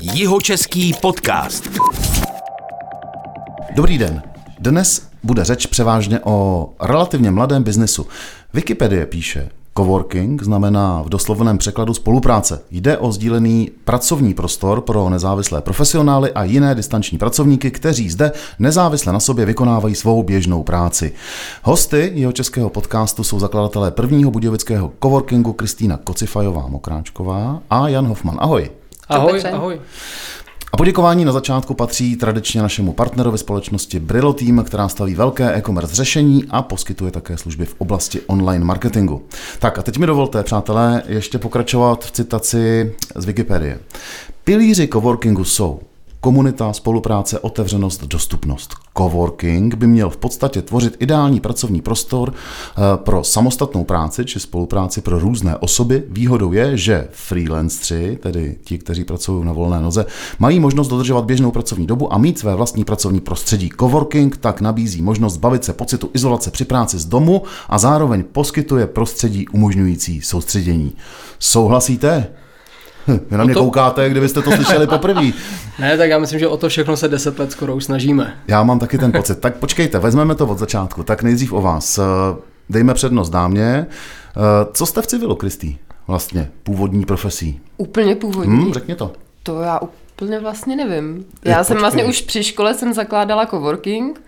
Jihočeský 0.00 0.94
podcast. 1.02 1.68
Dobrý 3.74 3.98
den. 3.98 4.22
Dnes 4.58 5.08
bude 5.22 5.44
řeč 5.44 5.66
převážně 5.66 6.20
o 6.24 6.68
relativně 6.80 7.30
mladém 7.30 7.62
biznesu. 7.62 8.06
Wikipedie 8.54 9.06
píše, 9.06 9.48
Coworking 9.76 10.42
znamená 10.42 11.02
v 11.02 11.08
doslovném 11.08 11.58
překladu 11.58 11.94
spolupráce. 11.94 12.60
Jde 12.70 12.98
o 12.98 13.12
sdílený 13.12 13.70
pracovní 13.84 14.34
prostor 14.34 14.80
pro 14.80 15.10
nezávislé 15.10 15.60
profesionály 15.60 16.32
a 16.32 16.44
jiné 16.44 16.74
distanční 16.74 17.18
pracovníky, 17.18 17.70
kteří 17.70 18.10
zde 18.10 18.32
nezávisle 18.58 19.12
na 19.12 19.20
sobě 19.20 19.44
vykonávají 19.44 19.94
svou 19.94 20.22
běžnou 20.22 20.62
práci. 20.62 21.12
Hosty 21.62 22.12
jeho 22.14 22.32
českého 22.32 22.70
podcastu 22.70 23.24
jsou 23.24 23.40
zakladatelé 23.40 23.90
prvního 23.90 24.30
budějovického 24.30 24.92
coworkingu 25.02 25.52
Kristýna 25.52 25.96
Kocifajová 25.96 26.66
Mokráčková 26.66 27.60
a 27.70 27.88
Jan 27.88 28.06
Hofman. 28.06 28.36
Ahoj. 28.40 28.77
Ahoj, 29.08 29.32
Petře. 29.32 29.50
ahoj. 29.50 29.80
A 30.72 30.76
poděkování 30.76 31.24
na 31.24 31.32
začátku 31.32 31.74
patří 31.74 32.16
tradičně 32.16 32.62
našemu 32.62 32.92
partnerovi 32.92 33.38
společnosti 33.38 34.00
Brillo 34.00 34.32
Team, 34.32 34.64
která 34.64 34.88
staví 34.88 35.14
velké 35.14 35.54
e-commerce 35.56 35.94
řešení 35.94 36.44
a 36.50 36.62
poskytuje 36.62 37.10
také 37.10 37.36
služby 37.36 37.64
v 37.64 37.74
oblasti 37.78 38.20
online 38.26 38.64
marketingu. 38.64 39.26
Tak 39.58 39.78
a 39.78 39.82
teď 39.82 39.98
mi 39.98 40.06
dovolte, 40.06 40.42
přátelé, 40.42 41.02
ještě 41.06 41.38
pokračovat 41.38 42.04
v 42.04 42.10
citaci 42.10 42.94
z 43.14 43.24
Wikipedie. 43.24 43.78
Pilíři 44.44 44.88
coworkingu 44.92 45.44
jsou 45.44 45.80
Komunita, 46.20 46.72
spolupráce, 46.72 47.38
otevřenost, 47.38 48.04
dostupnost. 48.04 48.74
Coworking 48.98 49.74
by 49.74 49.86
měl 49.86 50.10
v 50.10 50.16
podstatě 50.16 50.62
tvořit 50.62 50.96
ideální 50.98 51.40
pracovní 51.40 51.80
prostor 51.80 52.32
eh, 52.32 52.80
pro 52.96 53.24
samostatnou 53.24 53.84
práci 53.84 54.24
či 54.24 54.40
spolupráci 54.40 55.00
pro 55.00 55.18
různé 55.18 55.56
osoby. 55.56 56.02
Výhodou 56.08 56.52
je, 56.52 56.76
že 56.76 57.08
freelancři, 57.12 58.18
tedy 58.22 58.56
ti, 58.64 58.78
kteří 58.78 59.04
pracují 59.04 59.44
na 59.44 59.52
volné 59.52 59.80
noze, 59.80 60.06
mají 60.38 60.60
možnost 60.60 60.88
dodržovat 60.88 61.24
běžnou 61.24 61.50
pracovní 61.50 61.86
dobu 61.86 62.12
a 62.12 62.18
mít 62.18 62.38
své 62.38 62.54
vlastní 62.54 62.84
pracovní 62.84 63.20
prostředí. 63.20 63.70
Coworking 63.80 64.36
tak 64.36 64.60
nabízí 64.60 65.02
možnost 65.02 65.34
zbavit 65.34 65.64
se 65.64 65.72
pocitu 65.72 66.10
izolace 66.14 66.50
při 66.50 66.64
práci 66.64 66.98
z 66.98 67.04
domu 67.04 67.42
a 67.68 67.78
zároveň 67.78 68.24
poskytuje 68.32 68.86
prostředí 68.86 69.48
umožňující 69.48 70.20
soustředění. 70.22 70.92
Souhlasíte? 71.38 72.26
Vy 73.30 73.36
na 73.36 73.44
mě 73.44 73.54
to- 73.54 73.60
koukáte, 73.60 74.10
kdybyste 74.10 74.42
to 74.42 74.50
slyšeli 74.50 74.86
poprvé. 74.96 75.22
Ne, 75.78 75.96
tak 75.98 76.10
já 76.10 76.18
myslím, 76.18 76.38
že 76.38 76.48
o 76.48 76.56
to 76.56 76.68
všechno 76.68 76.96
se 76.96 77.08
deset 77.08 77.38
let 77.38 77.52
skoro 77.52 77.76
už 77.76 77.84
snažíme. 77.84 78.38
Já 78.48 78.62
mám 78.62 78.78
taky 78.78 78.98
ten 78.98 79.12
pocit. 79.12 79.38
Tak 79.40 79.56
počkejte, 79.56 79.98
vezmeme 79.98 80.34
to 80.34 80.46
od 80.46 80.58
začátku. 80.58 81.02
Tak 81.02 81.22
nejdřív 81.22 81.52
o 81.52 81.60
vás. 81.62 81.98
Eh, 81.98 82.02
Dejme 82.70 82.94
přednost 82.94 83.30
dámě. 83.30 83.86
Eh, 83.86 84.40
Co 84.72 84.86
jste 84.86 85.02
v 85.02 85.06
civilu, 85.06 85.34
Kristý? 85.34 85.76
Vlastně, 86.06 86.50
původní 86.62 87.04
profesí. 87.04 87.60
Úplně 87.76 88.14
původní. 88.16 88.64
Hm, 88.68 88.72
řekni 88.74 88.94
to. 88.94 89.12
To 89.42 89.60
já 89.60 89.80
úplně 89.80 90.40
vlastně 90.40 90.76
nevím. 90.76 91.24
Já 91.44 91.64
jsem 91.64 91.76
počkej. 91.76 91.80
vlastně 91.80 92.04
už 92.04 92.20
při 92.20 92.44
škole 92.44 92.74
jsem 92.74 92.94
zakládala 92.94 93.46
coworking 93.46 94.20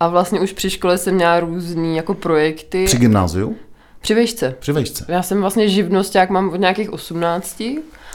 a 0.00 0.08
vlastně 0.08 0.40
už 0.40 0.52
při 0.52 0.70
škole 0.70 0.98
jsem 0.98 1.14
měla 1.14 1.40
různý 1.40 1.96
jako 1.96 2.14
projekty. 2.14 2.84
Při 2.84 2.96
gymnáziu? 2.98 3.56
Při 4.00 4.14
vejšce. 4.14 4.54
Při 4.60 4.72
vejšce. 4.72 5.04
Já 5.08 5.22
jsem 5.22 5.40
vlastně 5.40 5.68
živnosták, 5.68 6.30
mám 6.30 6.48
od 6.48 6.56
nějakých 6.60 6.92
18. 6.92 7.62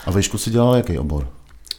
A 0.06 0.11
vejšku 0.11 0.38
si 0.38 0.50
dělala 0.50 0.78
jaký 0.78 1.00
obor? 1.00 1.28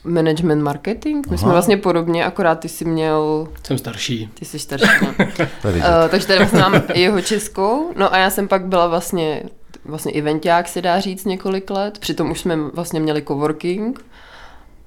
Management 0.05 0.62
marketing. 0.62 1.27
My 1.27 1.28
Aha. 1.28 1.36
jsme 1.38 1.52
vlastně 1.52 1.77
podobně, 1.77 2.24
akorát 2.24 2.55
ty 2.55 2.69
jsi 2.69 2.84
měl, 2.84 3.48
Jsem 3.62 3.78
starší. 3.78 4.30
ty 4.34 4.44
jsi 4.44 4.58
starší. 4.58 4.86
No. 5.02 5.27
To 5.62 5.69
je 5.69 5.74
vidět. 5.74 5.86
Uh, 5.88 6.08
takže 6.10 6.27
tady 6.27 6.38
vlastně 6.38 6.60
mám 6.60 6.82
jeho 6.94 7.20
českou. 7.22 7.92
No 7.97 8.14
a 8.14 8.19
já 8.19 8.30
jsem 8.30 8.48
pak 8.48 8.64
byla 8.66 8.86
vlastně, 8.86 9.42
vlastně 9.84 10.12
eventák 10.12 10.69
se 10.69 10.82
dá 10.82 11.00
říct 11.00 11.24
několik 11.24 11.70
let. 11.70 11.98
Přitom 11.98 12.30
už 12.30 12.41
jsme 12.41 12.56
vlastně 12.56 13.00
měli 13.00 13.22
coworking. 13.22 14.04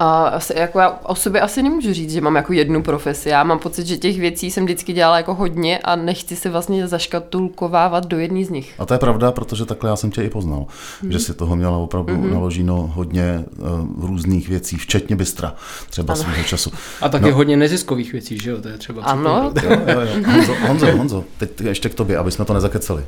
A 0.02 0.28
asi, 0.28 0.53
jako 0.58 0.80
já 0.80 0.89
o 1.03 1.16
sobě 1.16 1.42
asi 1.42 1.64
nemůžu 1.64 1.94
říct, 1.94 2.11
že 2.11 2.22
mám 2.22 2.36
jako 2.36 2.53
jednu 2.53 2.83
profesi. 2.83 3.30
Já 3.30 3.44
mám 3.44 3.59
pocit, 3.59 3.88
že 3.88 3.97
těch 3.97 4.19
věcí 4.19 4.52
jsem 4.52 4.66
vždycky 4.66 4.94
dělala 4.94 5.17
jako 5.17 5.33
hodně 5.33 5.80
a 5.80 5.95
nechci 5.95 6.36
se 6.36 6.50
vlastně 6.50 6.88
zaškatulkovávat 6.88 8.05
do 8.05 8.20
jedné 8.20 8.45
z 8.45 8.49
nich. 8.49 8.73
A 8.80 8.86
to 8.86 8.93
je 8.93 8.98
pravda, 8.98 9.32
protože 9.32 9.65
takhle 9.65 9.89
já 9.89 9.95
jsem 9.95 10.11
tě 10.11 10.23
i 10.23 10.30
poznal, 10.30 10.65
Mhm. 11.04 11.11
že 11.11 11.20
si 11.20 11.33
toho 11.33 11.55
měla 11.55 11.77
opravdu 11.77 12.33
naloženo 12.33 12.92
hodně 12.95 13.43
uh, 13.58 14.08
různých 14.08 14.49
věcí, 14.49 14.77
včetně 14.77 15.15
bystra, 15.15 15.55
třeba 15.89 16.15
svého 16.15 16.43
času. 16.43 16.71
A 17.02 17.09
taky 17.09 17.26
no. 17.30 17.36
hodně 17.36 17.58
neziskových 17.58 18.11
věcí, 18.11 18.38
že 18.39 18.49
jo? 18.49 18.61
To 18.61 18.67
je 18.67 18.77
třeba 18.77 19.04
Ano. 19.04 19.52
Jo, 19.64 19.70
jo, 19.88 19.99
jo. 20.02 20.23
Honzo, 20.32 20.55
Honzo, 20.67 20.98
Honzo, 20.98 21.23
teď 21.38 21.61
ještě 21.61 21.89
k 21.89 21.95
tobě, 21.95 22.17
aby 22.17 22.32
jsme 22.32 22.45
to 22.45 22.54
nezakeceli. 22.54 23.04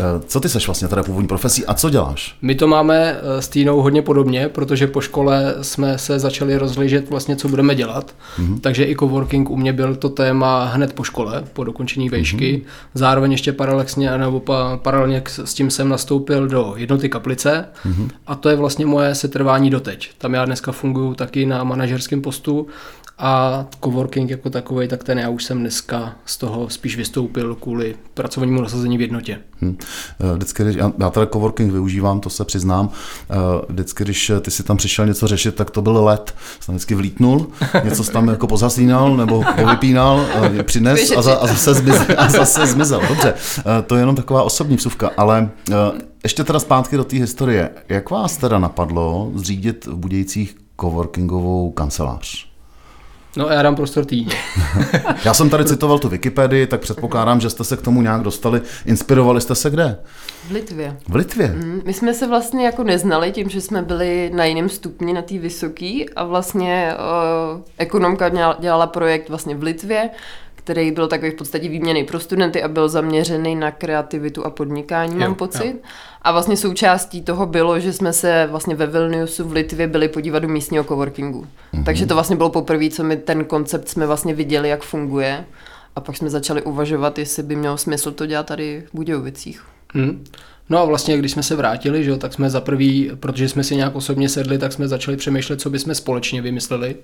Eh, 0.00 0.02
Co 0.26 0.40
ty 0.40 0.48
seš 0.48 0.66
vlastně 0.66 0.88
teda 0.88 1.02
původní 1.02 1.28
profesí 1.28 1.66
a 1.66 1.74
co 1.74 1.90
děláš? 1.90 2.36
My 2.42 2.54
to 2.54 2.66
máme 2.66 3.16
eh, 3.20 3.42
s 3.42 3.48
Týnou 3.48 3.80
hodně 3.80 4.02
podobně, 4.02 4.48
protože 4.48 4.86
po 4.86 5.00
škole 5.00 5.54
jsme 5.62 5.98
se 5.98 6.18
začali 6.18 6.58
rozhlížet 6.58 7.10
vlastně, 7.10 7.36
co 7.36 7.48
budeme 7.48 7.74
dělat. 7.74 8.14
Mm-hmm. 8.38 8.60
Takže 8.60 8.84
i 8.84 8.96
coworking 8.96 9.50
u 9.50 9.56
mě 9.56 9.72
byl 9.72 9.96
to 9.96 10.08
téma 10.08 10.64
hned 10.64 10.92
po 10.92 11.04
škole, 11.04 11.44
po 11.52 11.64
dokončení 11.64 12.08
vejšky. 12.08 12.56
Mm-hmm. 12.56 12.90
Zároveň 12.94 13.32
ještě 13.32 13.52
paralelně, 13.52 14.18
nebo 14.18 14.40
pa, 14.40 14.76
paralelně 14.76 15.22
s 15.44 15.54
tím 15.54 15.70
jsem 15.70 15.88
nastoupil 15.88 16.48
do 16.48 16.74
jednoty 16.76 17.08
kaplice 17.08 17.64
mm-hmm. 17.86 18.08
a 18.26 18.34
to 18.34 18.48
je 18.48 18.56
vlastně 18.56 18.86
moje 18.86 19.14
setrvání 19.14 19.70
doteď. 19.70 20.10
Tam 20.18 20.34
já 20.34 20.44
dneska 20.44 20.72
funguji 20.72 21.14
taky 21.14 21.46
na 21.46 21.64
manažerském 21.64 22.22
postu 22.22 22.66
a 23.18 23.64
coworking 23.84 24.30
jako 24.30 24.50
takový, 24.50 24.88
tak 24.88 25.04
ten 25.04 25.18
já 25.18 25.28
už 25.28 25.44
jsem 25.44 25.60
dneska 25.60 26.14
z 26.26 26.36
toho 26.36 26.70
spíš 26.70 26.96
vystoupil 26.96 27.54
kvůli 27.54 27.94
pracovnímu 28.14 28.62
nasazení 28.62 28.98
v 28.98 29.00
jednotě. 29.00 29.38
Hm. 29.62 29.76
Eh, 30.20 30.34
Vždycky, 30.34 30.62
když, 30.62 30.76
já, 30.76 30.92
já 30.98 31.10
teda 31.10 31.26
coworking 31.26 31.72
využívám, 31.72 32.20
to 32.20 32.30
se 32.30 32.44
přiznám, 32.44 32.90
Eh, 33.30 33.36
vždycky, 33.68 34.04
když 34.04 34.32
ty 34.40 34.50
si 34.50 34.62
tam 34.62 34.76
přišel 34.76 35.06
něco 35.06 35.26
řešit, 35.26 35.54
tak 35.54 35.70
to 35.70 35.82
byl 35.82 36.04
let. 36.04 36.34
Jsem 36.60 36.74
vždycky 36.74 36.94
vlítnul, 36.94 37.46
něco 37.84 38.04
jsi 38.04 38.12
tam 38.12 38.28
jako 38.28 38.46
pozasínal 38.46 39.16
nebo 39.16 39.44
povypínal, 39.56 40.26
eh, 40.58 40.62
přines 40.62 41.10
a, 41.16 41.22
za, 41.22 41.34
a, 41.34 41.46
zase 41.46 41.74
zmizel, 41.74 42.06
a 42.18 42.28
zase 42.28 42.66
zmizel. 42.66 43.00
Dobře, 43.08 43.34
eh, 43.58 43.82
to 43.86 43.94
je 43.94 44.02
jenom 44.02 44.16
taková 44.16 44.42
osobní 44.42 44.76
vsuvka, 44.76 45.10
ale 45.16 45.50
eh, 45.70 45.74
ještě 46.22 46.44
teda 46.44 46.58
zpátky 46.58 46.96
do 46.96 47.04
té 47.04 47.16
historie. 47.16 47.70
Jak 47.88 48.10
vás 48.10 48.36
teda 48.36 48.58
napadlo 48.58 49.30
zřídit 49.34 49.86
v 49.86 49.94
Budějcích 49.94 50.56
coworkingovou 50.80 51.70
kancelář? 51.70 52.55
No 53.36 53.48
a 53.48 53.52
já 53.52 53.62
dám 53.62 53.76
prostor 53.76 54.04
Týně. 54.04 54.32
Já 55.24 55.34
jsem 55.34 55.50
tady 55.50 55.64
citoval 55.64 55.98
tu 55.98 56.08
Wikipedii, 56.08 56.66
tak 56.66 56.80
předpokládám, 56.80 57.40
že 57.40 57.50
jste 57.50 57.64
se 57.64 57.76
k 57.76 57.82
tomu 57.82 58.02
nějak 58.02 58.22
dostali. 58.22 58.60
Inspirovali 58.86 59.40
jste 59.40 59.54
se 59.54 59.70
kde? 59.70 59.98
v 60.48 60.50
Litvě. 60.50 60.96
V 61.08 61.14
Litvě. 61.14 61.48
Mm, 61.48 61.82
My 61.84 61.92
jsme 61.92 62.14
se 62.14 62.26
vlastně 62.26 62.66
jako 62.66 62.84
neznali 62.84 63.32
tím, 63.32 63.48
že 63.48 63.60
jsme 63.60 63.82
byli 63.82 64.30
na 64.34 64.44
jiném 64.44 64.68
stupni, 64.68 65.12
na 65.12 65.22
té 65.22 65.38
vysoký 65.38 66.10
a 66.10 66.24
vlastně 66.24 66.94
uh, 67.54 67.60
ekonomka 67.78 68.28
dělala, 68.28 68.56
dělala 68.60 68.86
projekt 68.86 69.28
vlastně 69.28 69.54
v 69.56 69.62
Litvě, 69.62 70.10
který 70.66 70.90
byl 70.90 71.08
takový 71.08 71.30
v 71.30 71.34
podstatě 71.34 71.68
výměný 71.68 72.04
pro 72.04 72.20
studenty 72.20 72.62
a 72.62 72.68
byl 72.68 72.88
zaměřený 72.88 73.54
na 73.54 73.70
kreativitu 73.70 74.46
a 74.46 74.50
podnikání, 74.50 75.12
Jo, 75.12 75.20
mám 75.20 75.34
pocit. 75.34 75.74
A 76.22 76.32
vlastně 76.32 76.56
součástí 76.56 77.22
toho 77.22 77.46
bylo, 77.46 77.80
že 77.80 77.92
jsme 77.92 78.12
se 78.12 78.48
vlastně 78.50 78.74
ve 78.74 78.86
Vilniusu 78.86 79.48
v 79.48 79.52
Litvě 79.52 79.86
byli 79.86 80.08
podívat 80.08 80.38
do 80.38 80.48
místního 80.48 80.84
coworkingu. 80.84 81.46
Mm-hmm. 81.74 81.84
Takže 81.84 82.06
to 82.06 82.14
vlastně 82.14 82.36
bylo 82.36 82.50
poprvé, 82.50 82.90
co 82.90 83.04
my 83.04 83.16
ten 83.16 83.44
koncept 83.44 83.88
jsme 83.88 84.06
vlastně 84.06 84.34
viděli, 84.34 84.68
jak 84.68 84.82
funguje. 84.82 85.44
A 85.96 86.00
pak 86.00 86.16
jsme 86.16 86.30
začali 86.30 86.62
uvažovat, 86.62 87.18
jestli 87.18 87.42
by 87.42 87.56
mělo 87.56 87.78
smysl 87.78 88.12
to 88.12 88.26
dělat 88.26 88.46
tady 88.46 88.84
v 88.88 88.96
Budějovicích. 88.96 89.62
Hmm. 89.94 90.24
No 90.68 90.78
a 90.78 90.84
vlastně, 90.84 91.18
když 91.18 91.32
jsme 91.32 91.42
se 91.42 91.56
vrátili, 91.56 92.04
že 92.04 92.10
jo, 92.10 92.16
tak 92.16 92.32
jsme 92.32 92.50
za 92.50 92.60
prvý, 92.60 93.10
protože 93.20 93.48
jsme 93.48 93.64
si 93.64 93.76
nějak 93.76 93.96
osobně 93.96 94.28
sedli, 94.28 94.58
tak 94.58 94.72
jsme 94.72 94.88
začali 94.88 95.16
přemýšlet, 95.16 95.60
co 95.60 95.70
bychom 95.70 95.94
společně 95.94 96.42
vymysleli. 96.42 96.96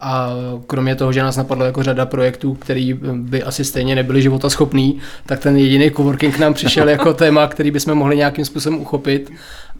A 0.00 0.30
kromě 0.66 0.94
toho, 0.94 1.12
že 1.12 1.22
nás 1.22 1.36
napadlo 1.36 1.64
jako 1.64 1.82
řada 1.82 2.06
projektů, 2.06 2.54
který 2.54 2.94
by 3.12 3.42
asi 3.42 3.64
stejně 3.64 3.94
nebyly 3.94 4.22
životaschopný, 4.22 4.98
tak 5.26 5.40
ten 5.40 5.56
jediný 5.56 5.90
coworking 5.90 6.38
nám 6.38 6.54
přišel 6.54 6.88
jako 6.88 7.14
téma, 7.14 7.46
který 7.46 7.70
bychom 7.70 7.94
mohli 7.94 8.16
nějakým 8.16 8.44
způsobem 8.44 8.80
uchopit. 8.80 9.32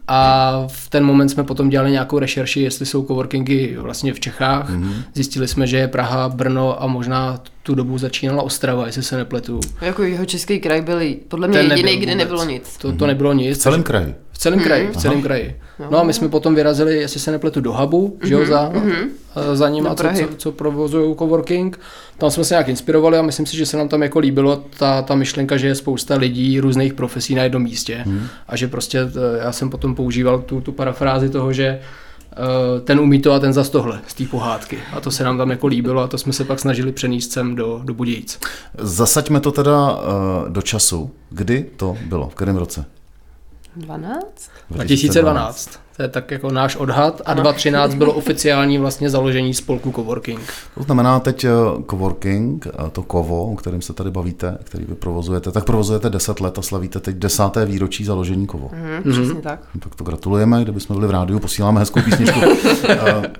A 0.08 0.52
v 0.66 0.88
ten 0.90 1.04
moment 1.04 1.28
jsme 1.28 1.44
potom 1.44 1.68
dělali 1.68 1.90
nějakou 1.90 2.18
rešerši, 2.18 2.60
jestli 2.60 2.86
jsou 2.86 3.04
coworkingy 3.06 3.76
vlastně 3.76 4.12
v 4.12 4.20
Čechách. 4.20 4.70
Mm-hmm. 4.70 4.92
Zjistili 5.14 5.48
jsme, 5.48 5.66
že 5.66 5.76
je 5.76 5.88
Praha, 5.88 6.28
Brno 6.28 6.82
a 6.82 6.86
možná 6.86 7.40
tu 7.62 7.74
dobu 7.74 7.98
začínala 7.98 8.42
Ostrava, 8.42 8.86
jestli 8.86 9.02
se 9.02 9.16
nepletu. 9.16 9.60
Jako 9.80 10.02
jeho 10.02 10.24
český 10.24 10.60
kraj 10.60 10.82
byl 10.82 11.00
podle 11.28 11.48
mě 11.48 11.58
Ten 11.58 11.70
jediný, 11.70 11.96
kde 11.96 12.12
vůbec. 12.12 12.18
nebylo 12.18 12.44
nic. 12.44 12.76
To, 12.76 12.92
to 12.92 13.06
nebylo 13.06 13.32
nic. 13.32 13.58
V 13.58 13.60
celém 13.60 13.82
kraji. 13.82 14.14
V 14.34 14.38
celém 14.38 14.60
kraji, 14.60 14.88
v 14.92 14.96
celém 14.96 15.22
kraji. 15.22 15.56
No 15.90 15.98
a 15.98 16.02
my 16.02 16.12
jsme 16.12 16.28
potom 16.28 16.54
vyrazili, 16.54 16.96
jestli 16.96 17.20
se 17.20 17.30
nepletu, 17.30 17.60
do 17.60 17.72
Hubu, 17.72 18.18
že 18.22 18.34
jo, 18.34 18.46
za, 18.46 18.72
eh, 19.36 19.56
za 19.56 19.68
ním, 19.68 19.86
a 19.86 19.94
co, 19.94 20.04
co, 20.28 20.36
co 20.36 20.52
provozují 20.52 21.16
coworking. 21.16 21.80
Tam 22.18 22.30
jsme 22.30 22.44
se 22.44 22.54
nějak 22.54 22.68
inspirovali 22.68 23.18
a 23.18 23.22
myslím 23.22 23.46
si, 23.46 23.56
že 23.56 23.66
se 23.66 23.76
nám 23.76 23.88
tam 23.88 24.02
jako 24.02 24.18
líbilo 24.18 24.64
ta, 24.78 25.02
ta 25.02 25.14
myšlenka, 25.14 25.56
že 25.56 25.66
je 25.66 25.74
spousta 25.74 26.14
lidí 26.16 26.60
různých 26.60 26.94
profesí 26.94 27.34
na 27.34 27.42
jednom 27.42 27.62
místě 27.62 28.04
a 28.48 28.56
že 28.56 28.68
prostě 28.68 28.98
eh, 29.00 29.44
já 29.44 29.52
jsem 29.52 29.70
potom 29.70 29.94
používal 29.94 30.38
tu, 30.38 30.60
tu 30.60 30.72
parafrázi 30.72 31.28
toho, 31.30 31.52
že 31.52 31.66
eh, 31.66 32.80
ten 32.80 33.00
umí 33.00 33.20
to 33.20 33.32
a 33.32 33.38
ten 33.38 33.52
zas 33.52 33.68
tohle 33.68 34.00
z 34.06 34.14
té 34.14 34.24
pohádky. 34.24 34.78
A 34.92 35.00
to 35.00 35.10
se 35.10 35.24
nám 35.24 35.38
tam 35.38 35.50
jako 35.50 35.66
líbilo 35.66 36.02
a 36.02 36.06
to 36.06 36.18
jsme 36.18 36.32
se 36.32 36.44
pak 36.44 36.60
snažili 36.60 36.92
přenést 36.92 37.32
sem 37.32 37.54
do, 37.54 37.80
do 37.84 37.94
Budějíc. 37.94 38.40
Zasaďme 38.78 39.40
to 39.40 39.52
teda 39.52 39.98
do 40.48 40.62
času. 40.62 41.10
Kdy 41.30 41.66
to 41.76 41.96
bylo? 42.06 42.28
V 42.28 42.34
kterém 42.34 42.56
roce? 42.56 42.84
12? 43.76 44.50
2012. 44.70 45.70
To 45.96 46.02
je 46.02 46.08
tak 46.08 46.30
jako 46.30 46.50
náš 46.50 46.76
odhad 46.76 47.22
a 47.26 47.34
2013 47.34 47.94
bylo 47.94 48.12
oficiální 48.12 48.78
vlastně 48.78 49.10
založení 49.10 49.54
spolku 49.54 49.92
Coworking. 49.92 50.40
To 50.74 50.82
znamená 50.82 51.20
teď 51.20 51.44
eh, 51.44 51.48
coworking, 51.90 52.66
to 52.92 53.02
kovo, 53.02 53.52
o 53.52 53.56
kterém 53.56 53.82
se 53.82 53.92
tady 53.92 54.10
bavíte, 54.10 54.58
který 54.64 54.84
vy 54.84 54.94
provozujete, 54.94 55.50
tak 55.52 55.64
provozujete 55.64 56.10
10 56.10 56.40
let 56.40 56.58
a 56.58 56.62
slavíte 56.62 57.00
teď 57.00 57.16
desáté 57.16 57.64
výročí 57.66 58.04
založení 58.04 58.46
kovo. 58.46 58.70
Mhm, 58.72 59.12
přesně 59.12 59.40
tak. 59.42 59.60
No, 59.74 59.80
Tak 59.80 59.94
to 59.94 60.04
gratulujeme, 60.04 60.62
kdyby 60.62 60.80
jsme 60.80 60.94
byli 60.94 61.06
v 61.06 61.10
rádiu, 61.10 61.38
posíláme 61.38 61.80
hezkou 61.80 62.00
písničku. 62.02 62.40
Eh, 62.88 63.30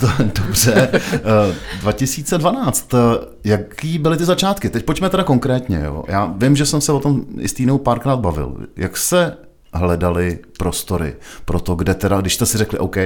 do- 0.00 0.08
Dobře. 0.44 0.88
Eh, 1.14 1.54
2012. 1.80 2.94
eh, 2.94 2.98
Jaký 3.44 3.98
byly 3.98 4.16
ty 4.16 4.24
začátky? 4.24 4.70
Teď 4.70 4.84
pojďme 4.84 5.10
teda 5.10 5.24
konkrétně. 5.24 5.80
Jo. 5.84 6.04
Já 6.08 6.34
vím, 6.36 6.56
že 6.56 6.66
jsem 6.66 6.80
se 6.80 6.92
o 6.92 7.00
tom 7.00 7.24
i 7.38 7.48
s 7.48 7.52
Týnou 7.52 7.78
párkrát 7.78 8.16
bavil. 8.16 8.56
Jak 8.76 8.96
se 8.96 9.36
hledali 9.72 10.38
prostory 10.58 11.16
pro 11.44 11.60
to, 11.60 11.74
kde 11.74 11.94
teda, 11.94 12.20
když 12.20 12.34
jste 12.34 12.46
si 12.46 12.58
řekli, 12.58 12.78
OK, 12.78 12.96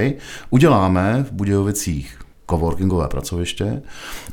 uděláme 0.49 1.25
v 1.29 1.31
Budějovicích 1.31 2.19
coworkingové 2.49 3.07
pracoviště, 3.07 3.81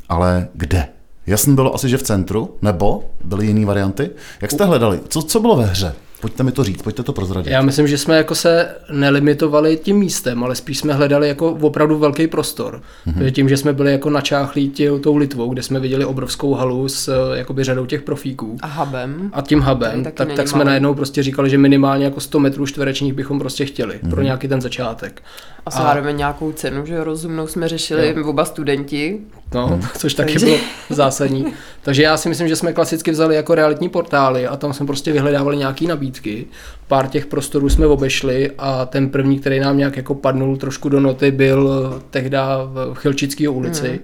ale 0.09 0.47
kde? 0.53 0.89
Jasně 1.27 1.53
bylo 1.53 1.75
asi, 1.75 1.89
že 1.89 1.97
v 1.97 2.03
centru, 2.03 2.55
nebo 2.61 3.03
byly 3.23 3.45
jiné 3.45 3.65
varianty? 3.65 4.09
Jak 4.41 4.51
jste 4.51 4.65
hledali? 4.65 4.99
Co, 5.09 5.21
co 5.21 5.39
bylo 5.39 5.55
ve 5.55 5.65
hře? 5.65 5.95
Pojďte 6.23 6.43
mi 6.43 6.51
to 6.51 6.63
říct, 6.63 6.81
pojďte 6.81 7.03
to 7.03 7.13
prozradit. 7.13 7.51
Já 7.51 7.61
myslím, 7.61 7.87
že 7.87 7.97
jsme 7.97 8.17
jako 8.17 8.35
se 8.35 8.75
nelimitovali 8.91 9.77
tím 9.77 9.97
místem, 9.97 10.43
ale 10.43 10.55
spíš 10.55 10.77
jsme 10.77 10.93
hledali 10.93 11.27
jako 11.27 11.51
opravdu 11.51 11.97
velký 11.97 12.27
prostor. 12.27 12.81
Mm-hmm. 13.07 13.31
Tím, 13.31 13.49
že 13.49 13.57
jsme 13.57 13.73
byli 13.73 13.91
jako 13.91 14.09
načáchlí 14.09 14.69
tě, 14.69 14.91
tou 14.91 15.17
Litvou, 15.17 15.53
kde 15.53 15.63
jsme 15.63 15.79
viděli 15.79 16.05
obrovskou 16.05 16.53
halu 16.53 16.89
s 16.89 17.07
eh, 17.07 17.37
jakoby 17.37 17.63
řadou 17.63 17.85
těch 17.85 18.01
profíků. 18.01 18.57
A 18.61 18.67
hubem. 18.67 19.29
A 19.33 19.41
tím 19.41 19.61
hubem, 19.61 20.03
tak, 20.03 20.19
není 20.19 20.35
tak 20.35 20.47
jsme 20.47 20.65
najednou 20.65 20.93
prostě 20.93 21.23
říkali, 21.23 21.49
že 21.49 21.57
minimálně 21.57 22.05
jako 22.05 22.19
100 22.19 22.39
metrů 22.39 22.65
čtverečních 22.65 23.13
bychom 23.13 23.39
prostě 23.39 23.65
chtěli 23.65 23.95
mm-hmm. 23.95 24.09
pro 24.09 24.21
nějaký 24.21 24.47
ten 24.47 24.61
začátek. 24.61 25.21
A 25.65 25.69
zároveň 25.71 26.17
nějakou 26.17 26.51
cenu, 26.51 26.85
že 26.85 27.03
rozumnou 27.03 27.47
jsme 27.47 27.67
řešili 27.67 28.13
Jo. 28.17 28.27
oba 28.27 28.45
studenti. 28.45 29.19
No, 29.53 29.79
což 29.97 30.13
taky 30.13 30.31
Takže- 30.33 30.45
bylo 30.45 30.57
zásadní. 30.89 31.45
Takže 31.81 32.03
já 32.03 32.17
si 32.17 32.29
myslím, 32.29 32.47
že 32.47 32.55
jsme 32.55 32.73
klasicky 32.73 33.11
vzali 33.11 33.35
jako 33.35 33.55
realitní 33.55 33.89
portály 33.89 34.47
a 34.47 34.55
tam 34.57 34.73
jsme 34.73 34.85
prostě 34.85 35.11
vyhledávali 35.11 35.57
nějaké 35.57 35.85
nabídky. 35.87 36.45
Pár 36.87 37.07
těch 37.07 37.25
prostorů 37.25 37.69
jsme 37.69 37.87
obešli 37.87 38.51
a 38.57 38.85
ten 38.85 39.09
první, 39.09 39.39
který 39.39 39.59
nám 39.59 39.77
nějak 39.77 39.97
jako 39.97 40.15
padnul 40.15 40.57
trošku 40.57 40.89
do 40.89 40.99
noty, 40.99 41.31
byl 41.31 41.93
tehda 42.09 42.57
v 42.65 42.93
Chelčického 42.95 43.53
ulici. 43.53 43.89
Mhm. 43.89 43.99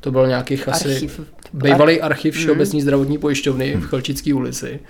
To 0.00 0.10
byl 0.10 0.26
nějakých 0.26 0.68
asi 0.68 0.92
Archiv. 0.94 1.20
bývalý 1.52 2.00
archiv 2.00 2.34
Mhm. 2.34 2.42
Všeobecní 2.42 2.82
zdravotní 2.82 3.18
pojišťovny 3.18 3.74
v 3.76 3.86
Chelčické 3.86 4.34
ulici. 4.34 4.80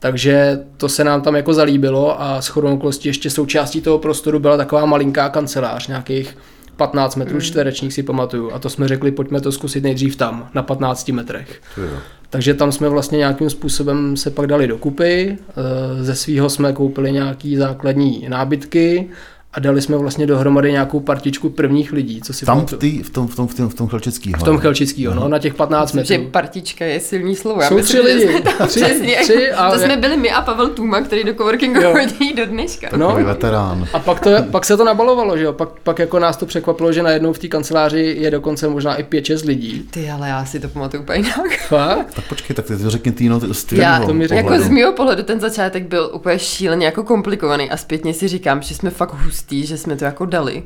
Takže 0.00 0.60
to 0.76 0.88
se 0.88 1.04
nám 1.04 1.22
tam 1.22 1.36
jako 1.36 1.54
zalíbilo 1.54 2.22
a 2.22 2.42
s 2.42 2.56
okolností 2.56 3.08
ještě 3.08 3.30
součástí 3.30 3.80
toho 3.80 3.98
prostoru 3.98 4.38
byla 4.38 4.56
taková 4.56 4.86
malinká 4.86 5.28
kancelář, 5.28 5.88
nějakých 5.88 6.36
15 6.76 7.16
metrů 7.16 7.40
čtverečních 7.40 7.92
si 7.92 8.02
pamatuju. 8.02 8.52
A 8.52 8.58
to 8.58 8.70
jsme 8.70 8.88
řekli, 8.88 9.10
pojďme 9.10 9.40
to 9.40 9.52
zkusit 9.52 9.82
nejdřív 9.82 10.16
tam, 10.16 10.48
na 10.54 10.62
15 10.62 11.08
metrech. 11.08 11.60
Jo. 11.76 11.98
Takže 12.30 12.54
tam 12.54 12.72
jsme 12.72 12.88
vlastně 12.88 13.18
nějakým 13.18 13.50
způsobem 13.50 14.16
se 14.16 14.30
pak 14.30 14.46
dali 14.46 14.66
dokupy, 14.66 15.38
eh, 15.38 16.04
ze 16.04 16.14
svého 16.14 16.50
jsme 16.50 16.72
koupili 16.72 17.12
nějaký 17.12 17.56
základní 17.56 18.26
nábytky 18.28 19.10
a 19.56 19.60
dali 19.60 19.82
jsme 19.82 19.96
vlastně 19.96 20.26
dohromady 20.26 20.72
nějakou 20.72 21.00
partičku 21.00 21.50
prvních 21.50 21.92
lidí, 21.92 22.20
co 22.20 22.32
si 22.32 22.46
Tam 22.46 22.66
v, 22.66 22.72
tý, 22.72 23.02
v 23.02 23.10
tom, 23.10 23.28
v 23.28 23.36
tom, 23.36 23.48
v 23.48 23.54
tom, 23.54 23.68
v 23.68 23.74
tom 23.74 23.88
Chelčický. 23.88 24.32
v 24.32 24.42
tom 24.42 24.58
Chelčickýho, 24.58 25.14
no, 25.14 25.28
na 25.28 25.38
těch 25.38 25.54
15 25.54 25.92
Myslím, 25.92 26.04
že 26.06 26.18
metrů. 26.18 26.30
partička 26.30 26.84
je 26.84 27.00
silný 27.00 27.36
slovo. 27.36 27.62
Já 27.62 27.68
Jsou 27.68 27.74
myslím, 27.76 28.02
tři 28.02 28.10
že 28.12 28.14
lidi. 28.14 28.28
jsme 28.32 28.40
tam 28.52 28.68
Tři- 28.68 28.84
přesně. 28.84 29.16
tři 29.22 29.52
a- 29.52 29.70
to 29.72 29.78
jsme 29.78 29.96
byli 29.96 30.16
my 30.16 30.30
a 30.30 30.42
Pavel 30.42 30.68
Tůma, 30.68 31.00
který 31.00 31.24
do 31.24 31.34
coworkingu 31.34 31.80
Jo. 31.80 31.92
chodí 31.94 32.32
do 32.34 32.46
dneška. 32.46 32.88
No, 32.96 33.16
veterán. 33.24 33.86
A 33.92 33.98
pak, 33.98 34.20
to, 34.20 34.30
pak 34.50 34.64
se 34.64 34.76
to 34.76 34.84
nabalovalo, 34.84 35.38
že 35.38 35.44
jo? 35.44 35.52
Pak, 35.52 35.68
pak 35.82 35.98
jako 35.98 36.18
nás 36.18 36.36
to 36.36 36.46
překvapilo, 36.46 36.92
že 36.92 37.02
najednou 37.02 37.32
v 37.32 37.38
té 37.38 37.48
kanceláři 37.48 38.16
je 38.18 38.30
dokonce 38.30 38.68
možná 38.68 38.94
i 38.94 39.02
5-6 39.02 39.46
lidí. 39.46 39.88
Ty, 39.90 40.10
ale 40.10 40.28
já 40.28 40.44
si 40.44 40.60
to 40.60 40.68
pamatuju 40.68 41.02
úplně 41.02 41.18
jinak. 41.18 41.58
Fakt? 41.68 42.14
Tak 42.14 42.28
počkej, 42.28 42.56
tak 42.56 42.64
ty 42.66 42.76
to 42.76 42.90
řekni 42.90 43.12
Týno 43.12 43.40
ty- 43.40 43.46
z 43.54 43.66
Já, 43.72 44.00
to 44.00 44.14
mi 44.14 44.26
jako 44.30 44.58
z 44.58 44.68
mého 44.68 44.92
pohledu 44.92 45.22
ten 45.22 45.40
začátek 45.40 45.82
byl 45.86 46.10
úplně 46.14 46.38
šíleně 46.38 46.86
jako 46.86 47.02
komplikovaný 47.04 47.70
a 47.70 47.76
zpětně 47.76 48.14
si 48.14 48.28
říkám, 48.28 48.62
že 48.62 48.74
jsme 48.74 48.90
fakt 48.90 49.14
hustý, 49.24 49.45
že 49.50 49.78
jsme 49.78 49.96
to 49.96 50.04
jako 50.04 50.26
dali. 50.26 50.62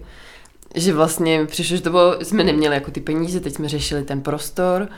Že 0.75 0.93
vlastně 0.93 1.47
přišlo, 1.47 1.77
že 1.77 1.83
to 1.83 1.91
bylo, 1.91 2.17
jsme 2.23 2.45
neměli 2.45 2.75
jako 2.75 2.91
ty 2.91 3.01
peníze, 3.01 3.41
teď 3.41 3.55
jsme 3.55 3.69
řešili 3.69 4.03
ten 4.03 4.21
prostor 4.21 4.89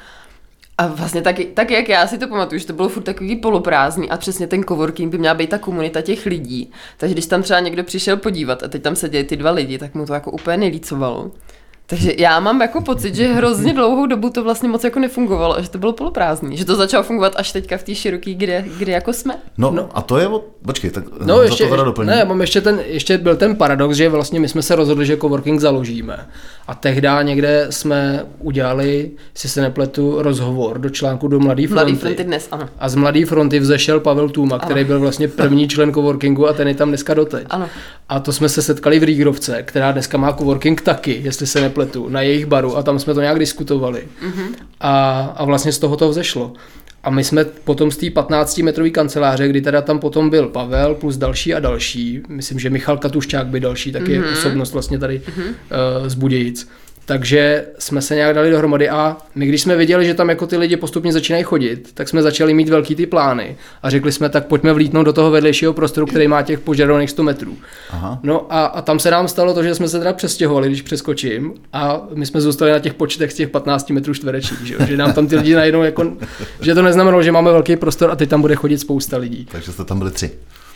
a 0.79 0.87
vlastně 0.87 1.23
tak, 1.23 1.37
tak, 1.55 1.71
jak 1.71 1.89
já 1.89 2.07
si 2.07 2.19
to 2.19 2.29
pamatuju, 2.29 2.59
že 2.59 2.67
to 2.67 2.73
bylo 2.73 2.89
furt 2.89 3.03
takový 3.03 3.37
poloprázdný 3.37 4.11
a 4.11 4.17
přesně 4.17 4.47
ten 4.47 4.65
coworking 4.65 5.13
by 5.13 5.19
měla 5.19 5.35
být 5.35 5.51
ta 5.51 5.59
komunita 5.59 6.01
těch 6.01 6.27
lidí. 6.27 6.73
Takže 6.97 7.15
když 7.15 7.27
tam 7.27 7.43
třeba 7.43 7.61
někdo 7.61 7.85
přišel 7.85 8.17
podívat 8.17 8.63
a 8.63 8.69
teď 8.69 8.83
tam 8.83 8.97
seděli 8.97 9.25
ty 9.25 9.37
dva 9.37 9.51
lidi, 9.51 9.79
tak 9.79 9.95
mu 9.95 10.07
to 10.07 10.15
jako 10.15 10.31
úplně 10.31 10.57
nelícovalo. 10.57 11.31
Takže 11.93 12.13
já 12.19 12.41
mám 12.41 12.61
jako 12.61 12.81
pocit, 12.81 13.15
že 13.15 13.33
hrozně 13.33 13.73
dlouhou 13.75 14.07
dobu 14.07 14.31
to 14.31 14.45
vlastně 14.45 14.69
moc 14.69 14.85
jako 14.85 15.01
nefungovalo 15.01 15.63
že 15.63 15.71
to 15.71 15.79
bylo 15.79 15.93
poloprázdný. 15.93 16.57
Že 16.57 16.65
to 16.65 16.77
začalo 16.77 17.03
fungovat 17.03 17.33
až 17.37 17.53
teďka 17.53 17.77
v 17.79 17.83
té 17.83 17.95
široký, 17.95 18.35
kde, 18.35 18.65
kde 18.79 18.93
jako 18.93 19.13
jsme. 19.13 19.35
No, 19.59 19.71
no, 19.71 19.89
a 19.95 20.03
to 20.03 20.19
je, 20.19 20.29
od... 20.29 20.45
počkej, 20.65 20.91
tak 20.91 21.05
No, 21.25 21.37
za 21.37 21.43
ještě, 21.43 21.65
to 21.65 21.71
teda 21.71 21.85
doplním. 21.85 22.11
ne, 22.11 22.25
mám 22.25 22.41
ještě, 22.41 22.61
ten, 22.61 22.81
ještě 22.87 23.19
byl 23.19 23.37
ten 23.37 23.57
paradox, 23.57 23.97
že 23.97 24.09
vlastně 24.09 24.41
my 24.41 24.49
jsme 24.49 24.63
se 24.63 24.77
rozhodli, 24.77 25.07
že 25.07 25.17
coworking 25.17 25.61
založíme. 25.61 26.27
A 26.69 26.75
tehdy 26.75 27.09
někde 27.23 27.67
jsme 27.71 28.25
udělali, 28.39 29.11
si 29.35 29.49
se 29.49 29.61
nepletu, 29.61 30.23
rozhovor 30.23 30.79
do 30.79 30.91
článku 30.91 31.29
do 31.29 31.41
Mladý 31.41 31.67
fronty. 31.67 31.85
Mladý 31.85 31.97
fronty 31.97 32.25
dnes, 32.25 32.49
ano. 32.51 32.69
A 32.79 32.89
z 32.89 32.95
Mladý 32.95 33.25
fronty 33.25 33.59
vzešel 33.59 34.01
Pavel 34.01 34.29
Tůma, 34.29 34.59
který 34.59 34.85
byl 34.85 35.01
vlastně 35.01 35.29
první 35.29 35.69
člen 35.69 35.95
coworkingu 35.95 36.49
a 36.49 36.53
ten 36.53 36.69
je 36.69 36.75
tam 36.75 36.89
dneska 36.89 37.15
doteď. 37.15 37.47
Ano. 37.51 37.69
A 38.09 38.21
to 38.21 38.33
jsme 38.33 38.49
se 38.49 38.63
setkali 38.63 38.99
v 38.99 39.03
Rígrovce, 39.03 39.63
která 39.63 39.93
dneska 39.93 40.19
má 40.19 40.33
coworking 40.33 40.81
taky, 40.81 41.21
jestli 41.25 41.47
se 41.47 41.61
nepletu, 41.61 41.82
na 42.09 42.23
jejich 42.23 42.47
baru 42.47 42.77
a 42.77 42.83
tam 42.83 42.99
jsme 42.99 43.15
to 43.15 43.21
nějak 43.21 43.39
diskutovali. 43.39 44.05
Mm-hmm. 44.27 44.55
A, 44.81 45.21
a 45.37 45.45
vlastně 45.45 45.73
z 45.73 45.79
toho 45.79 45.97
to 45.97 46.09
vzešlo. 46.09 46.53
A 47.05 47.11
my 47.11 47.25
jsme 47.25 47.45
potom 47.45 47.91
z 47.91 47.97
té 47.97 48.07
15-metrové 48.07 48.91
kanceláře, 48.91 49.49
kdy 49.49 49.61
teda 49.61 49.83
tam 49.83 49.99
potom 49.99 50.31
byl 50.31 50.49
Pavel 50.49 50.95
plus 50.95 51.17
další 51.17 51.55
a 51.55 51.61
další, 51.61 52.21
myslím, 52.29 52.59
že 52.59 52.71
Michal 52.71 52.97
Katuščák 52.97 53.47
by 53.47 53.61
další, 53.61 53.93
taky 53.93 54.21
mm-hmm. 54.21 54.33
osobnost 54.33 54.73
vlastně 54.73 54.99
tady 54.99 55.19
mm-hmm. 55.19 55.49
uh, 56.01 56.09
z 56.09 56.15
Budějic. 56.15 56.69
Takže 57.07 57.67
jsme 57.79 58.03
se 58.03 58.15
nějak 58.15 58.35
dali 58.35 58.51
dohromady 58.51 58.89
a 58.89 59.17
my 59.35 59.47
když 59.47 59.63
jsme 59.63 59.77
viděli, 59.77 60.07
že 60.07 60.15
tam 60.15 60.29
jako 60.29 60.47
ty 60.47 60.57
lidi 60.57 60.77
postupně 60.77 61.13
začínají 61.13 61.45
chodit, 61.45 61.91
tak 61.95 62.09
jsme 62.09 62.23
začali 62.23 62.55
mít 62.55 62.69
velký 62.69 62.95
ty 62.95 63.07
plány 63.07 63.57
a 63.83 63.91
řekli 63.91 64.13
jsme, 64.13 64.29
tak 64.29 64.47
pojďme 64.47 64.73
vlítnout 64.73 65.05
do 65.05 65.13
toho 65.13 65.31
vedlejšího 65.31 65.73
prostoru, 65.73 66.07
který 66.07 66.29
má 66.29 66.43
těch 66.43 66.61
požadovaných 66.61 67.11
100 67.11 67.23
metrů. 67.23 67.57
Aha. 67.91 68.21
No 68.23 68.53
a, 68.53 68.65
a 68.65 68.83
tam 68.83 68.99
se 68.99 69.11
nám 69.11 69.29
stalo 69.29 69.55
to, 69.55 69.63
že 69.63 69.75
jsme 69.75 69.89
se 69.89 69.99
teda 69.99 70.13
přestěhovali, 70.13 70.69
když 70.69 70.83
přeskočím 70.83 71.55
a 71.73 72.03
my 72.15 72.27
jsme 72.27 72.41
zůstali 72.41 72.71
na 72.71 72.79
těch 72.79 72.95
počtech 72.95 73.33
z 73.33 73.35
těch 73.35 73.49
15 73.49 73.91
metrů 73.91 74.15
čtverečních, 74.15 74.67
že, 74.67 74.77
že 74.87 74.97
nám 74.97 75.13
tam 75.13 75.27
ty 75.27 75.37
lidi 75.37 75.55
najednou 75.55 75.83
jako, 75.83 76.13
že 76.61 76.75
to 76.75 76.83
neznamenalo, 76.83 77.23
že 77.23 77.33
máme 77.33 77.53
velký 77.53 77.77
prostor 77.77 78.11
a 78.11 78.17
teď 78.17 78.29
tam 78.29 78.41
bude 78.41 78.55
chodit 78.55 78.79
spousta 78.79 79.17
lidí. 79.17 79.47
Takže 79.53 79.73
jste 79.73 79.85
tam 79.85 79.99
byli 79.99 80.11
tři. 80.11 80.31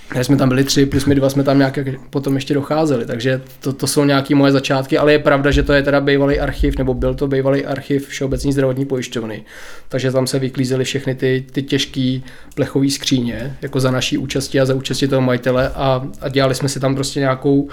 Takže 0.09 0.25
jsme 0.25 0.37
tam 0.37 0.49
byli 0.49 0.65
tři, 0.65 0.87
plus 0.87 1.05
my 1.05 1.15
dva 1.15 1.31
jsme 1.31 1.43
tam 1.43 1.59
nějak 1.59 1.77
jak 1.77 1.87
potom 2.11 2.35
ještě 2.35 2.55
docházeli, 2.55 3.07
takže 3.07 3.41
to, 3.61 3.73
to 3.73 3.87
jsou 3.87 4.05
nějaké 4.05 4.35
moje 4.35 4.53
začátky, 4.53 4.99
ale 4.99 5.13
je 5.13 5.19
pravda, 5.19 5.51
že 5.51 5.63
to 5.63 5.73
je 5.73 5.83
teda 5.83 6.01
bývalý 6.01 6.41
archiv, 6.41 6.79
nebo 6.79 6.95
byl 6.95 7.15
to 7.15 7.27
bývalý 7.27 7.65
archiv 7.65 8.09
Všeobecní 8.09 8.53
zdravotní 8.53 8.85
pojišťovny, 8.85 9.45
takže 9.89 10.13
tam 10.13 10.27
se 10.27 10.39
vyklízely 10.39 10.85
všechny 10.85 11.15
ty, 11.15 11.47
ty 11.53 11.63
těžké 11.63 12.21
plechové 12.55 12.91
skříně, 12.91 13.57
jako 13.63 13.81
za 13.81 13.91
naší 13.91 14.19
účasti 14.19 14.61
a 14.61 14.67
za 14.67 14.75
účasti 14.75 15.09
toho 15.09 15.23
majitele 15.23 15.71
a, 15.75 16.09
a 16.21 16.29
dělali 16.29 16.55
jsme 16.55 16.69
si 16.69 16.81
tam 16.81 16.95
prostě 16.95 17.21
nějakou 17.21 17.69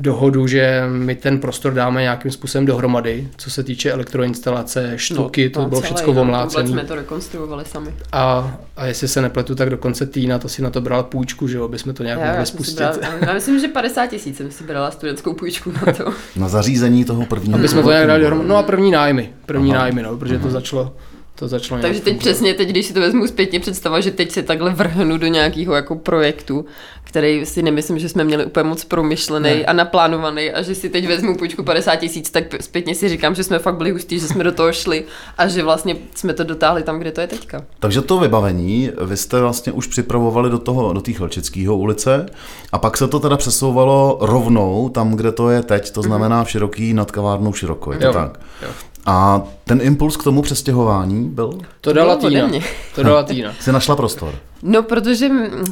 dohodu, 0.00 0.46
že 0.46 0.82
my 0.88 1.14
ten 1.14 1.38
prostor 1.38 1.74
dáme 1.74 2.02
nějakým 2.02 2.30
způsobem 2.30 2.66
dohromady, 2.66 3.28
co 3.36 3.50
se 3.50 3.62
týče 3.62 3.92
elektroinstalace, 3.92 4.92
štuky, 4.96 5.50
to 5.50 5.60
no, 5.60 5.68
bylo 5.68 5.80
všechno 5.80 6.12
no, 6.12 6.20
omlácené. 6.20 6.68
Jsme 6.68 6.84
to 6.84 6.94
rekonstruovali 6.94 7.64
sami. 7.64 7.94
A, 8.12 8.54
a 8.76 8.86
jestli 8.86 9.08
se 9.08 9.22
nepletu, 9.22 9.54
tak 9.54 9.70
dokonce 9.70 10.06
Týna 10.06 10.38
to 10.38 10.48
si 10.48 10.62
na 10.62 10.70
to 10.70 10.80
brala 10.80 11.02
půjčku, 11.02 11.48
že 11.48 11.56
jo, 11.56 11.64
aby 11.64 11.78
jsme 11.78 11.92
to 11.92 12.02
nějak 12.02 12.18
Já, 12.18 12.26
mohli 12.26 12.38
já, 12.38 12.44
spustit. 12.44 12.76
brala, 12.76 12.96
já 13.26 13.34
myslím, 13.34 13.60
že 13.60 13.68
50 13.68 14.06
tisíc 14.06 14.36
jsem 14.36 14.50
si 14.50 14.64
brala 14.64 14.90
studentskou 14.90 15.34
půjčku 15.34 15.72
na 15.86 15.92
to. 15.92 16.12
Na 16.36 16.48
zařízení 16.48 17.04
toho 17.04 17.26
prvního. 17.26 17.58
Aby 17.58 17.68
jsme 17.68 17.82
to 17.82 17.90
nějak 17.90 18.06
dali 18.06 18.20
dohromady. 18.20 18.48
No 18.48 18.56
a 18.56 18.62
první 18.62 18.90
nájmy. 18.90 19.32
První 19.46 19.72
Aha. 19.72 19.82
nájmy, 19.82 20.02
no, 20.02 20.16
protože 20.16 20.38
to 20.38 20.50
začalo, 20.50 20.96
to 21.38 21.48
začalo 21.48 21.80
Takže 21.82 22.00
teď 22.00 22.04
fungovat. 22.14 22.20
přesně, 22.20 22.54
teď 22.54 22.68
když 22.68 22.86
si 22.86 22.92
to 22.92 23.00
vezmu 23.00 23.26
zpětně 23.26 23.60
představa, 23.60 24.00
že 24.00 24.10
teď 24.10 24.30
se 24.32 24.42
takhle 24.42 24.70
vrhnu 24.70 25.18
do 25.18 25.26
nějakého 25.26 25.74
jako 25.74 25.96
projektu, 25.96 26.64
který 27.04 27.46
si 27.46 27.62
nemyslím, 27.62 27.98
že 27.98 28.08
jsme 28.08 28.24
měli 28.24 28.44
úplně 28.44 28.64
moc 28.68 28.84
promyšlený 28.84 29.50
Ne. 29.50 29.64
a 29.64 29.72
naplánovaný 29.72 30.50
a 30.50 30.62
že 30.62 30.74
si 30.74 30.88
teď 30.88 31.06
vezmu 31.08 31.36
půjčku 31.36 31.62
50 31.62 31.96
tisíc, 31.96 32.30
tak 32.30 32.44
zpětně 32.62 32.94
si 32.94 33.08
říkám, 33.08 33.34
že 33.34 33.44
jsme 33.44 33.58
fakt 33.58 33.76
byli 33.76 33.90
hustí, 33.90 34.18
že 34.18 34.28
jsme 34.28 34.44
do 34.44 34.52
toho 34.52 34.72
šli 34.72 35.04
a 35.38 35.48
že 35.48 35.62
vlastně 35.62 35.96
jsme 36.14 36.34
to 36.34 36.44
dotáhli 36.44 36.82
tam, 36.82 36.98
kde 36.98 37.12
to 37.12 37.20
je 37.20 37.26
teďka. 37.26 37.64
Takže 37.80 38.00
to 38.02 38.18
vybavení 38.18 38.90
vy 39.04 39.16
jste 39.16 39.40
vlastně 39.40 39.72
už 39.72 39.86
připravovali 39.86 40.50
do 40.50 40.58
toho, 40.58 40.92
do 40.92 41.00
té 41.00 41.12
Chlčického 41.12 41.76
ulice 41.76 42.26
a 42.72 42.78
pak 42.78 42.96
se 42.96 43.08
to 43.08 43.20
teda 43.20 43.36
přesouvalo 43.36 44.18
rovnou 44.20 44.88
tam, 44.88 45.12
kde 45.14 45.32
to 45.32 45.50
je 45.50 45.62
teď, 45.62 45.90
to 45.90 46.02
znamená 46.02 46.44
v 46.44 46.50
široký 46.50 46.94
nad 46.94 47.10
kavárnou 47.10 47.52
široko, 47.52 47.92
je 47.92 47.98
to 47.98 48.04
Jo, 48.06 48.12
tak? 48.12 48.40
jo. 48.62 48.68
A 49.08 49.42
ten 49.64 49.80
impuls 49.82 50.16
k 50.16 50.24
tomu 50.24 50.42
přestěhování 50.42 51.28
byl? 51.28 51.58
To 51.80 51.92
dala 51.92 52.16
Týna. 52.16 52.50
To 52.94 53.02
dala 53.02 53.22
Týna. 53.22 53.52
Jsi 53.60 53.72
našla 53.72 53.96
prostor. 53.96 54.34
No, 54.62 54.82
protože 54.82 55.28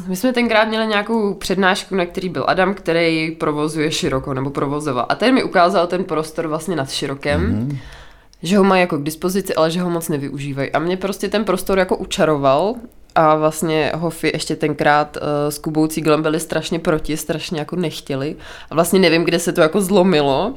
my 0.07 0.15
jsme 0.15 0.33
tenkrát 0.33 0.67
měli 0.67 0.87
nějakou 0.87 1.33
přednášku, 1.33 1.95
na 1.95 2.05
který 2.05 2.29
byl 2.29 2.45
Adam, 2.47 2.73
který 2.73 3.31
provozuje 3.31 3.91
široko, 3.91 4.33
nebo 4.33 4.49
provozoval. 4.49 5.05
A 5.09 5.15
ten 5.15 5.33
mi 5.33 5.43
ukázal 5.43 5.87
ten 5.87 6.03
prostor 6.03 6.47
vlastně 6.47 6.75
nad 6.75 6.91
širokem, 6.91 7.67
mm-hmm. 7.69 7.77
že 8.43 8.57
ho 8.57 8.63
mají 8.63 8.81
jako 8.81 8.97
k 8.97 9.03
dispozici, 9.03 9.55
ale 9.55 9.71
že 9.71 9.81
ho 9.81 9.89
moc 9.89 10.09
nevyužívají. 10.09 10.71
A 10.71 10.79
mě 10.79 10.97
prostě 10.97 11.27
ten 11.27 11.45
prostor 11.45 11.79
jako 11.79 11.97
učaroval 11.97 12.75
a 13.15 13.35
vlastně 13.35 13.91
Hofi 13.95 14.31
ještě 14.33 14.55
tenkrát 14.55 15.17
uh, 15.17 15.23
s 15.49 15.59
Kubou 15.59 15.87
Cíglem 15.87 16.21
byli 16.21 16.39
strašně 16.39 16.79
proti, 16.79 17.17
strašně 17.17 17.59
jako 17.59 17.75
nechtěli. 17.75 18.35
A 18.69 18.75
vlastně 18.75 18.99
nevím, 18.99 19.23
kde 19.23 19.39
se 19.39 19.51
to 19.51 19.61
jako 19.61 19.81
zlomilo, 19.81 20.53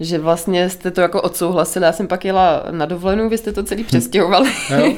že 0.00 0.18
vlastně 0.18 0.70
jste 0.70 0.90
to 0.90 1.00
jako 1.00 1.22
odsouhlasili. 1.22 1.84
Já 1.84 1.92
jsem 1.92 2.08
pak 2.08 2.24
jela 2.24 2.64
na 2.70 2.86
dovolenou, 2.86 3.28
vy 3.28 3.38
jste 3.38 3.52
to 3.52 3.62
celý 3.62 3.84
přestěhovali. 3.84 4.50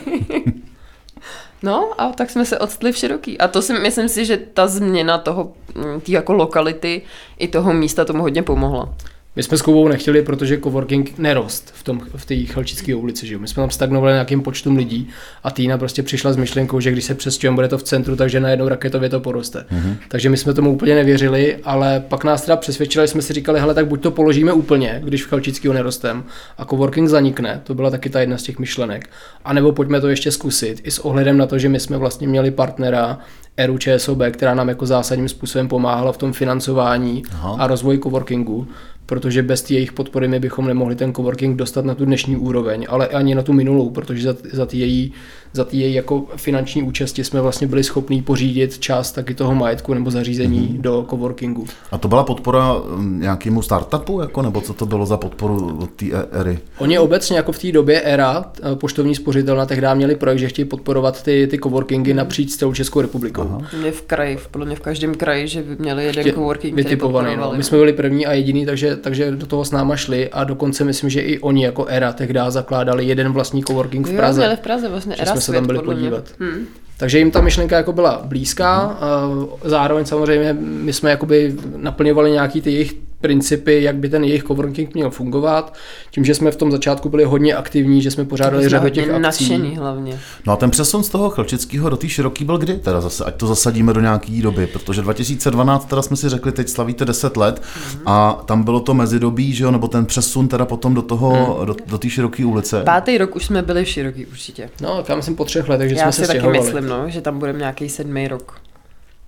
No 1.64 1.90
a 1.98 2.12
tak 2.12 2.30
jsme 2.30 2.44
se 2.44 2.58
odstli 2.58 2.92
v 2.92 2.96
široký. 2.96 3.38
A 3.38 3.48
to 3.48 3.62
si 3.62 3.72
myslím 3.72 4.08
si, 4.08 4.24
že 4.24 4.36
ta 4.36 4.66
změna 4.66 5.18
toho, 5.18 5.52
mm, 5.74 6.00
tý 6.00 6.12
jako 6.12 6.32
lokality 6.32 7.02
i 7.38 7.48
toho 7.48 7.72
místa 7.72 8.04
tomu 8.04 8.22
hodně 8.22 8.42
pomohla. 8.42 8.94
My 9.36 9.42
jsme 9.42 9.58
s 9.58 9.62
Kubou 9.62 9.88
nechtěli, 9.88 10.22
protože 10.22 10.60
coworking 10.60 11.18
nerost 11.18 11.72
v 11.74 11.82
tom 11.82 12.00
v 12.16 12.26
té 12.26 12.34
Chalčické 12.44 12.94
ulici. 12.94 13.26
Že? 13.26 13.38
My 13.38 13.48
jsme 13.48 13.62
tam 13.62 13.70
stagnovali 13.70 14.12
nějakým 14.12 14.42
počtem 14.42 14.76
lidí 14.76 15.08
a 15.42 15.50
Týna 15.50 15.78
prostě 15.78 16.02
přišla 16.02 16.32
s 16.32 16.36
myšlenkou, 16.36 16.80
že 16.80 16.92
když 16.92 17.04
se 17.04 17.14
přestěhujeme, 17.14 17.54
bude 17.54 17.68
to 17.68 17.78
v 17.78 17.82
centru, 17.82 18.16
takže 18.16 18.40
najednou 18.40 18.68
raketově 18.68 19.08
to 19.08 19.20
poroste. 19.20 19.58
Mm-hmm. 19.58 19.96
Takže 20.08 20.30
my 20.30 20.36
jsme 20.36 20.54
tomu 20.54 20.72
úplně 20.72 20.94
nevěřili, 20.94 21.56
ale 21.64 22.04
pak 22.08 22.24
nás 22.24 22.42
teda 22.42 22.56
přesvědčili, 22.56 23.08
jsme 23.08 23.22
si 23.22 23.32
říkali, 23.32 23.60
hele, 23.60 23.74
tak 23.74 23.86
buď 23.86 24.02
to 24.02 24.10
položíme 24.10 24.52
úplně, 24.52 25.00
když 25.04 25.24
v 25.24 25.28
Chalčického 25.28 25.74
nerostem 25.74 26.24
a 26.58 26.64
coworking 26.64 27.08
zanikne, 27.08 27.60
to 27.64 27.74
byla 27.74 27.90
taky 27.90 28.10
ta 28.10 28.20
jedna 28.20 28.38
z 28.38 28.42
těch 28.42 28.58
myšlenek, 28.58 29.10
anebo 29.44 29.72
pojďme 29.72 30.00
to 30.00 30.08
ještě 30.08 30.32
zkusit, 30.32 30.80
i 30.84 30.90
s 30.90 30.98
ohledem 30.98 31.38
na 31.38 31.46
to, 31.46 31.58
že 31.58 31.68
my 31.68 31.80
jsme 31.80 31.98
vlastně 31.98 32.28
měli 32.28 32.50
partnera 32.50 33.18
Eru 33.56 33.78
ČSOB, 33.78 34.18
která 34.30 34.54
nám 34.54 34.68
jako 34.68 34.86
zásadním 34.86 35.28
způsobem 35.28 35.68
pomáhala 35.68 36.12
v 36.12 36.16
tom 36.16 36.32
financování 36.32 37.22
Aha. 37.32 37.56
a 37.58 37.66
rozvoji 37.66 37.98
coworkingu, 37.98 38.68
protože 39.06 39.42
bez 39.42 39.62
té 39.62 39.74
jejich 39.74 39.92
podpory 39.92 40.28
my 40.28 40.40
bychom 40.40 40.66
nemohli 40.66 40.96
ten 40.96 41.14
coworking 41.14 41.56
dostat 41.56 41.84
na 41.84 41.94
tu 41.94 42.04
dnešní 42.04 42.36
úroveň, 42.36 42.86
ale 42.88 43.08
ani 43.08 43.34
na 43.34 43.42
tu 43.42 43.52
minulou, 43.52 43.90
protože 43.90 44.22
za, 44.22 44.36
za 44.52 44.66
ty 44.66 44.78
její, 44.78 45.12
za 45.54 45.64
ty 45.64 45.76
její 45.76 45.94
jako 45.94 46.26
finanční 46.36 46.82
účasti 46.82 47.24
jsme 47.24 47.40
vlastně 47.40 47.66
byli 47.66 47.84
schopní 47.84 48.22
pořídit 48.22 48.78
část 48.78 49.12
taky 49.12 49.34
toho 49.34 49.54
majetku 49.54 49.94
nebo 49.94 50.10
zařízení 50.10 50.60
mm-hmm. 50.68 50.80
do 50.80 51.06
coworkingu. 51.10 51.64
A 51.92 51.98
to 51.98 52.08
byla 52.08 52.24
podpora 52.24 52.74
mm, 52.96 53.20
nějakému 53.20 53.62
startupu, 53.62 54.20
jako, 54.20 54.42
nebo 54.42 54.60
co 54.60 54.72
to 54.74 54.86
bylo 54.86 55.06
za 55.06 55.16
podporu 55.16 55.78
od 55.82 55.90
té 55.90 56.06
ery? 56.32 56.58
Oni 56.78 56.98
obecně 56.98 57.36
jako 57.36 57.52
v 57.52 57.58
té 57.58 57.72
době 57.72 58.00
ERA, 58.00 58.44
eh, 58.72 58.76
poštovní 58.76 59.14
spořitelna, 59.14 59.66
tehdy 59.66 59.86
měli 59.94 60.16
projekt, 60.16 60.38
že 60.38 60.48
chtějí 60.48 60.66
podporovat 60.66 61.22
ty, 61.22 61.46
ty 61.50 61.58
coworkingy 61.58 62.14
napříč 62.14 62.50
celou 62.56 62.72
Českou 62.72 63.00
republikou. 63.00 63.40
Aha. 63.42 63.62
Mě 63.80 63.92
v 63.92 64.02
kraji, 64.02 64.36
v- 64.36 64.48
podle 64.48 64.66
mě 64.66 64.76
v 64.76 64.80
každém 64.80 65.14
kraji, 65.14 65.48
že 65.48 65.62
by 65.62 65.76
měli 65.78 66.04
jeden 66.04 66.24
Tě- 66.24 66.32
coworking, 66.34 66.74
který 66.74 66.84
vytipovaný. 66.84 67.36
No. 67.36 67.52
My 67.56 67.62
jsme 67.62 67.78
byli 67.78 67.92
první 67.92 68.26
a 68.26 68.32
jediný, 68.32 68.66
takže, 68.66 68.96
takže 68.96 69.30
do 69.30 69.46
toho 69.46 69.64
s 69.64 69.70
náma 69.70 69.96
šli 69.96 70.28
a 70.30 70.44
dokonce 70.44 70.84
myslím, 70.84 71.10
že 71.10 71.20
i 71.20 71.38
oni 71.38 71.64
jako 71.64 71.86
ERA 71.86 72.12
tehdy 72.12 72.40
zakládali 72.48 73.06
jeden 73.06 73.32
vlastní 73.32 73.64
coworking 73.64 74.06
v 74.06 74.10
Jo, 74.10 74.16
Praze. 74.16 74.40
měli 74.40 74.56
v 74.56 74.60
Praze 74.60 74.88
vlastně 74.88 75.16
jsme 75.16 75.40
se 75.44 75.52
tam 75.52 75.66
byli 75.66 75.78
podívat. 75.78 76.24
Hmm. 76.38 76.66
Takže 76.98 77.18
jim 77.18 77.30
ta 77.30 77.40
myšlenka 77.40 77.76
jako 77.76 77.92
byla 77.92 78.22
blízká, 78.24 78.76
a 78.80 79.30
zároveň 79.64 80.04
samozřejmě 80.04 80.56
my 80.58 80.92
jsme 80.92 81.10
jakoby 81.10 81.54
naplňovali 81.76 82.30
nějaký 82.30 82.60
ty 82.60 82.72
jejich 82.72 82.94
principy, 83.24 83.82
jak 83.82 83.96
by 83.96 84.08
ten 84.08 84.24
jejich 84.24 84.44
coworking 84.44 84.94
měl 84.94 85.10
fungovat. 85.10 85.74
Tím, 86.10 86.24
že 86.24 86.34
jsme 86.34 86.50
v 86.50 86.56
tom 86.56 86.70
začátku 86.70 87.08
byli 87.08 87.24
hodně 87.24 87.54
aktivní, 87.54 88.02
že 88.02 88.10
jsme 88.10 88.24
pořádali 88.24 88.68
řadu 88.68 88.82
hodně 88.82 89.02
těch 89.02 89.10
akcí. 89.10 89.22
nadšený 89.22 89.76
hlavně. 89.76 90.20
No 90.46 90.52
a 90.52 90.56
ten 90.56 90.70
přesun 90.70 91.02
z 91.02 91.08
toho 91.08 91.30
Chlčického 91.30 91.90
do 91.90 91.96
té 91.96 92.08
široký 92.08 92.44
byl 92.44 92.58
kdy 92.58 92.74
teda 92.74 93.00
zase, 93.00 93.24
ať 93.24 93.34
to 93.34 93.46
zasadíme 93.46 93.92
do 93.92 94.00
nějaký 94.00 94.42
doby, 94.42 94.66
protože 94.66 95.02
2012 95.02 95.84
teda 95.84 96.02
jsme 96.02 96.16
si 96.16 96.28
řekli, 96.28 96.52
teď 96.52 96.68
slavíte 96.68 97.04
10 97.04 97.36
let 97.36 97.62
a 98.06 98.42
tam 98.46 98.62
bylo 98.62 98.80
to 98.80 98.94
mezidobí, 98.94 99.52
že 99.52 99.64
jo, 99.64 99.70
nebo 99.70 99.88
ten 99.88 100.06
přesun 100.06 100.48
teda 100.48 100.64
potom 100.64 100.94
do 100.94 101.02
toho, 101.02 101.60
do, 101.64 101.76
do 101.86 101.98
té 101.98 102.10
široké 102.10 102.44
ulice. 102.44 102.82
Pátý 102.82 103.18
rok 103.18 103.36
už 103.36 103.44
jsme 103.44 103.62
byli 103.62 103.84
v 103.84 103.88
široký 103.88 104.26
určitě. 104.26 104.70
No, 104.80 105.04
já 105.08 105.16
myslím 105.16 105.36
po 105.36 105.44
třech 105.44 105.68
letech, 105.68 105.88
že 105.88 105.96
Já 105.96 106.02
jsme 106.02 106.12
si 106.12 106.20
se 106.20 106.26
taky 106.26 106.38
stěhovali. 106.38 106.60
myslím, 106.60 106.88
no, 106.88 107.10
že 107.10 107.20
tam 107.20 107.38
budeme 107.38 107.58
nějaký 107.58 107.88
sedmý 107.88 108.28
rok. 108.28 108.60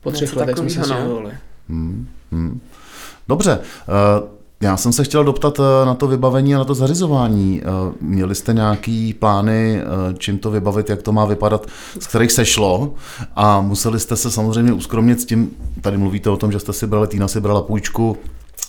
Po 0.03 0.11
třech 0.11 0.37
letech 0.37 0.57
jsme 0.59 0.71
se 0.71 0.79
no. 0.79 0.85
stěhovali. 0.85 1.33
Dobře, 3.29 3.59
eh, 3.61 4.37
já 4.61 4.77
jsem 4.77 4.93
se 4.93 5.05
chtěl 5.05 5.25
doptat 5.25 5.61
eh, 5.61 5.87
na 5.87 5.95
to 5.95 6.07
vybavení 6.07 6.55
a 6.55 6.59
na 6.59 6.65
to 6.65 6.75
zařizování. 6.75 7.63
Eh, 7.63 7.95
Měli 8.01 8.35
jste 8.35 8.53
nějaký 8.53 9.15
plány, 9.15 9.83
čím 10.19 10.39
to 10.39 10.51
vybavit, 10.51 10.91
jak 10.91 11.03
to 11.03 11.13
má 11.13 11.25
vypadat, 11.25 11.67
z 12.01 12.07
kterých 12.07 12.33
se 12.33 12.45
šlo 12.45 12.95
a 13.37 13.61
museli 13.61 14.01
jste 14.01 14.17
se 14.17 14.31
samozřejmě 14.31 14.73
uskromnit 14.73 15.21
s 15.21 15.25
tím, 15.25 15.51
tady 15.81 15.97
mluvíte 15.97 16.31
o 16.31 16.37
tom, 16.37 16.53
že 16.53 16.61
jste 16.61 16.73
si 16.73 16.87
brali, 16.87 17.07
Týna 17.07 17.29
si 17.29 17.41
brala 17.41 17.63
půjčku, 17.63 18.17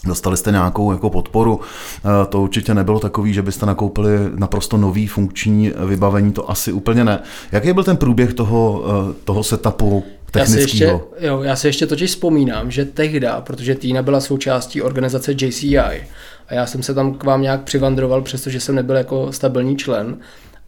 Dostali 0.06 0.38
jste 0.38 0.52
nějakou 0.52 0.92
jako 0.92 1.10
podporu, 1.10 1.60
to 2.30 2.42
určitě 2.42 2.74
nebylo 2.74 3.00
takový, 3.00 3.34
že 3.34 3.42
byste 3.42 3.66
nakoupili 3.66 4.10
naprosto 4.36 4.78
nový 4.78 5.08
funkční 5.08 5.74
vybavení, 5.86 6.32
to 6.32 6.52
asi 6.52 6.72
úplně 6.72 7.04
ne. 7.04 7.20
Jaký 7.52 7.74
byl 7.74 7.84
ten 7.84 7.98
průběh 7.98 8.34
toho, 8.34 8.84
toho 9.24 9.44
setupu 9.44 10.04
Já 10.36 10.46
si, 10.46 10.60
ještě, 10.60 10.86
technického? 10.86 11.07
jo, 11.19 11.41
já 11.41 11.55
si 11.55 11.67
ještě 11.67 11.88
totiž 11.88 12.12
vzpomínám, 12.12 12.72
že 12.72 12.86
tehda, 12.86 13.41
protože 13.41 13.75
Týna 13.75 14.01
byla 14.01 14.22
součástí 14.22 14.81
organizace 14.81 15.31
JCI 15.31 15.79
a 15.79 16.53
já 16.53 16.65
jsem 16.65 16.84
se 16.84 16.93
tam 16.93 17.13
k 17.13 17.24
vám 17.24 17.41
nějak 17.41 17.62
přivandroval, 17.62 18.22
přestože 18.22 18.60
jsem 18.60 18.75
nebyl 18.75 18.96
jako 18.96 19.31
stabilní 19.34 19.77
člen, 19.77 20.17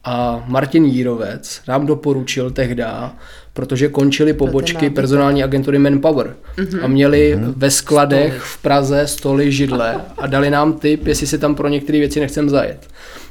a 0.03 0.43
Martin 0.47 0.85
Jírovec 0.85 1.61
nám 1.67 1.85
doporučil 1.85 2.51
tehda, 2.51 3.15
protože 3.53 3.87
končily 3.87 4.33
pobočky 4.33 4.89
personální 4.89 5.43
agentury 5.43 5.79
Manpower 5.79 6.35
a 6.81 6.87
měli 6.87 7.39
ve 7.55 7.71
skladech 7.71 8.33
Stoly. 8.33 8.39
v 8.43 8.57
Praze 8.57 9.07
stoly, 9.07 9.51
židle 9.51 9.95
a 10.17 10.27
dali 10.27 10.49
nám 10.49 10.73
tip, 10.73 11.07
jestli 11.07 11.27
si 11.27 11.37
tam 11.37 11.55
pro 11.55 11.67
některé 11.67 11.99
věci 11.99 12.19
nechcem 12.19 12.49
zajet. 12.49 12.87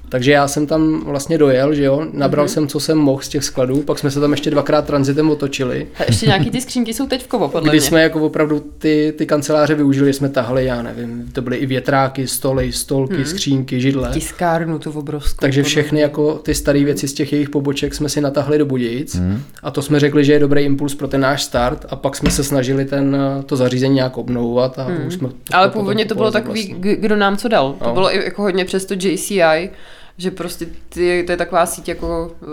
Takže 0.09 0.33
já 0.33 0.49
jsem 0.49 0.67
tam 0.67 1.05
vlastně 1.05 1.39
dojel, 1.39 1.75
že 1.75 1.85
jo, 1.85 2.07
nabral 2.13 2.45
Mhm. 2.45 2.49
jsem, 2.49 2.69
co 2.69 2.81
jsem 2.81 2.99
mohl 2.99 3.23
z 3.23 3.29
těch 3.29 3.45
skladů, 3.45 3.83
pak 3.83 3.99
jsme 3.99 4.11
se 4.11 4.21
tam 4.21 4.31
ještě 4.31 4.51
dvakrát 4.51 4.85
transitem 4.87 5.31
otočili 5.31 5.87
A 5.99 6.03
ještě 6.07 6.27
nějaký 6.27 6.51
ty 6.51 6.61
skřínky 6.61 6.95
jsou 6.95 7.07
teď 7.07 7.25
v 7.25 7.29
kovo, 7.29 7.49
podle 7.49 7.69
kdy 7.69 7.79
mě. 7.79 7.87
jsme 7.87 8.03
jako 8.03 8.21
opravdu 8.27 8.65
ty, 8.79 9.15
ty 9.19 9.27
kanceláře 9.27 9.75
využili, 9.75 10.13
jsme 10.13 10.29
tahali, 10.29 10.65
já 10.65 10.83
nevím, 10.83 11.31
to 11.33 11.43
byly 11.43 11.57
i 11.57 11.67
větráky, 11.67 12.27
stoly, 12.27 12.73
stolky, 12.73 13.15
hmm. 13.15 13.25
skřínky, 13.25 13.81
židle. 13.81 14.11
Tiskárnu 14.13 14.79
tu 14.79 14.91
obrovskou. 14.91 15.41
Takže 15.41 15.63
všechny 15.63 16.01
jako 16.01 16.35
ty 16.35 16.55
staré 16.55 16.85
věci 16.85 17.09
z 17.09 17.13
těch 17.13 17.33
jejich 17.33 17.51
poboček 17.51 17.95
jsme 17.95 18.09
si 18.09 18.21
natahli 18.21 18.59
do 18.59 18.67
Budějic 18.67 19.15
hmm. 19.17 19.43
a 19.63 19.71
to 19.71 19.83
jsme 19.83 20.01
řekli, 20.01 20.25
že 20.25 20.33
je 20.33 20.39
dobrý 20.39 20.63
impuls 20.63 20.95
pro 20.95 21.09
ten 21.09 21.21
náš 21.21 21.43
start 21.43 21.87
a 21.89 21.97
pak 21.97 22.17
jsme 22.17 22.31
se 22.31 22.45
snažili 22.45 22.85
ten, 22.85 23.17
to 23.47 23.57
zařízení 23.57 23.95
nějak 23.95 24.19
obnovovat 24.19 24.79
a 24.79 24.83
hmm. 24.85 25.07
už 25.07 25.15
jsme 25.15 25.29
Ale 25.53 25.69
původně 25.71 26.05
to 26.05 26.15
bylo 26.15 26.31
takový, 26.31 26.67
vlastní. 26.73 26.95
k- 26.97 27.01
kdo 27.01 27.17
nám 27.17 27.37
co 27.37 27.49
dal. 27.49 27.73
To 27.79 27.85
No. 27.89 27.95
bylo 27.95 28.15
i 28.15 28.25
jako 28.25 28.43
hodně 28.43 28.65
přes 28.65 28.85
to 28.85 28.95
JCI, 28.95 29.71
že 30.19 30.31
prostě 30.31 30.67
ty, 30.89 31.23
to 31.27 31.33
je 31.33 31.37
taková 31.37 31.67
síť 31.67 31.89
jako 31.89 32.33
uh, 32.41 32.49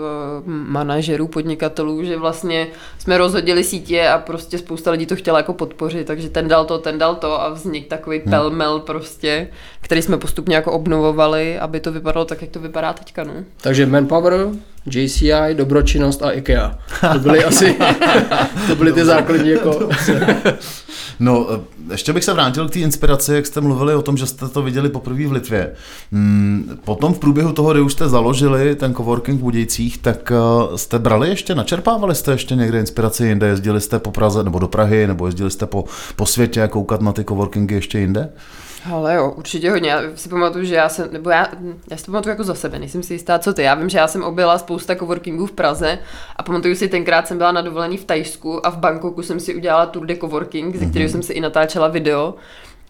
manažerů, 0.46 1.28
podnikatelů, 1.28 2.04
že 2.04 2.16
vlastně 2.16 2.66
jsme 2.98 3.18
rozhodili 3.18 3.64
sítě 3.64 4.08
a 4.08 4.18
prostě 4.18 4.58
spousta 4.58 4.90
lidí 4.90 5.06
to 5.06 5.16
chtěla 5.16 5.38
jako 5.38 5.52
podpořit, 5.54 6.06
takže 6.06 6.30
ten 6.30 6.48
dal 6.48 6.64
to, 6.64 6.78
ten 6.78 6.98
dal 6.98 7.14
to 7.14 7.42
a 7.42 7.48
vznik 7.48 7.86
takový 7.88 8.18
hmm. 8.18 8.30
pelmel 8.30 8.80
prostě, 8.80 9.48
který 9.80 10.02
jsme 10.02 10.18
postupně 10.18 10.56
jako 10.56 10.72
obnovovali, 10.72 11.58
aby 11.58 11.80
to 11.80 11.92
vypadalo 11.92 12.24
tak, 12.24 12.42
jak 12.42 12.50
to 12.50 12.60
vypadá 12.60 12.92
teďka, 12.92 13.24
no. 13.24 13.32
Takže 13.60 13.86
Manpower, 13.86 14.48
JCI, 14.86 15.54
dobročinnost 15.54 16.22
a 16.22 16.30
IKEA. 16.30 16.78
To 17.12 17.18
byly 17.18 17.44
asi 17.44 17.76
to 18.66 18.74
byly 18.76 18.92
ty 18.92 19.04
základní 19.04 19.50
jako... 19.50 19.88
No, 21.20 21.46
eh, 21.54 21.60
ještě 21.90 22.12
bych 22.12 22.24
se 22.24 22.32
vrátil 22.32 22.68
k 22.68 22.72
té 22.72 22.78
inspiraci, 22.78 23.34
jak 23.34 23.46
jste 23.46 23.60
mluvili 23.60 23.94
o 23.94 24.02
tom, 24.02 24.16
že 24.16 24.26
jste 24.26 24.48
to 24.48 24.62
viděli 24.62 24.88
poprvé 24.88 25.26
v 25.26 25.32
Litvě. 25.32 25.72
Mm, 26.10 26.78
Potom 26.84 27.14
v 27.14 27.18
průběhu 27.18 27.52
toho, 27.52 27.72
kdy 27.72 27.80
už 27.80 27.92
jste 27.92 28.08
založili 28.08 28.74
ten 28.74 28.94
coworking 28.94 29.40
v 29.40 29.42
Budějcích, 29.42 29.98
tak 29.98 30.32
eh, 30.32 30.78
jste 30.78 30.98
brali 30.98 31.28
ještě, 31.28 31.54
načerpávali 31.54 32.14
jste 32.14 32.32
ještě 32.32 32.54
někde 32.54 32.80
inspiraci 32.80 33.26
jinde, 33.26 33.46
jezdili 33.46 33.80
jste 33.80 33.98
po 33.98 34.10
Praze 34.10 34.42
nebo 34.44 34.58
do 34.58 34.68
Prahy, 34.68 35.06
nebo 35.06 35.26
jezdili 35.26 35.50
jste 35.50 35.66
po, 35.66 35.84
po 36.16 36.26
světě 36.26 36.68
koukat 36.68 37.00
na 37.00 37.12
ty 37.12 37.24
coworkingy 37.24 37.74
ještě 37.74 37.98
jinde? 37.98 38.28
Ale 38.92 39.14
jo, 39.14 39.30
určitě 39.36 39.70
hodně. 39.70 39.90
Já 39.90 40.02
si 40.14 40.28
pamatuju, 40.28 40.64
že 40.64 40.74
já 40.74 40.88
jsem, 40.88 41.12
nebo 41.12 41.30
já, 41.30 41.48
já 41.90 41.96
si 41.96 42.04
to 42.04 42.12
pamatuju 42.12 42.30
jako 42.30 42.44
za 42.44 42.54
sebe, 42.54 42.78
nejsem 42.78 43.02
si 43.02 43.14
jistá, 43.14 43.38
co 43.38 43.52
ty. 43.52 43.62
Já 43.62 43.74
vím, 43.74 43.88
že 43.88 43.98
já 43.98 44.08
jsem 44.08 44.22
objela 44.22 44.58
spousta 44.58 44.96
coworkingů 44.96 45.46
v 45.46 45.52
Praze 45.52 45.98
a 46.36 46.42
pamatuju 46.42 46.74
si, 46.74 46.88
tenkrát 46.88 47.28
jsem 47.28 47.38
byla 47.38 47.52
na 47.52 47.62
dovolený 47.62 47.96
v 47.96 48.04
Tajsku 48.04 48.66
a 48.66 48.70
v 48.70 48.76
Bangkoku 48.76 49.22
jsem 49.22 49.40
si 49.40 49.54
udělala 49.54 49.86
tour 49.86 50.06
de 50.06 50.16
coworking, 50.16 50.76
ze 50.76 50.86
kterého 50.86 51.10
jsem 51.10 51.22
si 51.22 51.32
i 51.32 51.40
natáčela 51.40 51.88
video. 51.88 52.34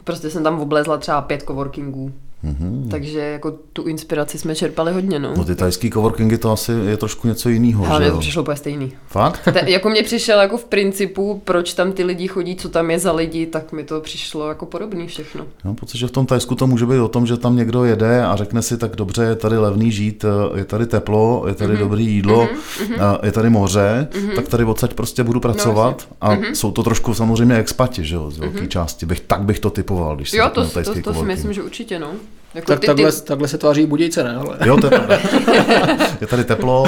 Prostě 0.05 0.31
jsem 0.31 0.45
tam 0.45 0.61
oblezla 0.61 0.97
třeba 0.97 1.21
pět 1.21 1.43
coworkingů. 1.43 2.13
Mm-hmm. 2.45 2.89
Takže 2.91 3.19
jako 3.19 3.51
tu 3.73 3.83
inspiraci 3.83 4.39
jsme 4.39 4.55
čerpali 4.55 4.93
hodně, 4.93 5.19
no. 5.19 5.35
No 5.37 5.45
ty 5.45 5.55
tajský 5.55 5.91
coworkingy 5.91 6.39
to 6.39 6.53
asi 6.53 6.73
je 6.73 6.97
trošku 6.97 7.29
něco 7.29 7.49
jiného, 7.49 7.87
Ale 7.87 8.05
že 8.05 8.11
to 8.11 8.19
přišlo 8.19 8.43
úplně 8.43 8.57
stejný. 8.57 8.93
Fakt? 9.07 9.49
Te, 9.53 9.71
jako 9.71 9.89
mě 9.91 10.03
přišel 10.03 10.41
jako 10.41 10.57
v 10.57 10.65
principu, 10.65 11.43
proč 11.45 11.75
tam 11.75 11.93
ty 11.93 12.05
lidi 12.05 12.29
chodí, 12.29 12.57
co 12.57 12.69
tam 12.69 12.91
je 12.91 12.99
za 12.99 13.13
lidi, 13.13 13.47
tak 13.47 13.73
mi 13.73 13.85
to 13.85 14.01
přišlo 14.01 14.49
jako 14.49 14.67
podobný 14.67 15.07
všechno. 15.07 15.45
Mám 15.65 15.75
pocit, 15.75 15.99
že 15.99 16.07
v 16.07 16.11
tom 16.11 16.27
Tajsku 16.27 16.55
to 16.55 16.67
může 16.67 16.87
být 16.87 16.99
o 16.99 17.09
tom, 17.09 17.27
že 17.27 17.37
tam 17.37 17.57
někdo 17.57 17.85
jede 17.85 18.25
a 18.25 18.37
řekne 18.37 18.63
si, 18.63 18.79
tak 18.79 18.97
dobře, 18.97 19.23
je 19.23 19.37
tady 19.37 19.59
levný 19.59 19.93
žít, 19.93 20.25
je 20.55 20.65
tady 20.65 20.87
teplo, 20.87 21.45
je 21.49 21.55
tady 21.55 21.75
mm-hmm. 21.75 21.79
dobrý 21.79 22.07
jídlo, 22.07 22.49
mm-hmm. 22.79 23.19
je 23.23 23.33
tady 23.33 23.51
moře, 23.51 24.09
mm-hmm. 24.11 24.35
tak 24.35 24.49
tady 24.49 24.65
odsaď 24.65 24.95
prostě 24.95 25.25
budu 25.25 25.41
pracovat 25.41 26.09
no, 26.11 26.17
a 26.21 26.37
mm-hmm. 26.37 26.53
jsou 26.53 26.73
to 26.73 26.83
trošku 26.83 27.15
samozřejmě 27.15 27.57
expati, 27.57 28.05
že 28.05 28.15
jo, 28.15 28.31
z 28.31 28.39
velké 28.39 28.61
mm-hmm. 28.61 28.69
části. 28.69 29.07
Bych, 29.07 29.21
tak 29.21 29.43
bych 29.43 29.61
to 29.61 29.71
typoval, 29.71 30.17
když 30.17 30.31
se 30.31 30.37
Jo, 30.37 30.51
to, 30.55 30.69
to, 30.69 30.83
to, 30.83 31.03
to 31.03 31.15
si 31.15 31.25
myslím, 31.25 31.53
že 31.53 31.63
určitě, 31.63 31.99
no. 31.99 32.11
Jako 32.55 32.67
tak 32.67 32.81
ty, 32.81 32.87
takhle, 32.87 33.13
ty... 33.13 33.21
takhle 33.21 33.49
se 33.49 33.59
tváří 33.59 33.87
Budějce, 33.87 34.25
ne? 34.25 34.37
Ale... 34.37 34.59
Jo, 34.65 34.77
to 34.77 34.87
je 34.87 34.91
pravda. 34.91 35.19
je 36.21 36.27
tady 36.27 36.45
teplo, 36.45 36.87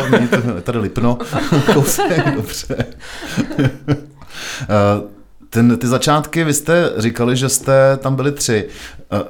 je 0.56 0.60
tady 0.62 0.78
lipno, 0.78 1.18
kousek, 1.74 2.34
dobře. 2.34 2.86
Ten, 5.50 5.78
ty 5.78 5.86
začátky, 5.86 6.44
vy 6.44 6.54
jste 6.54 6.92
říkali, 6.96 7.36
že 7.36 7.48
jste 7.48 7.96
tam 7.96 8.16
byli 8.16 8.32
tři. 8.32 8.68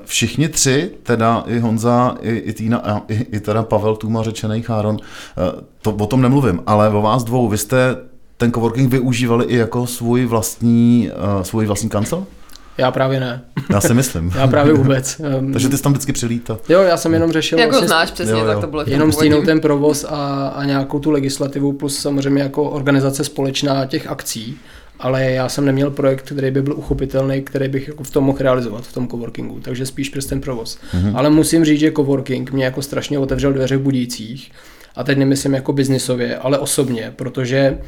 Všichni 0.05 0.49
tři, 0.49 0.91
teda 1.03 1.45
i 1.47 1.59
Honza, 1.59 2.17
i, 2.21 2.31
i 2.31 2.53
Týna, 2.53 2.79
a 2.79 3.03
i, 3.09 3.15
i 3.15 3.41
teda 3.41 3.63
Pavel 3.63 3.97
Tuma, 3.97 4.23
řečený 4.23 4.63
Cháron, 4.63 4.97
to, 5.83 5.91
o 5.91 6.07
tom 6.07 6.23
nemluvím, 6.23 6.63
ale 6.67 6.89
o 6.89 7.03
vás 7.03 7.25
dvou, 7.25 7.49
vy 7.49 7.59
jste 7.59 7.97
ten 8.37 8.53
coworking 8.53 8.91
využívali 8.91 9.45
i 9.45 9.57
jako 9.57 9.87
svůj 9.87 10.25
vlastní, 10.27 11.11
svůj 11.43 11.67
vlastní 11.67 11.89
kancel? 11.89 12.27
Já 12.79 12.91
právě 12.91 13.21
ne. 13.21 13.41
Já 13.71 13.81
si 13.81 13.95
myslím. 13.95 14.33
já 14.37 14.47
právě 14.47 14.73
vůbec. 14.73 15.21
Takže 15.53 15.69
ty 15.69 15.77
jsi 15.77 15.83
tam 15.83 15.93
vždycky 15.93 16.13
přilítal. 16.13 16.59
Jo, 16.69 16.83
já 16.83 16.97
jsem 16.97 17.15
jenom 17.15 17.33
řešil... 17.33 17.59
Jako 17.59 17.71
vlastně, 17.71 17.89
znáš 17.89 18.11
přesně, 18.11 18.33
jo, 18.33 18.39
jo. 18.39 18.47
tak 18.47 18.59
to 18.59 18.67
bylo. 18.67 18.85
Jenom 18.87 19.13
stínout 19.13 19.45
ten 19.45 19.61
provoz 19.61 20.05
a, 20.09 20.49
a 20.49 20.65
nějakou 20.65 20.99
tu 20.99 21.11
legislativu, 21.11 21.73
plus 21.73 21.99
samozřejmě 21.99 22.43
jako 22.43 22.71
organizace 22.71 23.25
společná 23.25 23.87
těch 23.87 24.07
akcí 24.07 24.59
ale 25.01 25.31
já 25.31 25.49
jsem 25.49 25.65
neměl 25.65 25.91
projekt, 25.91 26.23
který 26.23 26.51
by 26.51 26.63
byl 26.63 26.77
uchopitelný, 26.77 27.43
který 27.43 27.69
bych 27.69 27.89
jako 27.89 28.05
v 28.05 28.11
tom 28.11 28.25
mohl 28.25 28.39
realizovat, 28.39 28.87
v 28.87 28.93
tom 28.93 29.09
coworkingu, 29.09 29.61
takže 29.61 29.87
spíš 29.87 30.09
přes 30.09 30.27
ten 30.27 30.41
provoz. 30.41 30.79
Mm-hmm. 30.79 31.13
Ale 31.15 31.31
musím 31.31 31.65
říct, 31.65 31.81
že 31.81 31.93
coworking 31.93 32.53
mě 32.53 32.65
jako 32.65 32.83
strašně 32.83 33.19
otevřel 33.19 33.53
dveře 33.53 33.77
v 33.77 33.81
Budících 33.81 34.51
a 34.97 35.05
teď 35.05 35.19
nemyslím 35.19 35.55
jako 35.55 35.73
biznisově, 35.73 36.39
ale 36.39 36.59
osobně, 36.59 37.13
protože 37.17 37.79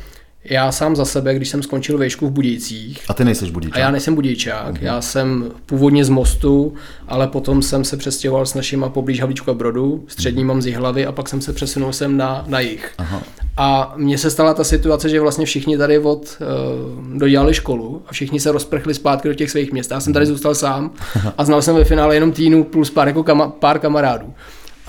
já 0.45 0.73
sám 0.73 0.97
za 0.97 1.05
sebe, 1.05 1.35
když 1.35 1.49
jsem 1.49 1.63
skončil 1.63 1.99
vejšku 1.99 2.27
v 2.27 2.31
Budějcích. 2.31 3.05
A 3.09 3.15
ty 3.15 3.25
nejseš 3.25 3.51
Budějčák? 3.51 3.77
A 3.77 3.81
já 3.81 3.91
nejsem 3.91 4.15
Budějčák. 4.15 4.75
Uh-huh. 4.75 4.85
Já 4.85 5.01
jsem 5.01 5.51
původně 5.67 6.05
z 6.05 6.09
Mostu, 6.09 6.75
ale 7.09 7.29
potom 7.29 7.63
jsem 7.63 7.85
se 7.85 7.97
přestěhoval 7.97 8.47
s 8.47 8.55
našima 8.55 8.89
poblíž 8.89 9.21
Havlíčku 9.21 9.51
a 9.51 9.55
Brodu, 9.55 10.05
střední 10.07 10.45
mám 10.45 10.63
z 10.63 10.73
hlavy 10.73 11.07
a 11.07 11.13
pak 11.13 11.29
jsem 11.29 11.41
se 11.41 11.53
přesunul 11.53 11.93
sem 11.93 12.17
na, 12.17 12.45
na 12.47 12.61
jich. 12.61 12.93
Aha. 12.99 13.23
A 13.57 13.95
mně 13.97 14.19
se 14.19 14.31
stala 14.31 14.55
ta 14.55 14.65
situace, 14.65 15.09
že 15.09 15.21
vlastně 15.21 15.47
všichni 15.47 15.79
tady 15.79 15.99
od 15.99 16.39
uh, 16.41 17.19
dodělali 17.19 17.55
školu 17.55 18.03
a 18.07 18.13
všichni 18.13 18.41
se 18.41 18.53
rozprchli 18.53 18.95
zpátky 18.95 19.29
do 19.29 19.35
těch 19.35 19.51
svých 19.51 19.73
měst. 19.73 19.91
Já 19.91 20.01
jsem 20.01 20.13
tady 20.13 20.27
zůstal 20.27 20.55
sám 20.55 20.91
a 21.39 21.45
znal 21.45 21.63
jsem 21.63 21.77
ve 21.77 21.85
finále 21.85 22.17
jenom 22.17 22.33
týnu 22.33 22.65
plus 22.65 22.91
pár, 22.91 23.09
jako 23.09 23.23
kama, 23.23 23.49
pár 23.49 23.79
kamarádů. 23.79 24.35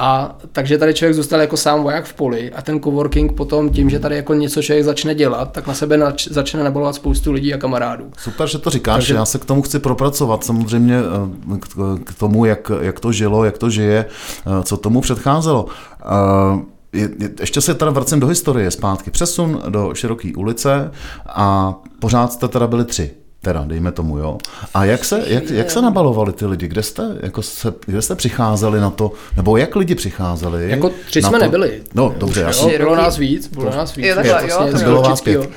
A 0.02 0.36
takže 0.52 0.78
tady 0.78 0.94
člověk 0.94 1.16
zůstal 1.16 1.42
jako 1.42 1.58
sám 1.58 1.84
voják 1.84 2.06
v 2.06 2.14
poli 2.14 2.52
a 2.52 2.62
ten 2.62 2.80
coworking 2.80 3.34
potom 3.34 3.70
tím, 3.70 3.90
že 3.90 4.00
tady 4.00 4.16
jako 4.16 4.34
něco 4.34 4.62
člověk 4.62 4.86
začne 4.86 5.16
dělat, 5.16 5.52
tak 5.52 5.68
na 5.68 5.74
sebe 5.74 5.98
nač, 5.98 6.28
začne 6.28 6.64
nabalovat 6.64 6.96
spoustu 6.96 7.32
lidí 7.32 7.54
a 7.54 7.58
kamarádů. 7.58 8.12
Super, 8.18 8.48
že 8.48 8.58
to 8.58 8.70
říkáš, 8.70 8.96
takže... 8.96 9.14
já 9.14 9.26
se 9.26 9.40
k 9.40 9.46
tomu 9.46 9.62
chci 9.62 9.80
propracovat 9.80 10.44
samozřejmě 10.44 11.00
eh, 11.00 12.00
k 12.04 12.14
tomu, 12.14 12.46
jak, 12.46 12.72
jak 12.82 13.00
to 13.00 13.12
žilo, 13.12 13.46
jak 13.46 13.58
to 13.58 13.70
žije, 13.70 14.06
eh, 14.06 14.64
co 14.64 14.78
tomu 14.78 15.02
předcházelo. 15.02 15.66
Eh, 16.02 16.98
je, 17.00 17.10
je, 17.20 17.30
ještě 17.40 17.62
se 17.62 17.74
teda 17.74 17.92
vracím 17.92 18.20
do 18.20 18.28
historie 18.28 18.72
zpátky. 18.72 19.12
Přesun 19.12 19.62
do 19.70 19.94
široké 19.94 20.30
ulice 20.38 20.92
a 21.28 21.76
pořád 22.00 22.34
jste 22.34 22.48
teda 22.48 22.68
byli 22.68 22.86
tři. 22.86 23.21
Teda, 23.44 23.64
dejme 23.68 23.92
tomu, 23.92 24.18
jo. 24.18 24.38
A 24.74 24.86
jak 24.86 25.06
se, 25.06 25.24
jak, 25.28 25.50
jak 25.50 25.72
se 25.72 25.82
nabalovali 25.82 26.34
ty 26.34 26.46
lidi? 26.46 26.68
Kde 26.68 26.84
jste, 26.84 27.18
jako 27.22 27.42
se, 27.42 27.74
kde 27.86 28.02
jste 28.02 28.16
přicházeli 28.16 28.80
na 28.80 28.90
to? 28.90 29.12
Nebo 29.38 29.58
jak 29.58 29.76
lidi 29.76 29.96
přicházeli? 29.96 30.70
Jako 30.70 30.92
tři 31.08 31.22
jsme 31.22 31.40
to? 31.40 31.46
nebyli. 31.46 31.82
No, 31.94 32.16
dobře. 32.18 32.46
Už, 32.50 32.62
jo, 32.62 32.72
bylo 32.78 32.96
nás 32.96 33.18
víc, 33.18 33.48
bylo 33.48 33.72
nás 33.72 33.96
víc. 33.96 34.06
Jo, 34.06 34.16
takhle, 34.16 34.50
jo, 34.50 34.58
vlastně 34.60 34.84
bylo 34.84 35.02
vás 35.02 35.22
pět. 35.22 35.50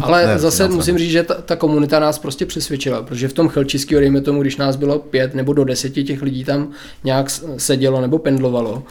Ale 0.00 0.26
ne, 0.26 0.38
zase 0.38 0.68
musím 0.68 0.98
říct, 0.98 1.10
že 1.10 1.22
ta, 1.22 1.34
ta, 1.34 1.56
komunita 1.56 2.00
nás 2.00 2.18
prostě 2.18 2.46
přesvědčila, 2.46 3.02
protože 3.02 3.28
v 3.28 3.32
tom 3.32 3.48
Chelčiského, 3.48 4.00
dejme 4.00 4.20
tomu, 4.20 4.40
když 4.42 4.56
nás 4.56 4.76
bylo 4.76 4.98
pět 4.98 5.34
nebo 5.34 5.52
do 5.52 5.64
deseti 5.64 6.04
těch 6.04 6.22
lidí 6.22 6.44
tam 6.44 6.68
nějak 7.04 7.26
sedělo 7.56 8.00
nebo 8.00 8.18
pendlovalo, 8.18 8.82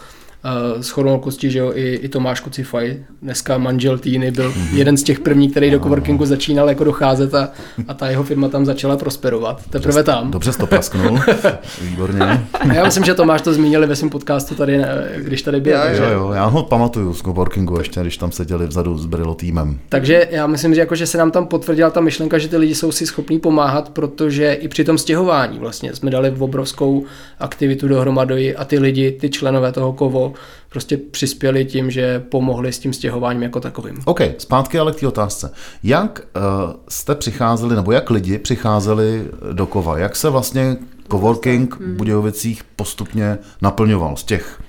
Uh, 0.75 0.81
s 0.81 0.89
chodou 0.89 1.13
okolností, 1.13 1.51
že 1.51 1.59
jo, 1.59 1.71
i, 1.75 1.95
i 1.95 2.09
Tomáš 2.09 2.39
Kucifaj, 2.39 2.97
dneska 3.21 3.57
manžel 3.57 3.97
Týny, 3.97 4.31
byl 4.31 4.53
jeden 4.73 4.97
z 4.97 5.03
těch 5.03 5.19
prvních, 5.19 5.51
který 5.51 5.71
do 5.71 5.79
coworkingu 5.79 6.25
začínal 6.25 6.69
jako 6.69 6.83
docházet 6.83 7.35
a, 7.35 7.49
a 7.87 7.93
ta 7.93 8.09
jeho 8.09 8.23
firma 8.23 8.49
tam 8.49 8.65
začala 8.65 8.97
prosperovat. 8.97 9.61
Teprve 9.69 10.03
tam. 10.03 10.31
Dobře 10.31 10.51
to 10.51 10.67
prasknul, 10.67 11.19
výborně. 11.81 12.47
A 12.53 12.73
já 12.73 12.85
myslím, 12.85 13.03
že 13.03 13.13
Tomáš 13.13 13.41
to 13.41 13.53
zmínili 13.53 13.87
ve 13.87 13.95
svém 13.95 14.09
podcastu 14.09 14.55
tady, 14.55 14.81
když 15.17 15.41
tady 15.41 15.61
byl. 15.61 15.73
Jo, 15.73 15.81
takže... 15.83 16.03
jo, 16.03 16.09
jo, 16.09 16.31
já 16.31 16.45
ho 16.45 16.63
pamatuju 16.63 17.13
z 17.13 17.21
coworkingu 17.21 17.77
ještě, 17.77 18.01
když 18.01 18.17
tam 18.17 18.31
seděli 18.31 18.67
vzadu 18.67 18.97
s 18.97 19.05
Brilo 19.05 19.35
týmem. 19.35 19.79
Takže 19.89 20.27
já 20.31 20.47
myslím, 20.47 20.75
že, 20.75 20.79
jako, 20.79 20.95
že 20.95 21.07
se 21.07 21.17
nám 21.17 21.31
tam 21.31 21.47
potvrdila 21.47 21.89
ta 21.89 22.01
myšlenka, 22.01 22.37
že 22.37 22.47
ty 22.47 22.57
lidi 22.57 22.75
jsou 22.75 22.91
si 22.91 23.05
schopní 23.05 23.39
pomáhat, 23.39 23.89
protože 23.89 24.53
i 24.53 24.67
při 24.67 24.83
tom 24.83 24.97
stěhování 24.97 25.59
vlastně 25.59 25.95
jsme 25.95 26.11
dali 26.11 26.33
obrovskou 26.39 27.03
aktivitu 27.39 27.87
dohromady 27.87 28.55
a 28.55 28.65
ty 28.65 28.79
lidi, 28.79 29.11
ty 29.11 29.29
členové 29.29 29.71
toho 29.71 29.93
kovo, 29.93 30.32
prostě 30.69 30.97
přispěli 30.97 31.65
tím, 31.65 31.91
že 31.91 32.19
pomohli 32.19 32.73
s 32.73 32.79
tím 32.79 32.93
stěhováním 32.93 33.43
jako 33.43 33.59
takovým. 33.59 33.97
OK, 34.05 34.21
zpátky 34.37 34.79
ale 34.79 34.91
k 34.91 34.99
té 34.99 35.07
otázce. 35.07 35.51
Jak 35.83 36.21
uh, 36.35 36.73
jste 36.89 37.15
přicházeli, 37.15 37.75
nebo 37.75 37.91
jak 37.91 38.09
lidi 38.09 38.39
přicházeli 38.39 39.25
do 39.53 39.65
kova? 39.65 39.97
Jak 39.97 40.15
se 40.15 40.29
vlastně 40.29 40.77
coworking 41.11 41.75
v 41.75 41.95
Budějovicích 41.95 42.63
postupně 42.75 43.37
naplňoval 43.61 44.15
z 44.17 44.23
těch 44.23 44.59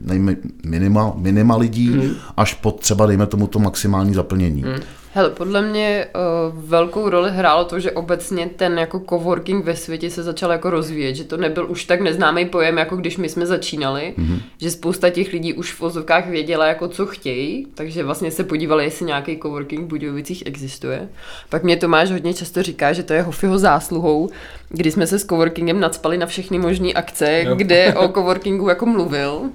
nejme, 0.00 0.36
minima, 0.66 1.12
minima 1.16 1.56
lidí 1.56 1.88
hmm. 1.88 2.14
až 2.36 2.54
po 2.54 2.70
třeba, 2.70 3.06
dejme 3.06 3.26
tomu, 3.26 3.46
to 3.46 3.58
maximální 3.58 4.14
zaplnění? 4.14 4.62
Hmm. 4.62 4.80
Hele, 5.18 5.30
podle 5.30 5.62
mě 5.62 6.06
uh, 6.14 6.68
velkou 6.68 7.08
roli 7.08 7.30
hrálo 7.30 7.64
to, 7.64 7.80
že 7.80 7.92
obecně 7.92 8.50
ten 8.56 8.78
jako 8.78 9.02
coworking 9.08 9.64
ve 9.64 9.76
světě 9.76 10.10
se 10.10 10.22
začal 10.22 10.52
jako 10.52 10.70
rozvíjet, 10.70 11.14
že 11.14 11.24
to 11.24 11.36
nebyl 11.36 11.70
už 11.70 11.84
tak 11.84 12.00
neznámý 12.00 12.46
pojem, 12.46 12.78
jako 12.78 12.96
když 12.96 13.16
my 13.16 13.28
jsme 13.28 13.46
začínali, 13.46 14.14
mm-hmm. 14.18 14.40
že 14.58 14.70
spousta 14.70 15.10
těch 15.10 15.32
lidí 15.32 15.52
už 15.52 15.72
v 15.72 15.80
vozovkách 15.80 16.28
věděla, 16.28 16.66
jako 16.66 16.88
co 16.88 17.06
chtějí, 17.06 17.66
takže 17.74 18.04
vlastně 18.04 18.30
se 18.30 18.44
podívali, 18.44 18.84
jestli 18.84 19.06
nějaký 19.06 19.38
coworking 19.42 19.84
v 19.84 19.88
Budějovicích 19.88 20.42
existuje. 20.46 21.08
Pak 21.48 21.64
mě 21.64 21.76
Tomáš 21.76 22.10
hodně 22.10 22.34
často 22.34 22.62
říká, 22.62 22.92
že 22.92 23.02
to 23.02 23.12
je 23.12 23.22
Hoffiho 23.22 23.58
zásluhou, 23.58 24.28
kdy 24.68 24.90
jsme 24.90 25.06
se 25.06 25.18
s 25.18 25.26
coworkingem 25.26 25.80
nadspali 25.80 26.18
na 26.18 26.26
všechny 26.26 26.58
možné 26.58 26.92
akce, 26.92 27.42
jo. 27.46 27.54
kde 27.54 27.94
o 27.94 28.08
coworkingu 28.08 28.68
jako 28.68 28.86
mluvil. 28.86 29.50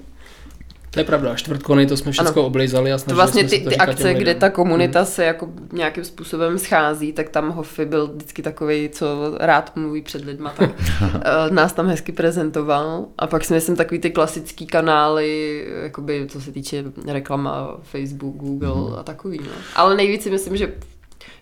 To 0.94 1.00
je 1.00 1.04
pravda, 1.04 1.36
čtvrtkony 1.36 1.86
to 1.86 1.98
jsme 1.98 2.12
všechno 2.12 2.46
oblizali 2.46 2.94
a 2.94 2.98
to 2.98 3.16
vlastně 3.16 3.44
ty, 3.44 3.60
ty 3.60 3.78
akce, 3.78 4.14
kde 4.14 4.36
ta 4.36 4.50
komunita 4.50 5.00
hmm. 5.00 5.06
se 5.06 5.26
jako 5.26 5.50
nějakým 5.72 6.04
způsobem 6.04 6.60
schází, 6.60 7.14
tak 7.14 7.30
tam 7.30 7.52
Hoffy 7.52 7.86
byl 7.86 8.08
vždycky 8.08 8.42
takový, 8.42 8.90
co 8.90 9.36
rád 9.40 9.76
mluví 9.76 10.02
před 10.02 10.26
lidma, 10.26 10.54
tak 10.58 10.70
eh, 11.02 11.20
nás 11.50 11.74
tam 11.74 11.88
hezky 11.88 12.12
prezentoval. 12.12 13.06
A 13.18 13.28
pak 13.28 13.46
si 13.46 13.54
myslím 13.54 13.76
takový 13.76 14.00
ty 14.00 14.12
klasický 14.12 14.68
kanály, 14.68 15.66
jakoby 15.84 16.26
co 16.30 16.42
se 16.42 16.52
týče 16.52 16.84
reklama, 17.08 17.78
Facebook, 17.82 18.36
Google 18.36 18.90
hmm. 18.90 19.00
a 19.00 19.04
takový. 19.04 19.40
No. 19.40 19.52
Ale 19.76 19.96
nejvíc 19.96 20.24
si 20.24 20.30
myslím, 20.30 20.58
že 20.58 20.74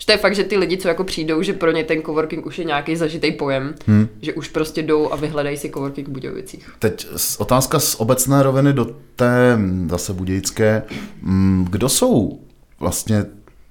že 0.02 0.06
to 0.06 0.12
je 0.12 0.18
fakt, 0.18 0.36
že 0.36 0.44
ty 0.44 0.58
lidi, 0.58 0.78
co 0.78 0.88
jako 0.88 1.04
přijdou, 1.04 1.42
že 1.42 1.54
pro 1.54 1.72
ně 1.72 1.84
ten 1.84 2.02
coworking 2.02 2.46
už 2.46 2.60
je 2.60 2.66
nějaký 2.66 2.96
zažitý 2.96 3.32
pojem, 3.32 3.76
hmm. 3.88 4.08
že 4.22 4.34
už 4.34 4.48
prostě 4.48 4.82
jdou 4.82 5.12
a 5.12 5.16
vyhledají 5.16 5.58
si 5.58 5.70
coworking 5.70 6.08
v 6.08 6.12
Budějovicích. 6.12 6.70
Teď 6.80 7.08
otázka 7.38 7.80
z 7.80 7.96
obecné 8.00 8.44
roviny 8.44 8.74
do 8.74 8.86
té 9.16 9.60
zase 9.90 10.14
budějické. 10.14 10.84
Mm, 11.22 11.68
kdo 11.70 11.90
jsou 11.90 12.40
vlastně 12.80 13.26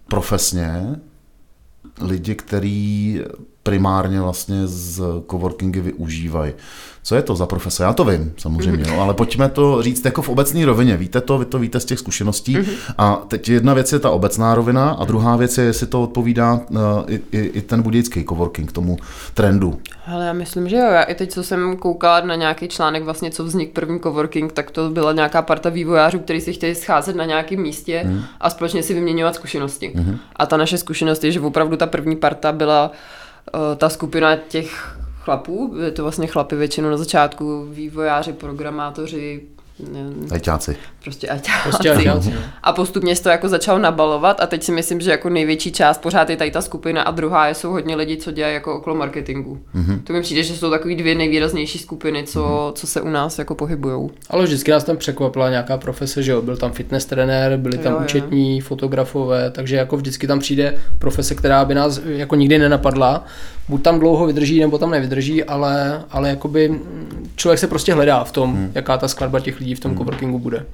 profesně 0.08 1.00
lidi, 2.00 2.34
kteří 2.34 3.20
primárně 3.62 4.20
vlastně 4.20 4.66
z 4.66 5.02
coworkingy 5.30 5.80
využívají. 5.80 6.52
Co 7.02 7.14
je 7.14 7.22
to 7.22 7.36
za 7.36 7.46
profese? 7.46 7.82
Já 7.82 7.92
to 7.92 8.04
vím, 8.04 8.32
samozřejmě, 8.36 8.84
mm-hmm. 8.84 9.00
ale 9.00 9.14
pojďme 9.14 9.48
to 9.48 9.82
říct 9.82 10.04
jako 10.04 10.22
v 10.22 10.28
obecné 10.28 10.66
rovině. 10.66 10.96
Víte 10.96 11.20
to, 11.20 11.38
vy 11.38 11.44
to 11.44 11.58
víte 11.58 11.80
z 11.80 11.84
těch 11.84 11.98
zkušeností. 11.98 12.56
Mm-hmm. 12.56 12.94
A 12.98 13.22
teď 13.28 13.48
jedna 13.48 13.74
věc 13.74 13.92
je 13.92 13.98
ta 13.98 14.10
obecná 14.10 14.54
rovina 14.54 14.90
a 14.90 15.04
druhá 15.04 15.36
věc 15.36 15.58
je, 15.58 15.64
jestli 15.64 15.86
to 15.86 16.02
odpovídá 16.02 16.60
uh, 16.70 16.78
i, 17.06 17.20
i, 17.32 17.38
i 17.38 17.60
ten 17.60 17.82
budějický 17.82 18.24
coworking 18.24 18.72
tomu 18.72 18.96
trendu. 19.34 19.78
Ale 20.06 20.26
já 20.26 20.32
myslím, 20.32 20.68
že 20.68 20.76
jo. 20.76 20.84
Já 20.84 21.02
i 21.02 21.14
teď, 21.14 21.32
co 21.32 21.42
jsem 21.42 21.76
koukala 21.76 22.20
na 22.20 22.34
nějaký 22.34 22.68
článek, 22.68 23.02
vlastně 23.02 23.30
co 23.30 23.44
vznik 23.44 23.72
první 23.72 24.00
coworking, 24.00 24.52
tak 24.52 24.70
to 24.70 24.90
byla 24.90 25.12
nějaká 25.12 25.42
parta 25.42 25.68
vývojářů, 25.68 26.18
kteří 26.18 26.40
si 26.40 26.52
chtěli 26.52 26.74
scházet 26.74 27.16
na 27.16 27.24
nějakém 27.24 27.60
místě 27.60 28.02
mm. 28.06 28.22
a 28.40 28.50
společně 28.50 28.82
si 28.82 28.94
vyměňovat 28.94 29.34
zkušenosti. 29.34 29.92
Mm. 29.94 30.16
A 30.36 30.46
ta 30.46 30.56
naše 30.56 30.78
zkušenost 30.78 31.24
je, 31.24 31.32
že 31.32 31.40
opravdu 31.40 31.76
ta 31.76 31.86
první 31.86 32.16
parta 32.16 32.52
byla 32.52 32.88
uh, 32.88 32.96
ta 33.76 33.88
skupina 33.88 34.36
těch 34.36 34.96
chlapů, 35.20 35.74
je 35.84 35.90
to 35.90 36.02
vlastně 36.02 36.26
chlapy 36.26 36.56
většinou 36.56 36.90
na 36.90 36.96
začátku, 36.96 37.66
vývojáři, 37.70 38.32
programátoři, 38.32 39.42
Ajťáci. 40.30 40.76
Prostě 41.04 41.28
ajťáci. 41.28 41.60
Prostě 41.62 41.94
no. 42.04 42.22
A 42.62 42.72
postupně 42.72 43.16
se 43.16 43.22
to 43.22 43.28
jako 43.28 43.48
začalo 43.48 43.78
nabalovat 43.78 44.40
a 44.40 44.46
teď 44.46 44.62
si 44.62 44.72
myslím, 44.72 45.00
že 45.00 45.10
jako 45.10 45.28
největší 45.28 45.72
část 45.72 45.98
pořád 45.98 46.30
je 46.30 46.36
tady 46.36 46.50
ta 46.50 46.62
skupina 46.62 47.02
a 47.02 47.10
druhá 47.10 47.48
jsou 47.48 47.70
hodně 47.70 47.96
lidi, 47.96 48.16
co 48.16 48.30
dělají 48.30 48.54
jako 48.54 48.76
okolo 48.76 48.96
marketingu. 48.96 49.60
Mm-hmm. 49.74 50.02
To 50.04 50.12
mi 50.12 50.22
přijde, 50.22 50.42
že 50.42 50.56
jsou 50.56 50.70
takový 50.70 50.96
dvě 50.96 51.14
nejvýraznější 51.14 51.78
skupiny, 51.78 52.24
co, 52.24 52.40
mm-hmm. 52.40 52.72
co 52.72 52.86
se 52.86 53.00
u 53.00 53.08
nás 53.08 53.38
jako 53.38 53.54
pohybujou. 53.54 54.10
Ale 54.30 54.44
vždycky 54.44 54.70
nás 54.70 54.84
tam 54.84 54.96
překvapila 54.96 55.50
nějaká 55.50 55.78
profese, 55.78 56.22
že 56.22 56.32
jo, 56.32 56.42
byl 56.42 56.56
tam 56.56 56.72
fitness 56.72 57.04
trenér, 57.04 57.56
byli 57.56 57.78
tam 57.78 57.92
Jo, 57.92 58.00
účetní, 58.02 58.60
fotografové, 58.60 59.50
takže 59.50 59.76
jako 59.76 59.96
vždycky 59.96 60.26
tam 60.26 60.38
přijde 60.38 60.74
profese, 60.98 61.34
která 61.34 61.64
by 61.64 61.74
nás 61.74 62.00
jako 62.04 62.34
nikdy 62.34 62.58
nenapadla. 62.58 63.24
Buď 63.68 63.82
tam 63.82 63.98
dlouho 63.98 64.26
vydrží, 64.26 64.60
nebo 64.60 64.78
tam 64.78 64.90
nevydrží, 64.90 65.44
ale, 65.44 66.04
ale 66.10 66.28
jakoby 66.28 66.68
mm, 66.68 67.30
člověk 67.36 67.58
se 67.58 67.66
prostě 67.66 67.94
hledá 67.94 68.24
v 68.24 68.32
tom, 68.32 68.54
hmm. 68.54 68.72
jaká 68.74 68.98
ta 68.98 69.08
skladba 69.08 69.40
těch 69.40 69.60
lidí 69.60 69.74
v 69.74 69.80
tom 69.80 69.90
hmm. 69.90 69.98
coworkingu 69.98 70.38
bude. 70.38 70.66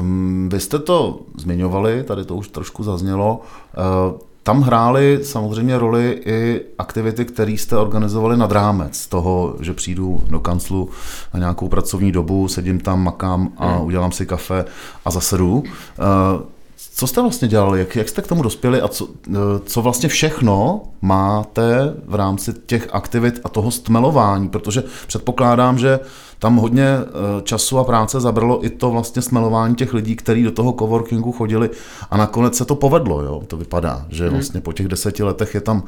Mm, 0.00 0.48
Vy 0.52 0.60
jste 0.60 0.78
to 0.78 1.20
zmiňovali, 1.38 2.02
tady 2.02 2.24
to 2.24 2.36
už 2.36 2.48
trošku 2.48 2.82
zaznělo. 2.82 3.40
Eh, 3.74 4.18
Tam 4.42 4.62
hrály 4.62 5.20
samozřejmě 5.22 5.78
roli 5.78 6.22
i 6.26 6.60
aktivity, 6.78 7.24
které 7.24 7.52
jste 7.52 7.76
organizovali 7.76 8.36
nad 8.36 8.52
rámec 8.52 9.06
toho, 9.06 9.54
že 9.60 9.74
přijdu 9.74 10.22
do 10.28 10.40
kanclu 10.40 10.88
na 11.34 11.40
nějakou 11.40 11.68
pracovní 11.68 12.12
dobu, 12.12 12.48
sedím 12.48 12.80
tam, 12.80 13.02
makám 13.04 13.52
a 13.58 13.78
udělám 13.78 14.12
si 14.12 14.26
kafe 14.26 14.64
a 15.04 15.10
zase 15.10 15.38
jdu. 15.38 15.62
Eh, 15.66 16.60
Co 16.94 17.06
jste 17.06 17.20
vlastně 17.22 17.48
dělali? 17.48 17.78
Jak, 17.78 17.96
jak 17.96 18.08
jste 18.08 18.22
k 18.22 18.26
tomu 18.26 18.42
dospěli 18.42 18.80
a 18.80 18.88
co, 18.88 19.08
eh, 19.28 19.32
co 19.64 19.82
vlastně 19.82 20.08
všechno 20.08 20.80
máte 21.02 21.94
v 22.06 22.14
rámci 22.14 22.52
těch 22.66 22.88
aktivit 22.92 23.40
a 23.44 23.48
toho 23.48 23.70
stmelování? 23.70 24.48
Protože 24.48 24.82
předpokládám, 25.06 25.78
že 25.78 26.00
tam 26.40 26.56
hodně 26.56 26.84
eh, 26.84 27.42
času 27.42 27.78
a 27.78 27.84
práce 27.84 28.20
zabralo 28.20 28.64
i 28.66 28.70
to 28.70 28.90
vlastně 28.90 29.22
smelování 29.22 29.74
těch 29.74 29.94
lidí, 29.94 30.16
kteří 30.16 30.42
do 30.42 30.50
toho 30.50 30.72
coworkingu 30.72 31.32
chodili 31.32 31.70
a 32.10 32.16
nakonec 32.16 32.56
se 32.56 32.64
to 32.64 32.74
povedlo, 32.74 33.22
jo? 33.22 33.42
to 33.46 33.56
vypadá, 33.56 34.06
že 34.08 34.28
vlastně 34.28 34.60
po 34.60 34.72
těch 34.72 34.88
deseti 34.88 35.22
letech 35.22 35.54
je 35.54 35.60
tam 35.60 35.82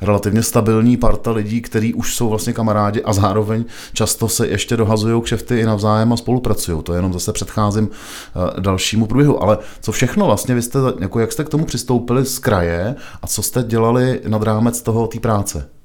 relativně 0.00 0.42
stabilní 0.42 0.96
parta 0.96 1.30
lidí, 1.30 1.60
kteří 1.60 1.94
už 1.94 2.16
jsou 2.16 2.28
vlastně 2.28 2.52
kamarádi 2.52 3.02
a 3.02 3.12
zároveň 3.12 3.64
často 3.92 4.28
se 4.28 4.46
ještě 4.46 4.76
dohazují 4.76 5.22
kšefty 5.22 5.60
i 5.60 5.66
navzájem 5.66 6.12
a 6.12 6.16
spolupracují. 6.16 6.82
To 6.82 6.94
jenom 6.94 7.12
zase 7.12 7.32
předcházím 7.32 7.88
eh, 7.88 8.60
dalšímu 8.60 9.06
průběhu, 9.06 9.42
ale 9.42 9.58
co 9.80 9.92
všechno 9.92 10.26
vlastně 10.26 10.54
vy 10.54 10.62
jste, 10.62 10.78
jako 11.00 11.20
jak 11.20 11.32
jste 11.32 11.44
k 11.44 11.48
tomu 11.48 11.64
přistoupili 11.64 12.26
z 12.26 12.38
kraje 12.38 12.94
a 13.22 13.26
co 13.26 13.42
jste 13.42 13.62
dělali 13.62 14.20
nad 14.28 14.42
rámec 14.42 14.82
toho 14.82 15.06
té 15.06 15.20
práce? 15.20 15.77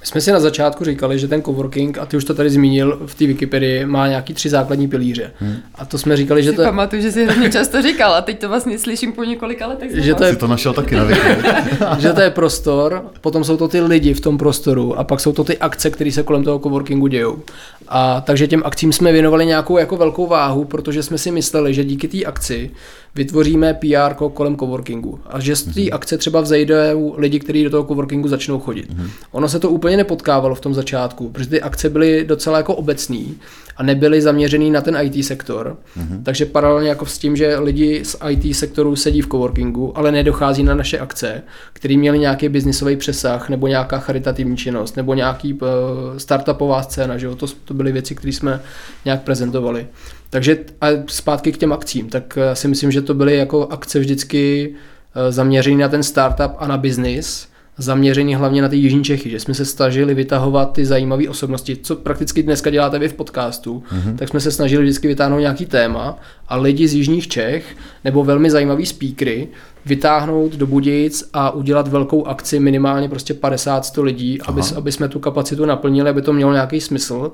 My 0.00 0.06
jsme 0.06 0.20
si 0.20 0.32
na 0.32 0.40
začátku 0.40 0.84
říkali, 0.84 1.18
že 1.18 1.28
ten 1.28 1.42
coworking, 1.42 1.98
a 1.98 2.06
ty 2.06 2.16
už 2.16 2.24
to 2.24 2.34
tady 2.34 2.50
zmínil 2.50 2.98
v 3.06 3.14
té 3.14 3.26
Wikipedii, 3.26 3.86
má 3.86 4.08
nějaký 4.08 4.34
tři 4.34 4.48
základní 4.48 4.88
pilíře. 4.88 5.32
Hmm. 5.38 5.56
A 5.74 5.84
to 5.84 5.98
jsme 5.98 6.16
říkali, 6.16 6.42
že 6.42 6.50
Si 6.50 6.56
to, 6.56 6.62
pamatuju, 6.62 7.02
že 7.02 7.12
si 7.12 7.24
hrozně 7.24 7.50
často 7.50 7.82
říkal 7.82 8.14
a 8.14 8.20
teď 8.20 8.38
to 8.38 8.48
vlastně 8.48 8.78
slyším 8.78 9.12
po 9.12 9.24
několika 9.24 9.66
letech. 9.66 9.90
že 9.94 10.14
to 10.14 10.24
je 10.24 10.32
Jsi 10.32 10.36
to 10.36 10.46
našel 10.46 10.72
taky 10.72 10.96
na 10.96 11.04
Wikipedii. 11.04 11.52
že 11.98 12.12
to 12.12 12.20
je 12.20 12.30
prostor, 12.30 13.10
potom 13.20 13.44
jsou 13.44 13.56
to 13.56 13.68
ty 13.68 13.80
lidi 13.80 14.14
v 14.14 14.20
tom 14.20 14.38
prostoru 14.38 14.98
a 14.98 15.04
pak 15.04 15.20
jsou 15.20 15.32
to 15.32 15.44
ty 15.44 15.58
akce, 15.58 15.90
které 15.90 16.12
se 16.12 16.22
kolem 16.22 16.44
toho 16.44 16.58
coworkingu 16.58 17.06
dějou. 17.06 17.42
A 17.88 18.20
takže 18.20 18.46
těm 18.46 18.62
akcím 18.64 18.92
jsme 18.92 19.12
věnovali 19.12 19.46
nějakou 19.46 19.78
jako 19.78 19.96
velkou 19.96 20.26
váhu, 20.26 20.64
protože 20.64 21.02
jsme 21.02 21.18
si 21.18 21.30
mysleli, 21.30 21.74
že 21.74 21.84
díky 21.84 22.08
té 22.08 22.24
akci 22.24 22.70
vytvoříme 23.16 23.74
PR 23.74 24.14
kolem 24.14 24.56
coworkingu 24.56 25.20
a 25.26 25.40
že 25.40 25.56
z 25.56 25.62
té 25.62 25.90
akce 25.90 26.18
třeba 26.18 26.40
vzejdou 26.40 27.14
lidi, 27.18 27.38
kteří 27.40 27.64
do 27.64 27.70
toho 27.70 27.84
coworkingu 27.84 28.28
začnou 28.28 28.58
chodit. 28.58 28.92
Ono 29.32 29.48
se 29.48 29.60
to 29.60 29.70
úplně 29.70 29.96
nepotkávalo 29.96 30.54
v 30.54 30.60
tom 30.60 30.74
začátku, 30.74 31.28
protože 31.30 31.48
ty 31.48 31.62
akce 31.62 31.90
byly 31.90 32.24
docela 32.24 32.56
jako 32.56 32.74
obecný 32.74 33.34
a 33.76 33.82
nebyly 33.82 34.22
zaměřený 34.22 34.70
na 34.70 34.80
ten 34.80 34.96
IT 35.02 35.24
sektor. 35.24 35.76
Takže 36.22 36.46
paralelně 36.46 36.88
jako 36.88 37.06
s 37.06 37.18
tím, 37.18 37.36
že 37.36 37.58
lidi 37.58 38.04
z 38.04 38.16
IT 38.28 38.56
sektoru 38.56 38.96
sedí 38.96 39.22
v 39.22 39.28
coworkingu, 39.28 39.98
ale 39.98 40.12
nedochází 40.12 40.62
na 40.62 40.74
naše 40.74 40.98
akce, 40.98 41.42
které 41.72 41.96
měly 41.96 42.18
nějaký 42.18 42.48
biznisový 42.48 42.96
přesah, 42.96 43.48
nebo 43.48 43.66
nějaká 43.66 43.98
charitativní 43.98 44.56
činnost, 44.56 44.96
nebo 44.96 45.14
nějaký 45.14 45.54
uh, 45.54 45.68
startupová 46.16 46.82
scéna, 46.82 47.18
že 47.18 47.26
jo? 47.26 47.36
To, 47.36 47.46
to 47.64 47.74
byly 47.74 47.92
věci, 47.92 48.14
které 48.14 48.32
jsme 48.32 48.60
nějak 49.04 49.22
prezentovali. 49.22 49.86
Takže 50.30 50.58
a 50.80 50.86
zpátky 51.06 51.52
k 51.52 51.58
těm 51.58 51.72
akcím, 51.72 52.08
tak 52.08 52.38
eh, 52.38 52.56
si 52.56 52.68
myslím, 52.68 52.92
že 52.92 53.02
to 53.02 53.14
byly 53.14 53.36
jako 53.36 53.68
akce 53.68 53.98
vždycky 53.98 54.74
eh, 55.14 55.32
zaměřené 55.32 55.76
na 55.76 55.88
ten 55.88 56.02
startup 56.02 56.52
a 56.58 56.66
na 56.66 56.76
biznis, 56.76 57.48
zaměření 57.78 58.34
hlavně 58.34 58.62
na 58.62 58.68
ty 58.68 58.76
jižní 58.76 59.04
Čechy, 59.04 59.30
že 59.30 59.40
jsme 59.40 59.54
se 59.54 59.64
snažili 59.64 60.14
vytahovat 60.14 60.72
ty 60.72 60.86
zajímavé 60.86 61.28
osobnosti, 61.28 61.76
co 61.76 61.96
prakticky 61.96 62.42
dneska 62.42 62.70
děláte 62.70 62.98
vy 62.98 63.08
v 63.08 63.14
podcastu, 63.14 63.82
mm-hmm. 63.92 64.16
tak 64.16 64.28
jsme 64.28 64.40
se 64.40 64.50
snažili 64.50 64.82
vždycky 64.82 65.08
vytáhnout 65.08 65.38
nějaký 65.38 65.66
téma 65.66 66.18
a 66.48 66.56
lidi 66.56 66.88
z 66.88 66.94
jižních 66.94 67.28
Čech 67.28 67.76
nebo 68.04 68.24
velmi 68.24 68.50
zajímavý 68.50 68.86
speakery 68.86 69.48
vytáhnout 69.86 70.52
do 70.52 70.66
Budic 70.66 71.30
a 71.32 71.50
udělat 71.50 71.88
velkou 71.88 72.26
akci 72.26 72.60
minimálně 72.60 73.08
prostě 73.08 73.34
50-100 73.34 74.02
lidí, 74.02 74.42
aby, 74.42 74.62
aby 74.76 74.92
jsme 74.92 75.08
tu 75.08 75.18
kapacitu 75.18 75.64
naplnili, 75.64 76.10
aby 76.10 76.22
to 76.22 76.32
mělo 76.32 76.52
nějaký 76.52 76.80
smysl 76.80 77.32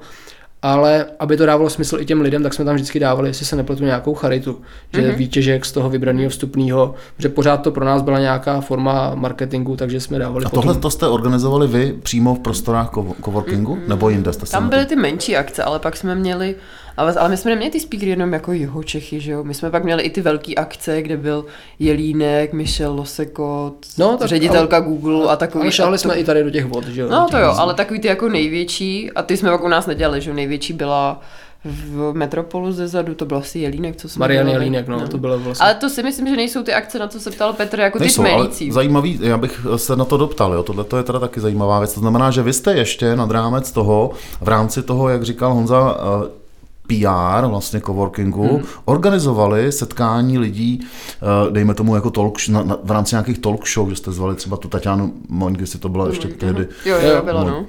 ale 0.63 1.07
aby 1.19 1.37
to 1.37 1.47
dávalo 1.47 1.71
smysl 1.71 2.01
i 2.01 2.07
těm 2.07 2.21
lidem, 2.21 2.43
tak 2.43 2.55
jsme 2.55 2.65
tam 2.65 2.75
vždycky 2.75 3.01
dávali, 3.01 3.29
jestli 3.29 3.47
se 3.47 3.57
nepletu, 3.57 3.85
nějakou 3.85 4.15
charitu, 4.15 4.61
že 4.93 5.01
Mhm. 5.01 5.11
mm-hmm. 5.11 5.17
výtěžek 5.17 5.65
z 5.65 5.73
toho 5.73 5.91
vybraného 5.91 6.31
vstupného, 6.31 6.95
že 7.19 7.29
pořád 7.29 7.57
to 7.57 7.71
pro 7.71 7.85
nás 7.85 8.03
byla 8.03 8.19
nějaká 8.19 8.61
forma 8.61 9.15
marketingu, 9.15 9.77
takže 9.77 10.01
jsme 10.01 10.19
dávali 10.19 10.45
A 10.45 10.49
potom. 10.49 10.63
tohle 10.63 10.81
to 10.81 10.91
jste 10.91 11.07
organizovali 11.09 11.67
vy 11.67 11.95
přímo 12.03 12.35
v 12.35 12.39
prostorách 12.39 12.91
co- 12.95 13.15
coworkingu? 13.25 13.79
Nebo 13.87 14.09
jinde 14.11 14.33
jste 14.33 14.47
Tam 14.47 14.69
byly 14.69 14.87
ty 14.87 14.97
menší 14.97 15.37
akce, 15.37 15.63
ale 15.63 15.79
pak 15.79 15.97
jsme 15.97 16.15
měli, 16.15 16.55
ale, 16.97 17.13
ale 17.15 17.29
my 17.29 17.37
jsme 17.37 17.51
neměli 17.51 17.71
ty 17.71 17.81
speakery 17.81 18.11
jenom 18.11 18.33
jako 18.33 18.53
jeho 18.53 18.83
Čechy, 18.83 19.21
že 19.21 19.33
jo? 19.33 19.45
My 19.45 19.55
jsme 19.55 19.71
pak 19.71 19.85
měli 19.85 20.03
i 20.03 20.11
ty 20.11 20.21
velké 20.21 20.55
akce, 20.55 21.03
kde 21.03 21.17
byl 21.17 21.45
Jelínek, 21.79 22.53
Michel 22.53 22.93
Losekot, 22.95 23.75
No, 23.99 24.17
tak- 24.17 24.29
ředitelka 24.29 24.81
Google 24.81 25.33
a 25.33 25.37
takový. 25.37 25.63
Ale 25.63 25.73
šahali 25.73 25.95
a 25.95 25.99
to- 25.99 26.03
jsme 26.03 26.15
i 26.15 26.25
tady 26.25 26.45
do 26.45 26.51
těch 26.51 26.65
vod, 26.67 26.87
že 26.87 27.01
jo? 27.01 27.09
No 27.11 27.27
to 27.31 27.39
jo, 27.39 27.49
míst. 27.49 27.59
ale 27.59 27.75
takový 27.75 28.01
ty 28.01 28.09
jako 28.09 28.29
největší, 28.29 29.11
a 29.13 29.23
ty 29.23 29.37
jsme 29.37 29.51
pak 29.51 29.65
u 29.65 29.69
nás 29.69 29.87
nedělali, 29.87 30.21
že 30.21 30.31
jo? 30.31 30.37
Největší 30.37 30.73
byla 30.73 31.21
v 31.65 32.13
Metropolu 32.13 32.73
ze 32.73 32.89
zadu, 32.89 33.15
to 33.15 33.25
byl 33.27 33.37
asi 33.37 33.59
Jelínek, 33.59 33.97
co 33.97 34.09
jsme 34.09 34.21
Marian 34.21 34.47
dělali. 34.47 34.65
Jelínek, 34.65 34.89
no, 34.89 35.09
to 35.09 35.19
bylo 35.19 35.39
vlastně. 35.39 35.65
Ale 35.65 35.75
to 35.75 35.89
si 35.91 36.03
myslím, 36.03 36.27
že 36.29 36.37
nejsou 36.37 36.63
ty 36.63 36.73
akce, 36.75 36.99
na 36.99 37.09
co 37.09 37.21
se 37.21 37.31
ptal 37.31 37.53
Petr, 37.53 37.81
jako 37.81 37.99
ty 37.99 38.05
Nejsou, 38.05 38.21
ale 38.23 38.31
šmejlící. 38.31 38.71
zajímavý, 38.73 39.19
já 39.23 39.37
bych 39.39 39.67
se 39.77 39.97
na 39.97 40.05
to 40.05 40.17
doptal, 40.17 40.53
jo, 40.53 40.63
tohle 40.63 40.85
to 40.85 40.97
je 40.97 41.03
teda 41.03 41.19
taky 41.19 41.41
zajímavá 41.41 41.79
věc, 41.79 41.95
to 41.95 42.01
znamená, 42.01 42.31
že 42.31 42.43
vy 42.43 42.53
jste 42.53 42.73
ještě 42.75 43.17
nad 43.17 43.31
rámec 43.31 43.73
toho, 43.73 44.11
v 44.41 44.49
rámci 44.49 44.83
toho, 44.83 45.09
jak 45.09 45.23
říkal 45.23 45.55
Honza, 45.55 45.97
eh, 46.27 46.42
PR, 46.87 47.47
vlastně 47.47 47.81
coworkingu, 47.81 48.49
hmm. 48.49 48.65
organizovali 48.85 49.73
setkání 49.73 50.39
lidí, 50.39 50.81
eh, 50.83 51.51
dejme 51.51 51.75
tomu 51.75 51.95
jako 51.95 52.11
talk, 52.11 52.49
na, 52.49 52.63
na, 52.63 52.79
v 52.85 52.91
rámci 52.91 53.15
nějakých 53.15 53.39
talk 53.39 53.69
show, 53.69 53.91
že 53.91 53.97
jste 53.97 54.13
zvali 54.13 54.37
třeba 54.37 54.57
tu 54.57 54.69
Tatianu 54.69 55.13
Moň, 55.29 55.57
jestli 55.61 55.79
to 55.79 55.89
bylo 55.89 56.07
ještě 56.07 56.29
tehdy. 56.29 56.69
Jo, 56.85 56.97
Jo, 57.01 57.23
bylo, 57.25 57.45
no. 57.45 57.51
no. 57.51 57.67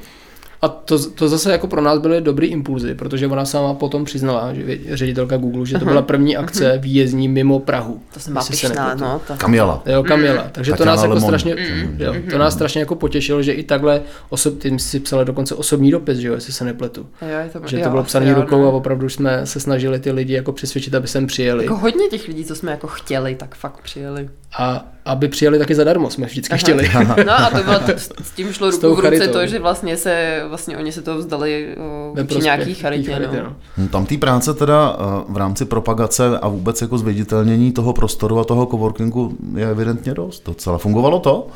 A 0.64 0.68
to, 0.68 1.10
to 1.12 1.30
zase 1.30 1.52
jako 1.52 1.68
pro 1.68 1.82
nás 1.82 2.00
byly 2.00 2.22
dobrý 2.22 2.48
impulzy, 2.48 2.96
protože 2.96 3.28
ona 3.28 3.46
sama 3.46 3.74
potom 3.74 4.06
přiznala, 4.06 4.54
že 4.54 4.78
ředitelka 4.94 5.38
Google, 5.38 5.66
že 5.66 5.80
to 5.80 5.86
byla 5.86 6.02
první 6.02 6.38
akce 6.38 6.78
výjezdní 6.78 7.28
mimo 7.28 7.60
Prahu. 7.60 8.02
To 8.14 8.20
jsem 8.20 8.34
byla 8.34 8.46
nepletu. 8.70 9.02
no. 9.02 9.22
To... 9.28 9.34
Kamila. 9.38 9.84
Jo, 9.86 10.04
Kamila. 10.04 10.48
Takže 10.52 10.74
to 10.74 10.86
nás 10.86 11.02
jako 11.02 11.14
Lemon. 11.14 11.30
strašně, 11.30 11.56
jo, 11.98 12.16
to 12.32 12.38
nás 12.38 12.54
strašně 12.54 12.80
jako 12.80 12.96
potěšilo, 12.96 13.42
že 13.42 13.52
i 13.52 13.64
takhle 13.64 14.02
osob, 14.30 14.60
ty 14.60 14.80
si 14.80 15.00
psala 15.00 15.24
dokonce 15.24 15.56
osobní 15.56 15.92
dopis, 15.92 16.18
že 16.18 16.28
jo, 16.28 16.34
jestli 16.34 16.54
se 16.54 16.66
nepletu. 16.66 17.06
Jo, 17.22 17.38
je 17.44 17.50
to, 17.50 17.68
Že 17.68 17.78
jo, 17.78 17.84
to 17.84 17.90
bylo 17.90 18.06
jo, 18.22 18.42
rukou 18.42 18.62
no. 18.62 18.68
a 18.68 18.72
opravdu 18.72 19.10
jsme 19.10 19.46
se 19.46 19.60
snažili 19.60 20.00
ty 20.00 20.12
lidi 20.12 20.34
jako 20.34 20.52
přesvědčit, 20.52 20.96
aby 20.96 21.08
sem 21.08 21.28
přijeli. 21.28 21.64
Jako 21.64 21.78
hodně 21.78 22.08
těch 22.08 22.28
lidí, 22.28 22.46
co 22.46 22.56
jsme 22.56 22.72
jako 22.72 22.88
chtěli, 22.88 23.36
tak 23.36 23.56
fakt 23.56 23.82
přijeli. 23.82 24.30
A 24.58 24.86
aby 25.06 25.28
přijeli 25.28 25.60
taky 25.60 25.76
zadarmo, 25.76 26.10
jsme 26.10 26.26
vždycky 26.26 26.54
Aha. 26.54 26.58
chtěli. 26.58 26.92
No 27.26 27.34
a 27.34 27.50
to 27.50 27.64
bylo, 27.64 27.80
s 28.24 28.32
tím 28.32 28.54
šlo 28.54 28.72
ruku 28.72 28.96
v 28.96 29.00
ruce 29.00 29.28
to, 29.28 29.48
že 29.48 29.60
vlastně 29.60 29.98
se, 29.98 30.42
vlastně 30.54 30.78
oni 30.78 30.92
se 30.92 31.02
to 31.02 31.18
vzdali 31.18 31.76
vůči 32.10 32.24
prospěch 32.28 32.44
nějaký 32.44 32.76
té 32.76 32.82
charitě, 32.82 33.12
charity, 33.12 33.38
no. 33.44 33.56
Hm, 33.78 33.88
Tam 33.88 34.06
té 34.06 34.18
práce 34.18 34.54
teda 34.54 34.98
eh, 35.00 35.24
v 35.34 35.38
rámci 35.38 35.66
propagace 35.66 36.40
a 36.40 36.48
vůbec 36.48 36.82
jako 36.82 36.98
zviditelnění 36.98 37.72
toho 37.72 37.94
prostoru 37.94 38.40
a 38.40 38.44
toho 38.44 38.66
coworkingu 38.66 39.38
je 39.56 39.70
evidentně 39.72 40.14
dost. 40.14 40.44
Docela 40.46 40.78
fungovalo 40.78 41.20
to, 41.20 41.48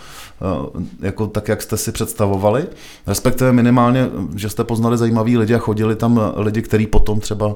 eh, 0.41 0.79
jako 1.07 1.27
tak, 1.27 1.47
jak 1.47 1.61
jste 1.61 1.77
si 1.77 1.91
představovali, 1.91 2.65
respektive 3.07 3.53
minimálně, 3.53 4.07
že 4.35 4.49
jste 4.49 4.63
poznali 4.63 4.97
zajímavý 4.97 5.37
lidi 5.37 5.55
a 5.55 5.57
chodili 5.57 5.95
tam 5.95 6.21
eh, 6.37 6.41
lidi, 6.41 6.61
kteří 6.61 6.87
potom 6.87 7.19
třeba 7.19 7.55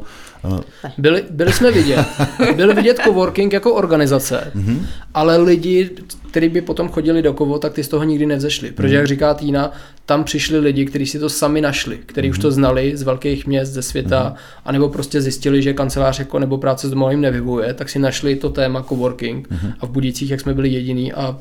eh, 0.58 0.92
Byli, 0.98 1.24
byli 1.30 1.54
jsme 1.54 1.72
vidět. 1.72 2.06
Byl 2.56 2.76
vidět 2.76 3.00
coworking 3.04 3.54
jako 3.54 3.74
organizace, 3.74 4.52
Mhm. 4.56 4.86
ale 5.14 5.38
lidi, 5.38 5.90
kteří 6.32 6.50
by 6.50 6.62
potom 6.62 6.90
chodili 6.90 7.22
do 7.22 7.34
kovo, 7.34 7.60
tak 7.60 7.74
ty 7.74 7.84
z 7.84 7.88
toho 7.88 8.04
nikdy 8.04 8.26
nevzešli. 8.26 8.72
Protože, 8.72 8.96
jak 8.96 9.08
říká 9.08 9.34
Týna, 9.34 9.72
tam 10.12 10.24
přišli 10.24 10.60
lidi, 10.60 10.86
kteří 10.86 11.06
si 11.06 11.20
to 11.20 11.30
sami 11.30 11.62
našli, 11.62 11.98
kteří 12.06 12.28
mm-hmm. 12.28 12.32
už 12.32 12.40
to 12.40 12.52
znali 12.52 12.98
z 12.98 13.02
velkých 13.04 13.48
měst, 13.48 13.72
ze 13.72 13.82
světa, 13.82 14.34
mm-hmm. 14.36 14.62
anebo 14.66 14.90
prostě 14.90 15.22
zjistili, 15.22 15.62
že 15.62 15.74
kancelář 15.74 16.20
jako 16.20 16.40
nebo 16.40 16.58
práce 16.58 16.88
s 16.88 16.90
domova 16.90 17.12
jim 17.12 17.22
nevyhovuje, 17.22 17.74
tak 17.74 17.90
si 17.90 18.00
našli 18.00 18.36
to 18.36 18.50
téma 18.50 18.84
coworking 18.84 19.50
mm-hmm. 19.50 19.74
a 19.80 19.86
v 19.86 19.90
Budících, 19.90 20.32
jak 20.32 20.42
jsme 20.42 20.54
byli 20.54 20.70
jediný 20.70 21.14
a 21.14 21.38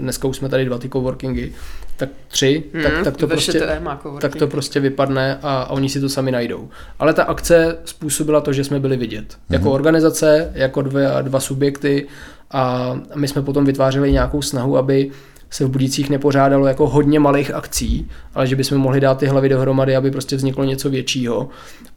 dneska 0.00 0.28
už 0.28 0.36
jsme 0.36 0.48
tady 0.48 0.64
dva 0.64 0.78
ty 0.78 0.88
coworkingy, 0.88 1.52
tak 1.96 2.08
tři, 2.28 2.64
mm, 2.72 2.82
tak, 2.82 2.92
tak, 3.04 3.16
to 3.16 3.26
prostě, 3.26 3.52
téma, 3.52 4.00
tak 4.20 4.36
to 4.36 4.46
prostě 4.46 4.80
vypadne 4.80 5.38
a, 5.42 5.62
a 5.62 5.70
oni 5.70 5.88
si 5.88 6.00
to 6.00 6.08
sami 6.08 6.30
najdou. 6.30 6.68
Ale 6.98 7.14
ta 7.14 7.22
akce 7.22 7.76
způsobila 7.84 8.40
to, 8.40 8.52
že 8.52 8.64
jsme 8.64 8.80
byli 8.80 8.96
vidět. 8.96 9.24
Mm-hmm. 9.24 9.52
Jako 9.54 9.72
organizace, 9.72 10.50
jako 10.54 10.82
dva, 10.82 11.22
dva 11.22 11.40
subjekty 11.40 12.06
a 12.50 12.94
my 13.14 13.28
jsme 13.28 13.42
potom 13.42 13.64
vytvářeli 13.64 14.12
nějakou 14.12 14.42
snahu, 14.42 14.76
aby 14.76 15.10
se 15.54 15.64
v 15.64 15.68
Budících 15.68 16.10
nepořádalo 16.10 16.66
jako 16.66 16.88
hodně 16.88 17.20
malých 17.20 17.54
akcí, 17.54 18.08
ale 18.34 18.46
že 18.46 18.56
bychom 18.56 18.78
mohli 18.78 19.00
dát 19.00 19.18
ty 19.18 19.26
hlavy 19.26 19.48
dohromady, 19.48 19.96
aby 19.96 20.10
prostě 20.10 20.36
vzniklo 20.36 20.64
něco 20.64 20.90
většího. 20.90 21.48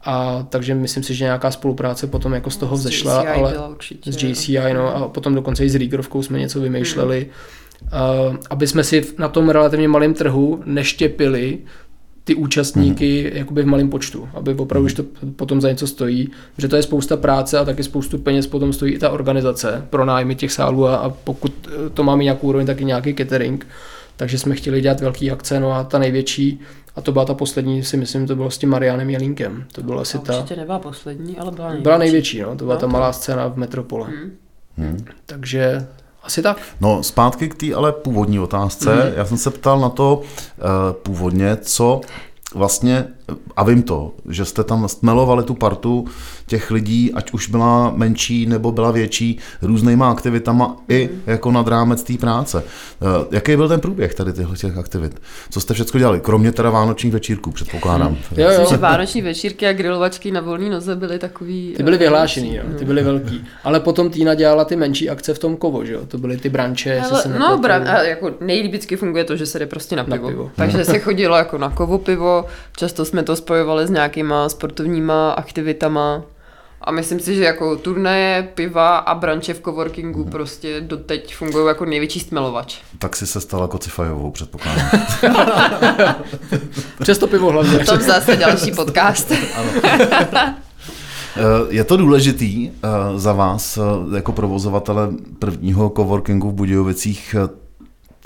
A 0.04 0.46
takže 0.48 0.74
myslím 0.74 1.02
si, 1.02 1.14
že 1.14 1.24
nějaká 1.24 1.50
spolupráce 1.50 2.06
potom 2.06 2.32
jako 2.34 2.50
z 2.50 2.56
toho 2.56 2.76
vzešla, 2.76 3.24
ale 3.36 3.58
určitě, 3.70 4.12
s 4.12 4.22
JCI, 4.22 4.74
no, 4.74 4.96
a 4.96 5.08
potom 5.08 5.34
dokonce 5.34 5.64
i 5.64 5.70
s 5.70 5.74
Rigrovkou 5.74 6.22
jsme 6.22 6.38
něco 6.38 6.60
vymýšleli, 6.60 7.26
hmm. 7.80 8.30
uh, 8.30 8.36
aby 8.50 8.66
jsme 8.66 8.84
si 8.84 9.04
na 9.18 9.28
tom 9.28 9.48
relativně 9.48 9.88
malém 9.88 10.14
trhu 10.14 10.62
neštěpili 10.64 11.58
ty 12.28 12.34
účastníky 12.34 13.30
mm. 13.30 13.36
jakoby 13.38 13.62
v 13.62 13.66
malém 13.66 13.90
počtu, 13.90 14.28
aby 14.34 14.54
opravdu 14.54 14.88
mm. 14.88 14.94
to 14.94 15.04
potom 15.36 15.60
za 15.60 15.68
něco 15.68 15.86
stojí, 15.86 16.30
že 16.58 16.68
to 16.68 16.76
je 16.76 16.82
spousta 16.82 17.16
práce 17.16 17.58
a 17.58 17.64
taky 17.64 17.82
spoustu 17.82 18.18
peněz 18.18 18.46
potom 18.46 18.72
stojí 18.72 18.92
i 18.92 18.98
ta 18.98 19.10
organizace 19.10 19.86
pro 19.90 20.04
nájmy 20.04 20.34
těch 20.34 20.52
sálů 20.52 20.86
a, 20.86 20.96
a 20.96 21.10
pokud 21.10 21.68
to 21.94 22.02
máme 22.04 22.24
nějakou 22.24 22.46
úroveň, 22.46 22.66
taky 22.66 22.84
nějaký 22.84 23.14
catering, 23.14 23.66
takže 24.16 24.38
jsme 24.38 24.54
chtěli 24.54 24.80
dělat 24.80 25.00
velký 25.00 25.30
akce, 25.30 25.60
no 25.60 25.72
a 25.72 25.84
ta 25.84 25.98
největší, 25.98 26.60
a 26.96 27.00
to 27.00 27.12
byla 27.12 27.24
ta 27.24 27.34
poslední, 27.34 27.84
si 27.84 27.96
myslím, 27.96 28.26
to 28.26 28.36
bylo 28.36 28.50
s 28.50 28.58
tím 28.58 28.68
Marianem 28.68 29.10
Jelínkem. 29.10 29.64
To 29.72 29.82
byla 29.82 30.02
asi 30.02 30.18
ta... 30.18 30.36
Určitě 30.36 30.56
nebyla 30.56 30.78
poslední, 30.78 31.38
ale 31.38 31.50
byla 31.50 31.68
největší. 31.68 31.82
Byla 31.82 31.98
největší, 31.98 32.40
no, 32.40 32.56
to 32.56 32.64
byla 32.64 32.74
no, 32.74 32.80
ta 32.80 32.86
malá 32.86 33.12
scéna 33.12 33.48
v 33.48 33.56
Metropole. 33.56 34.06
Hmm. 34.06 34.30
Hmm. 34.76 35.04
Takže 35.26 35.86
asi 36.28 36.42
tak. 36.42 36.56
No, 36.80 37.02
zpátky 37.02 37.48
k 37.48 37.54
té 37.54 37.74
ale 37.74 37.92
původní 37.92 38.40
otázce. 38.40 38.90
Mm-hmm. 38.90 39.12
Já 39.16 39.24
jsem 39.24 39.38
se 39.38 39.50
ptal 39.50 39.80
na 39.80 39.88
to 39.88 40.16
uh, 40.16 40.64
původně, 40.92 41.56
co 41.56 42.00
vlastně, 42.54 43.08
a 43.56 43.64
vím 43.64 43.82
to, 43.82 44.12
že 44.28 44.44
jste 44.44 44.64
tam 44.64 44.88
stmelovali 44.88 45.44
tu 45.44 45.54
partu 45.54 46.04
těch 46.46 46.70
lidí, 46.70 47.12
ať 47.14 47.30
už 47.30 47.48
byla 47.48 47.92
menší 47.96 48.46
nebo 48.46 48.72
byla 48.72 48.90
větší, 48.90 49.38
různýma 49.62 50.10
aktivitama 50.10 50.76
i 50.88 51.10
jako 51.26 51.52
nad 51.52 51.68
rámec 51.68 52.02
té 52.02 52.18
práce. 52.18 52.64
Eh, 53.02 53.26
jaký 53.30 53.56
byl 53.56 53.68
ten 53.68 53.80
průběh 53.80 54.14
tady 54.14 54.32
těchto 54.32 54.56
těch 54.56 54.78
aktivit? 54.78 55.22
Co 55.50 55.60
jste 55.60 55.74
všechno 55.74 56.00
dělali? 56.00 56.20
Kromě 56.20 56.52
teda 56.52 56.70
vánočních 56.70 57.12
večírků, 57.12 57.50
předpokládám. 57.50 58.16
Jo, 58.36 58.50
jo. 58.50 58.78
Vánoční 58.78 59.22
večírky 59.22 59.66
a 59.66 59.72
grilovačky 59.72 60.30
na 60.30 60.40
volné 60.40 60.70
noze 60.70 60.96
byly 60.96 61.18
takový... 61.18 61.74
Ty 61.76 61.82
byly 61.82 61.96
eh, 61.96 61.98
vyhlášený, 61.98 62.54
jo, 62.56 62.62
ty 62.78 62.84
byly 62.84 63.02
velký. 63.02 63.44
Ale 63.64 63.80
potom 63.80 64.10
Týna 64.10 64.34
dělala 64.34 64.64
ty 64.64 64.76
menší 64.76 65.10
akce 65.10 65.34
v 65.34 65.38
tom 65.38 65.56
kovo, 65.56 65.84
že 65.84 65.92
jo? 65.92 66.00
To 66.06 66.18
byly 66.18 66.36
ty 66.36 66.48
branče. 66.48 67.00
Ale, 67.00 67.38
no, 67.38 67.58
bran, 67.58 67.82
jako 67.82 68.34
nejlíp 68.40 68.70
vždycky 68.70 68.96
funguje 68.96 69.24
to, 69.24 69.36
že 69.36 69.46
se 69.46 69.58
jde 69.58 69.66
prostě 69.66 69.96
na 69.96 70.04
pivo. 70.04 70.16
Na 70.16 70.28
pivo. 70.28 70.50
Takže 70.56 70.84
se 70.84 70.98
chodilo 70.98 71.36
jako 71.36 71.58
na 71.58 71.70
kovo 71.70 71.98
pivo, 71.98 72.44
často 72.76 73.04
jsme 73.04 73.17
to 73.22 73.36
spojovali 73.36 73.86
s 73.86 73.90
nějakýma 73.90 74.48
sportovníma 74.48 75.30
aktivitama. 75.30 76.22
A 76.80 76.90
myslím 76.90 77.20
si, 77.20 77.34
že 77.34 77.44
jako 77.44 77.76
turnaje, 77.76 78.48
piva 78.54 78.96
a 78.96 79.14
branče 79.14 79.54
v 79.54 79.60
coworkingu 79.60 80.22
hmm. 80.22 80.30
prostě 80.30 80.80
doteď 80.80 81.34
fungují 81.34 81.66
jako 81.66 81.84
největší 81.84 82.20
stmelovač. 82.20 82.78
Tak 82.98 83.16
si 83.16 83.26
se 83.26 83.40
stala 83.40 83.68
kocifajovou, 83.68 84.30
předpokládám. 84.30 84.90
Přes 87.00 87.18
to 87.18 87.26
pivo 87.26 87.50
hlavně. 87.50 87.78
To 87.78 87.96
zase 87.96 88.36
další 88.36 88.72
podcast. 88.72 89.32
Eh, 91.38 91.66
je 91.68 91.84
to 91.84 91.96
důležitý 91.96 92.70
eh, 92.70 92.88
za 93.16 93.32
vás 93.32 93.78
eh, 93.78 94.16
jako 94.16 94.32
provozovatele 94.32 95.08
prvního 95.38 95.92
coworkingu 95.96 96.50
v 96.50 96.54
Budějovicích 96.54 97.36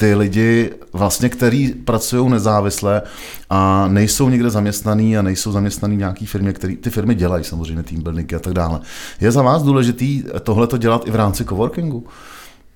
ty 0.03 0.15
lidi, 0.15 0.71
vlastně, 0.93 1.29
kteří 1.29 1.69
pracují 1.69 2.31
nezávisle 2.31 3.03
a 3.51 3.89
nejsou 3.89 4.29
někde 4.29 4.51
zaměstnaný 4.51 5.19
a 5.19 5.23
nejsou 5.23 5.53
zaměstnaný 5.53 5.97
v 5.97 5.99
nějaký 5.99 6.27
firmě, 6.27 6.53
který 6.53 6.77
ty 6.77 6.91
firmy 6.91 7.15
dělají 7.15 7.45
samozřejmě, 7.45 7.83
team 7.83 8.03
buildingy 8.03 8.37
a 8.37 8.39
tak 8.39 8.53
dále. 8.53 8.81
Je 9.21 9.33
za 9.33 9.43
vás 9.43 9.63
důležitý 9.63 10.25
tohle 10.43 10.67
to 10.67 10.77
dělat 10.77 11.09
i 11.09 11.11
v 11.11 11.15
rámci 11.15 11.45
coworkingu? 11.45 12.07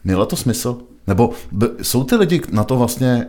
Mělo 0.04 0.26
to 0.26 0.36
smysl? 0.36 0.78
Nebo 1.06 1.30
jsou 1.82 2.04
ty 2.04 2.16
lidi 2.16 2.42
na 2.52 2.64
to 2.64 2.76
vlastně 2.76 3.26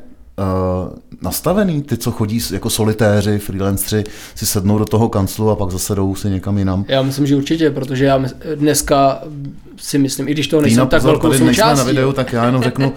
nastavený, 1.22 1.82
ty, 1.82 1.98
co 1.98 2.12
chodí 2.12 2.40
jako 2.52 2.70
solitéři, 2.70 3.40
freelanceri, 3.40 4.04
si 4.36 4.46
sednou 4.46 4.78
do 4.78 4.86
toho 4.86 5.10
kanclu 5.10 5.50
a 5.50 5.56
pak 5.56 5.72
zase 5.72 5.96
jdou 5.96 6.16
si 6.16 6.30
někam 6.30 6.58
jinam? 6.58 6.86
Já 6.88 7.02
myslím, 7.02 7.28
že 7.28 7.36
určitě, 7.36 7.72
protože 7.72 8.06
já 8.06 8.26
dneska 8.56 9.22
si 9.78 9.98
myslím, 9.98 10.28
i 10.28 10.32
když 10.32 10.48
to 10.48 10.62
nejsem 10.62 10.88
tak 10.88 11.04
velkou 11.04 11.28
tady 11.28 11.38
součástí. 11.38 11.78
na 11.78 11.84
videu, 11.84 12.14
tak 12.14 12.34
já 12.34 12.46
jenom 12.46 12.64
řeknu, 12.64 12.94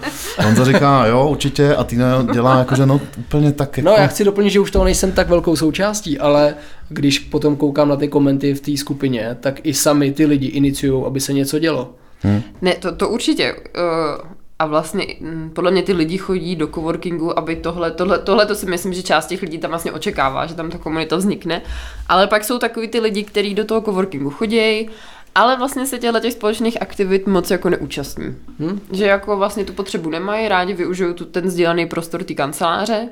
on 0.47 0.65
říká, 0.65 1.05
jo, 1.05 1.27
určitě, 1.29 1.75
a 1.75 1.83
Týna 1.83 2.27
dělá 2.33 2.59
jakože 2.59 2.85
no 2.85 3.01
úplně 3.17 3.51
tak. 3.51 3.77
No, 3.77 3.91
jako... 3.91 3.97
No 3.97 4.03
já 4.03 4.07
chci 4.07 4.23
doplnit, 4.23 4.49
že 4.49 4.59
už 4.59 4.71
toho 4.71 4.85
nejsem 4.85 5.11
tak 5.11 5.29
velkou 5.29 5.55
součástí, 5.55 6.19
ale 6.19 6.55
když 6.89 7.19
potom 7.19 7.55
koukám 7.55 7.89
na 7.89 7.95
ty 7.95 8.07
komenty 8.07 8.53
v 8.53 8.61
té 8.61 8.77
skupině, 8.77 9.37
tak 9.39 9.59
i 9.63 9.73
sami 9.73 10.11
ty 10.11 10.25
lidi 10.25 10.47
iniciují, 10.47 11.05
aby 11.05 11.19
se 11.19 11.33
něco 11.33 11.59
dělo. 11.59 11.93
Hmm. 12.21 12.41
Ne, 12.61 12.73
to, 12.73 12.91
to 12.91 13.09
určitě. 13.09 13.53
Uh, 13.53 14.31
a 14.61 14.65
vlastně 14.65 15.07
mm, 15.19 15.51
podle 15.55 15.71
mě 15.71 15.83
ty 15.83 15.93
lidi 15.93 16.17
chodí 16.17 16.55
do 16.55 16.67
coworkingu, 16.67 17.39
aby 17.39 17.55
tohle, 17.55 17.91
tohle, 17.91 18.19
tohle 18.19 18.45
to 18.45 18.55
si 18.55 18.65
myslím, 18.65 18.93
že 18.93 19.03
část 19.03 19.27
těch 19.27 19.41
lidí 19.41 19.57
tam 19.57 19.69
vlastně 19.69 19.91
očekává, 19.91 20.45
že 20.45 20.55
tam 20.55 20.69
ta 20.69 20.77
komunita 20.77 21.15
vznikne. 21.15 21.61
Ale 22.09 22.27
pak 22.27 22.43
jsou 22.43 22.59
takový 22.59 22.87
ty 22.87 22.99
lidi, 22.99 23.23
kteří 23.23 23.55
do 23.55 23.65
toho 23.65 23.81
coworkingu 23.81 24.29
chodí, 24.29 24.89
ale 25.35 25.57
vlastně 25.57 25.85
se 25.85 25.99
těchto 25.99 26.19
těch 26.19 26.33
společných 26.33 26.81
aktivit 26.81 27.27
moc 27.27 27.51
jako 27.51 27.69
neúčastní. 27.69 28.35
Hmm? 28.59 28.81
Že 28.91 29.05
jako 29.05 29.37
vlastně 29.37 29.65
tu 29.65 29.73
potřebu 29.73 30.09
nemají, 30.09 30.47
rádi 30.47 30.73
využijou 30.73 31.13
tu 31.13 31.25
ten 31.25 31.49
sdílený 31.49 31.85
prostor 31.85 32.23
té 32.23 32.33
kanceláře, 32.33 33.09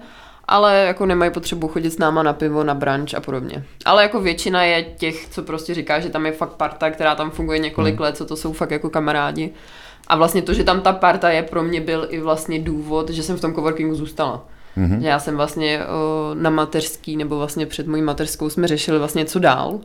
ale 0.47 0.77
jako 0.77 1.05
nemají 1.05 1.31
potřebu 1.31 1.67
chodit 1.67 1.89
s 1.89 1.97
náma 1.97 2.23
na 2.23 2.33
pivo, 2.33 2.63
na 2.63 2.73
brunch 2.73 3.13
a 3.15 3.19
podobně. 3.19 3.63
Ale 3.85 4.03
jako 4.03 4.21
většina 4.21 4.63
je 4.63 4.83
těch, 4.83 5.29
co 5.29 5.43
prostě 5.43 5.73
říká, 5.73 5.99
že 5.99 6.09
tam 6.09 6.25
je 6.25 6.31
fakt 6.31 6.53
parta, 6.53 6.89
která 6.89 7.15
tam 7.15 7.31
funguje 7.31 7.59
několik 7.59 7.95
hmm. 7.95 8.03
let, 8.03 8.17
co 8.17 8.25
to 8.25 8.35
jsou 8.35 8.53
fakt 8.53 8.71
jako 8.71 8.89
kamarádi. 8.89 9.53
A 10.10 10.15
vlastně 10.15 10.41
to, 10.41 10.54
že 10.54 10.63
tam 10.63 10.82
ta 10.82 10.93
parta 10.93 11.30
je, 11.30 11.43
pro 11.43 11.63
mě 11.63 11.82
byl 11.82 12.08
i 12.10 12.19
vlastně 12.19 12.60
důvod, 12.60 13.10
že 13.10 13.24
jsem 13.24 13.38
v 13.38 13.41
tom 13.41 13.56
coworkingu 13.56 13.95
zůstala. 13.95 14.45
Mm-hmm. 14.78 15.02
Já 15.02 15.19
jsem 15.19 15.36
vlastně 15.36 15.86
o, 15.86 16.32
na 16.34 16.50
mateřský, 16.50 17.17
nebo 17.17 17.38
vlastně 17.38 17.65
před 17.65 17.88
mojí 17.88 18.02
mateřskou 18.02 18.50
jsme 18.50 18.67
řešili 18.67 19.00
vlastně 19.00 19.26
co 19.26 19.39
dál. 19.39 19.80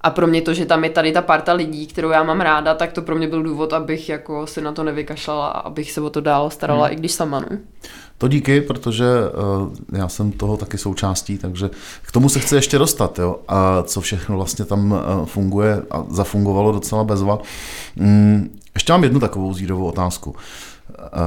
A 0.00 0.10
pro 0.10 0.26
mě 0.26 0.42
to, 0.42 0.54
že 0.54 0.66
tam 0.66 0.84
je 0.84 0.90
tady 0.90 1.12
ta 1.12 1.22
parta 1.22 1.52
lidí, 1.52 1.86
kterou 1.86 2.10
já 2.10 2.22
mám 2.22 2.40
ráda, 2.40 2.74
tak 2.74 2.92
to 2.92 3.02
pro 3.02 3.16
mě 3.16 3.28
byl 3.28 3.42
důvod, 3.42 3.72
abych 3.72 4.08
jako 4.08 4.46
se 4.46 4.60
na 4.60 4.72
to 4.72 4.84
nevykašlala 4.84 5.48
a 5.48 5.60
abych 5.60 5.92
se 5.92 6.00
o 6.00 6.10
to 6.10 6.20
dál 6.20 6.50
starala, 6.50 6.86
hmm. 6.86 6.92
i 6.92 6.96
když 6.96 7.12
sama. 7.12 7.40
No. 7.40 7.46
To 8.20 8.28
díky, 8.28 8.60
protože 8.60 9.04
uh, 9.06 9.98
já 9.98 10.08
jsem 10.08 10.32
toho 10.32 10.56
taky 10.56 10.78
součástí, 10.78 11.38
takže 11.38 11.70
k 12.02 12.12
tomu 12.12 12.28
se 12.28 12.40
chci 12.40 12.54
ještě 12.54 12.78
dostat, 12.78 13.18
jo, 13.18 13.36
a 13.48 13.82
co 13.82 14.00
všechno 14.00 14.36
vlastně 14.36 14.64
tam 14.64 14.92
uh, 14.92 15.26
funguje 15.26 15.82
a 15.90 16.04
zafungovalo 16.08 16.72
docela 16.72 17.04
bezva. 17.04 17.38
Mm, 17.96 18.58
ještě 18.74 18.92
mám 18.92 19.04
jednu 19.04 19.20
takovou 19.20 19.54
zírovou 19.54 19.84
otázku. 19.84 20.34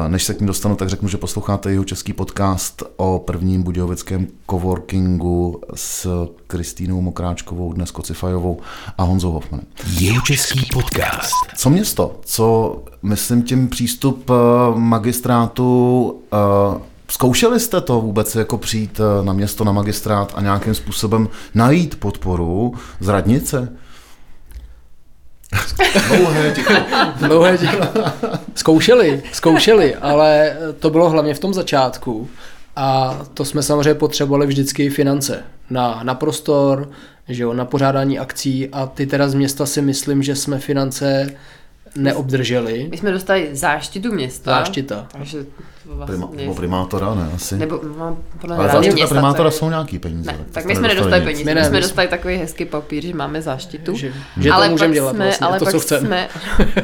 Než 0.07 0.23
se 0.23 0.33
k 0.33 0.41
ní 0.41 0.47
dostanu, 0.47 0.75
tak 0.75 0.89
řeknu, 0.89 1.09
že 1.09 1.17
posloucháte 1.17 1.71
jeho 1.71 1.83
český 1.83 2.13
podcast 2.13 2.83
o 2.95 3.19
prvním 3.19 3.63
budějovickém 3.63 4.27
coworkingu 4.49 5.61
s 5.75 6.07
Kristýnou 6.47 7.01
Mokráčkovou, 7.01 7.73
dnes 7.73 7.91
Kocifajovou 7.91 8.59
a 8.97 9.03
Honzou 9.03 9.31
Hoffmanem. 9.31 9.65
Jeho 9.99 10.21
český 10.21 10.65
podcast. 10.73 11.33
Co 11.57 11.69
město? 11.69 12.19
Co, 12.25 12.77
myslím, 13.03 13.43
tím 13.43 13.67
přístup 13.67 14.29
eh, 14.29 14.33
magistrátu 14.79 16.21
eh, 16.33 16.93
Zkoušeli 17.07 17.59
jste 17.59 17.81
to 17.81 18.01
vůbec 18.01 18.35
jako 18.35 18.57
přijít 18.57 18.99
eh, 18.99 19.25
na 19.25 19.33
město, 19.33 19.63
na 19.63 19.71
magistrát 19.71 20.33
a 20.35 20.41
nějakým 20.41 20.75
způsobem 20.75 21.29
najít 21.55 21.99
podporu 21.99 22.73
z 22.99 23.07
radnice? 23.07 23.77
Dlouhé 26.07 26.51
ticho. 26.51 26.73
Dlouhé 27.27 27.57
ticho. 27.57 27.77
Zkoušeli, 28.55 29.23
zkoušeli, 29.31 29.95
ale 29.95 30.57
to 30.79 30.89
bylo 30.89 31.09
hlavně 31.09 31.33
v 31.33 31.39
tom 31.39 31.53
začátku. 31.53 32.29
A 32.75 33.19
to 33.33 33.45
jsme 33.45 33.63
samozřejmě 33.63 33.93
potřebovali 33.93 34.47
vždycky 34.47 34.89
finance 34.89 35.43
na, 35.69 35.99
na 36.03 36.15
prostor, 36.15 36.89
že 37.27 37.43
jo, 37.43 37.53
na 37.53 37.65
pořádání 37.65 38.19
akcí 38.19 38.69
a 38.69 38.85
ty 38.85 39.05
teda 39.05 39.27
z 39.27 39.33
města 39.33 39.65
si 39.65 39.81
myslím, 39.81 40.23
že 40.23 40.35
jsme 40.35 40.59
finance 40.59 41.29
neobdrželi. 41.95 42.87
My 42.91 42.97
jsme 42.97 43.11
dostali 43.11 43.49
záštitu 43.51 44.13
města. 44.13 44.51
Záštita. 44.51 45.07
Takže 45.11 45.45
vlastně... 45.85 46.27
Prima, 46.27 46.53
primátora, 46.53 47.15
ne 47.15 47.29
asi. 47.35 47.57
Nebo 47.57 47.81
no, 47.97 48.17
podle 48.41 48.57
Ale 48.57 48.69
záštita 48.69 49.07
primátora 49.07 49.47
je... 49.47 49.51
jsou 49.51 49.69
nějaký 49.69 49.99
peníze. 49.99 50.31
Ne, 50.31 50.39
tak 50.51 50.65
my 50.65 50.75
jsme 50.75 50.87
nedostali 50.87 51.21
peníze. 51.21 51.43
My, 51.43 51.55
ne, 51.55 51.61
my 51.61 51.67
jsme 51.67 51.81
dostali 51.81 52.07
takový 52.07 52.35
hezký 52.35 52.65
papír, 52.65 53.05
že 53.05 53.13
máme 53.13 53.41
záštitu. 53.41 53.97
Že, 53.97 54.13
že 54.37 54.51
ale 54.51 54.65
to 54.65 54.71
můžeme 54.71 54.93
dělat 54.93 55.15
jsme, 55.15 55.25
vlastně, 55.25 55.47
ale 55.47 55.59
to, 55.59 55.65
pak 55.65 55.71
co 55.71 55.79
chceme. 55.79 56.29
Jsme, 56.57 56.83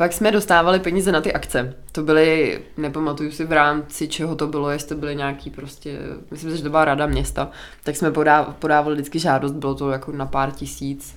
Pak 0.00 0.12
jsme 0.12 0.32
dostávali 0.32 0.80
peníze 0.80 1.12
na 1.12 1.20
ty 1.20 1.32
akce. 1.32 1.74
To 1.92 2.02
byly, 2.02 2.60
nepamatuju 2.76 3.32
si 3.32 3.44
v 3.44 3.52
rámci 3.52 4.08
čeho 4.08 4.36
to 4.36 4.46
bylo, 4.46 4.70
jestli 4.70 4.88
to 4.88 4.94
byly 4.94 5.16
nějaký 5.16 5.50
prostě, 5.50 5.98
myslím 6.30 6.50
si, 6.50 6.56
že 6.56 6.62
to 6.62 6.70
byla 6.70 6.84
rada 6.84 7.06
města, 7.06 7.50
tak 7.84 7.96
jsme 7.96 8.10
podá, 8.10 8.44
podávali 8.44 8.94
vždycky 8.94 9.18
žádost, 9.18 9.52
bylo 9.52 9.74
to 9.74 9.90
jako 9.90 10.12
na 10.12 10.26
pár 10.26 10.50
tisíc. 10.50 11.14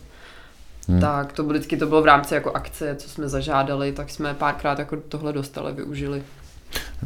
Hmm. 0.87 1.01
Tak 1.01 1.33
to 1.33 1.43
bylo, 1.43 1.53
vždycky 1.53 1.77
to 1.77 1.85
bylo 1.85 2.01
v 2.01 2.05
rámci 2.05 2.33
jako 2.33 2.51
akce, 2.51 2.95
co 2.95 3.09
jsme 3.09 3.29
zažádali, 3.29 3.91
tak 3.91 4.09
jsme 4.09 4.33
párkrát 4.33 4.79
jako 4.79 4.97
tohle 4.97 5.33
dostali, 5.33 5.73
využili. 5.73 6.23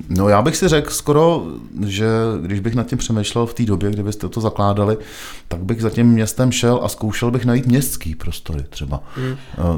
No 0.10 0.30
já 0.30 0.42
bych 0.42 0.58
si 0.58 0.68
řekl 0.68 0.90
skoro, 0.92 1.44
že 1.86 2.08
když 2.42 2.60
bych 2.60 2.76
nad 2.76 2.88
tím 2.88 2.98
přemýšlel 2.98 3.46
v 3.46 3.54
té 3.54 3.64
době, 3.64 3.92
kdybyste 3.92 4.30
to 4.30 4.42
zakládali, 4.42 4.98
tak 5.48 5.60
bych 5.60 5.82
za 5.82 5.90
tím 5.90 6.08
městem 6.08 6.52
šel 6.52 6.80
a 6.84 6.90
zkoušel 6.90 7.32
bych 7.32 7.46
najít 7.46 7.68
městský 7.68 8.16
prostory 8.16 8.64
třeba. 8.70 9.04
Hmm. 9.16 9.36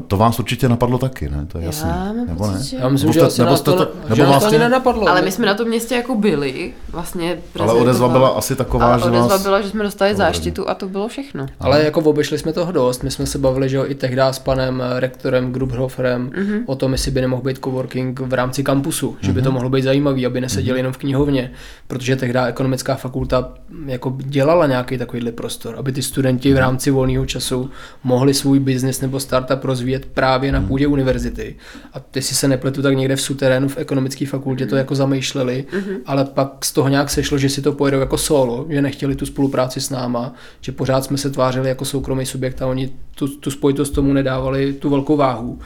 To 0.08 0.18
vás 0.18 0.40
určitě 0.40 0.70
napadlo 0.70 0.98
taky, 0.98 1.30
ne? 1.30 1.46
To 1.46 1.58
je 1.58 1.66
jasné. 1.66 1.90
Já 1.90 2.14
nebo 2.14 2.48
ne? 2.48 2.60
Já 2.80 2.90
myslím, 2.90 3.14
že 3.14 3.22
nebo, 3.38 3.58
to, 3.58 3.74
to, 3.74 3.92
nebo 4.10 4.26
vlastně, 4.26 4.58
to 4.58 4.64
nenapadlo. 4.64 5.10
Ale 5.10 5.22
my 5.22 5.32
jsme 5.32 5.46
na 5.46 5.54
tom 5.54 5.68
městě 5.68 5.96
jako 5.96 6.16
byli, 6.16 6.74
vlastně 6.92 7.38
Ale 7.60 7.74
odezva 7.74 8.10
byla 8.10 8.30
asi 8.30 8.56
taková, 8.56 8.86
ale 8.86 9.00
že 9.00 9.06
odezva 9.06 9.28
vás... 9.28 9.44
byla, 9.44 9.62
že 9.62 9.70
jsme 9.70 9.84
dostali 9.84 10.16
záštitu 10.16 10.70
a 10.70 10.74
to 10.74 10.90
bylo 10.90 11.08
všechno. 11.08 11.46
Ale 11.60 11.84
jako 11.84 12.00
obešli 12.00 12.38
jsme 12.38 12.54
toho 12.54 12.72
dost. 12.72 13.04
My 13.04 13.12
jsme 13.12 13.26
se 13.26 13.38
bavili, 13.38 13.70
že 13.70 13.78
jo, 13.78 13.86
i 13.88 13.96
tehdy 13.96 14.22
s 14.22 14.40
panem 14.40 14.84
rektorem 14.96 15.52
Grubhoferem 15.52 16.30
mm-hmm. 16.30 16.64
o 16.66 16.76
tom, 16.76 16.92
jestli 16.92 17.12
by 17.12 17.22
nemohl 17.22 17.42
být 17.42 17.60
coworking 17.64 18.20
v 18.20 18.34
rámci 18.34 18.64
kampusu, 18.64 19.12
mm-hmm. 19.12 19.26
že 19.26 19.34
by 19.34 19.42
to 19.42 19.52
mohlo 19.52 19.70
být 19.70 19.79
zajímavé 19.82 20.10
zajímavý, 20.10 20.26
aby 20.26 20.42
neseděli 20.42 20.76
mm-hmm. 20.76 20.78
jenom 20.78 20.94
v 20.94 20.98
knihovně, 20.98 21.52
protože 21.88 22.16
tehdy 22.16 22.40
ekonomická 22.40 22.96
fakulta 22.96 23.54
jako 23.86 24.18
dělala 24.18 24.68
nějaký 24.68 24.98
takovýhle 24.98 25.32
prostor, 25.32 25.76
aby 25.78 25.92
ty 25.92 26.02
studenti 26.02 26.50
v 26.50 26.54
mhm. 26.54 26.60
rámci 26.60 26.92
volného 26.92 27.26
času 27.26 27.70
mohli 28.04 28.34
svůj 28.34 28.60
biznis 28.60 29.02
nebo 29.02 29.20
startup 29.20 29.64
rozvíjet 29.64 30.06
právě 30.06 30.52
na 30.52 30.60
mhm. 30.60 30.68
půdě 30.68 30.88
univerzity. 30.88 31.56
A 31.94 32.00
ty 32.00 32.22
si 32.22 32.36
se 32.36 32.48
nepletu, 32.48 32.82
tak 32.82 32.98
někde 32.98 33.16
v 33.16 33.22
suterénu 33.22 33.68
v 33.68 33.78
ekonomické 33.78 34.26
fakultě 34.26 34.66
to 34.66 34.76
mhm. 34.76 34.78
jako 34.78 34.96
zamýšleli, 34.96 35.66
mm-hmm. 35.72 35.98
ale 36.06 36.26
pak 36.26 36.66
z 36.66 36.72
toho 36.72 36.90
nějak 36.90 37.10
sešlo, 37.10 37.38
že 37.38 37.50
si 37.50 37.62
to 37.62 37.74
pojedou 37.74 38.00
jako 38.00 38.18
solo, 38.18 38.66
že 38.70 38.82
nechtěli 38.82 39.16
tu 39.16 39.26
spolupráci 39.26 39.82
s 39.82 39.90
náma, 39.90 40.34
že 40.62 40.72
pořád 40.72 41.04
jsme 41.04 41.18
se 41.18 41.30
tvářili 41.30 41.70
jako 41.70 41.86
soukromý 41.86 42.26
subjekt 42.26 42.62
a 42.62 42.68
oni 42.68 42.90
tu, 43.16 43.28
tu 43.28 43.52
spojitost 43.52 43.94
tomu 43.94 44.14
nedávali 44.14 44.74
tu 44.74 44.90
velkou 44.90 45.18
váhu. 45.18 45.60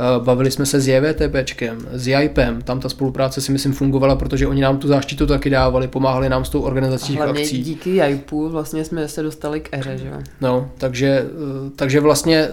Eh, 0.00 0.20
bavili 0.24 0.50
jsme 0.50 0.66
se 0.66 0.80
s 0.80 0.88
JVTPčkem, 0.88 1.78
s 1.92 2.06
JIPem, 2.06 2.62
tam 2.62 2.80
ta 2.80 2.88
spolupráce 2.88 3.40
si 3.40 3.52
myslím 3.52 3.72
fungovala, 3.72 4.16
protože 4.16 4.46
oni 4.46 4.60
nám 4.60 4.78
tu 4.78 4.88
záštitu 4.88 5.26
taky 5.26 5.50
dávali, 5.50 5.88
pomáhali 5.88 6.28
nám 6.28 6.44
s 6.44 6.48
tou 6.48 6.60
organizací 6.60 7.18
akcí. 7.18 7.62
díky 7.62 7.90
JIPu 7.90 8.48
vlastně 8.48 8.84
jsme 8.84 9.08
se 9.08 9.22
dostali 9.22 9.60
k 9.60 9.68
eře, 9.72 9.98
že 9.98 10.08
jo? 10.08 10.14
No, 10.40 10.70
takže, 10.78 11.08
eh, 11.08 11.70
takže 11.76 12.00
vlastně 12.00 12.48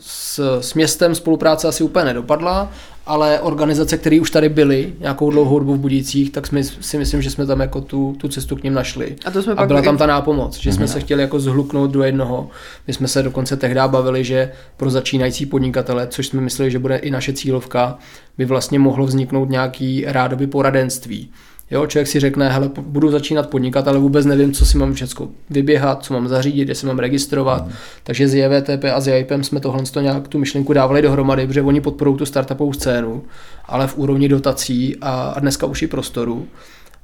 s, 0.00 0.58
s 0.60 0.74
městem 0.74 1.14
spolupráce 1.14 1.68
asi 1.68 1.84
úplně 1.84 2.04
nedopadla, 2.04 2.72
ale 3.06 3.40
organizace, 3.40 3.98
které 3.98 4.20
už 4.20 4.30
tady 4.30 4.48
byly 4.48 4.92
nějakou 5.00 5.30
dlouhou 5.30 5.58
dobu 5.58 5.74
v 5.74 5.78
Budících, 5.78 6.30
tak 6.30 6.46
jsme, 6.46 6.64
si 6.64 6.98
myslím, 6.98 7.22
že 7.22 7.30
jsme 7.30 7.46
tam 7.46 7.60
jako 7.60 7.80
tu, 7.80 8.16
tu 8.18 8.28
cestu 8.28 8.56
k 8.56 8.62
ním 8.62 8.74
našli. 8.74 9.16
A, 9.24 9.30
to 9.30 9.42
jsme 9.42 9.52
a 9.52 9.56
pak 9.56 9.68
byla 9.68 9.82
tam 9.82 9.96
ta 9.96 10.06
nápomoc, 10.06 10.58
že 10.58 10.70
mm-hmm. 10.70 10.74
jsme 10.74 10.84
mhm. 10.84 10.92
se 10.92 11.00
chtěli 11.00 11.22
jako 11.22 11.40
zhluknout 11.40 11.90
do 11.90 12.02
jednoho. 12.02 12.48
My 12.86 12.92
jsme 12.92 13.08
se 13.08 13.22
dokonce 13.22 13.56
tehdy 13.56 13.80
bavili, 13.86 14.24
že 14.24 14.52
pro 14.76 14.90
začínající 14.90 15.46
podnikatele, 15.46 16.06
což 16.06 16.26
jsme 16.26 16.40
mysleli, 16.40 16.70
že 16.70 16.78
bude 16.78 16.96
i 16.96 17.10
naše 17.10 17.32
cílovka, 17.32 17.98
by 18.38 18.44
vlastně 18.44 18.78
mohlo 18.78 19.06
vzniknout 19.06 19.50
nějaký 19.50 20.04
rádoby 20.06 20.46
poradenství 20.46 21.30
Jo, 21.72 21.86
člověk 21.86 22.08
si 22.08 22.20
řekne, 22.20 22.48
hele, 22.48 22.70
budu 22.80 23.10
začínat 23.10 23.50
podnikat, 23.50 23.88
ale 23.88 23.98
vůbec 23.98 24.26
nevím, 24.26 24.52
co 24.52 24.66
si 24.66 24.78
mám 24.78 24.94
všechno 24.94 25.28
vyběhat, 25.50 26.04
co 26.04 26.14
mám 26.14 26.28
zařídit, 26.28 26.64
kde 26.64 26.74
si 26.74 26.86
mám 26.86 26.98
registrovat. 26.98 27.66
Mm. 27.66 27.72
Takže 28.04 28.28
s 28.28 28.34
JVTP 28.34 28.84
a 28.94 29.00
s 29.00 29.06
JIPem 29.06 29.44
jsme 29.44 29.60
tohle 29.60 29.82
nějak 30.00 30.28
tu 30.28 30.38
myšlenku 30.38 30.72
dávali 30.72 31.02
dohromady, 31.02 31.46
protože 31.46 31.62
oni 31.62 31.80
podporují 31.80 32.16
tu 32.18 32.26
startupovou 32.26 32.72
scénu, 32.72 33.24
ale 33.64 33.86
v 33.86 33.98
úrovni 33.98 34.28
dotací 34.28 34.96
a, 35.00 35.10
a 35.10 35.40
dneska 35.40 35.66
už 35.66 35.82
i 35.82 35.86
prostoru. 35.86 36.48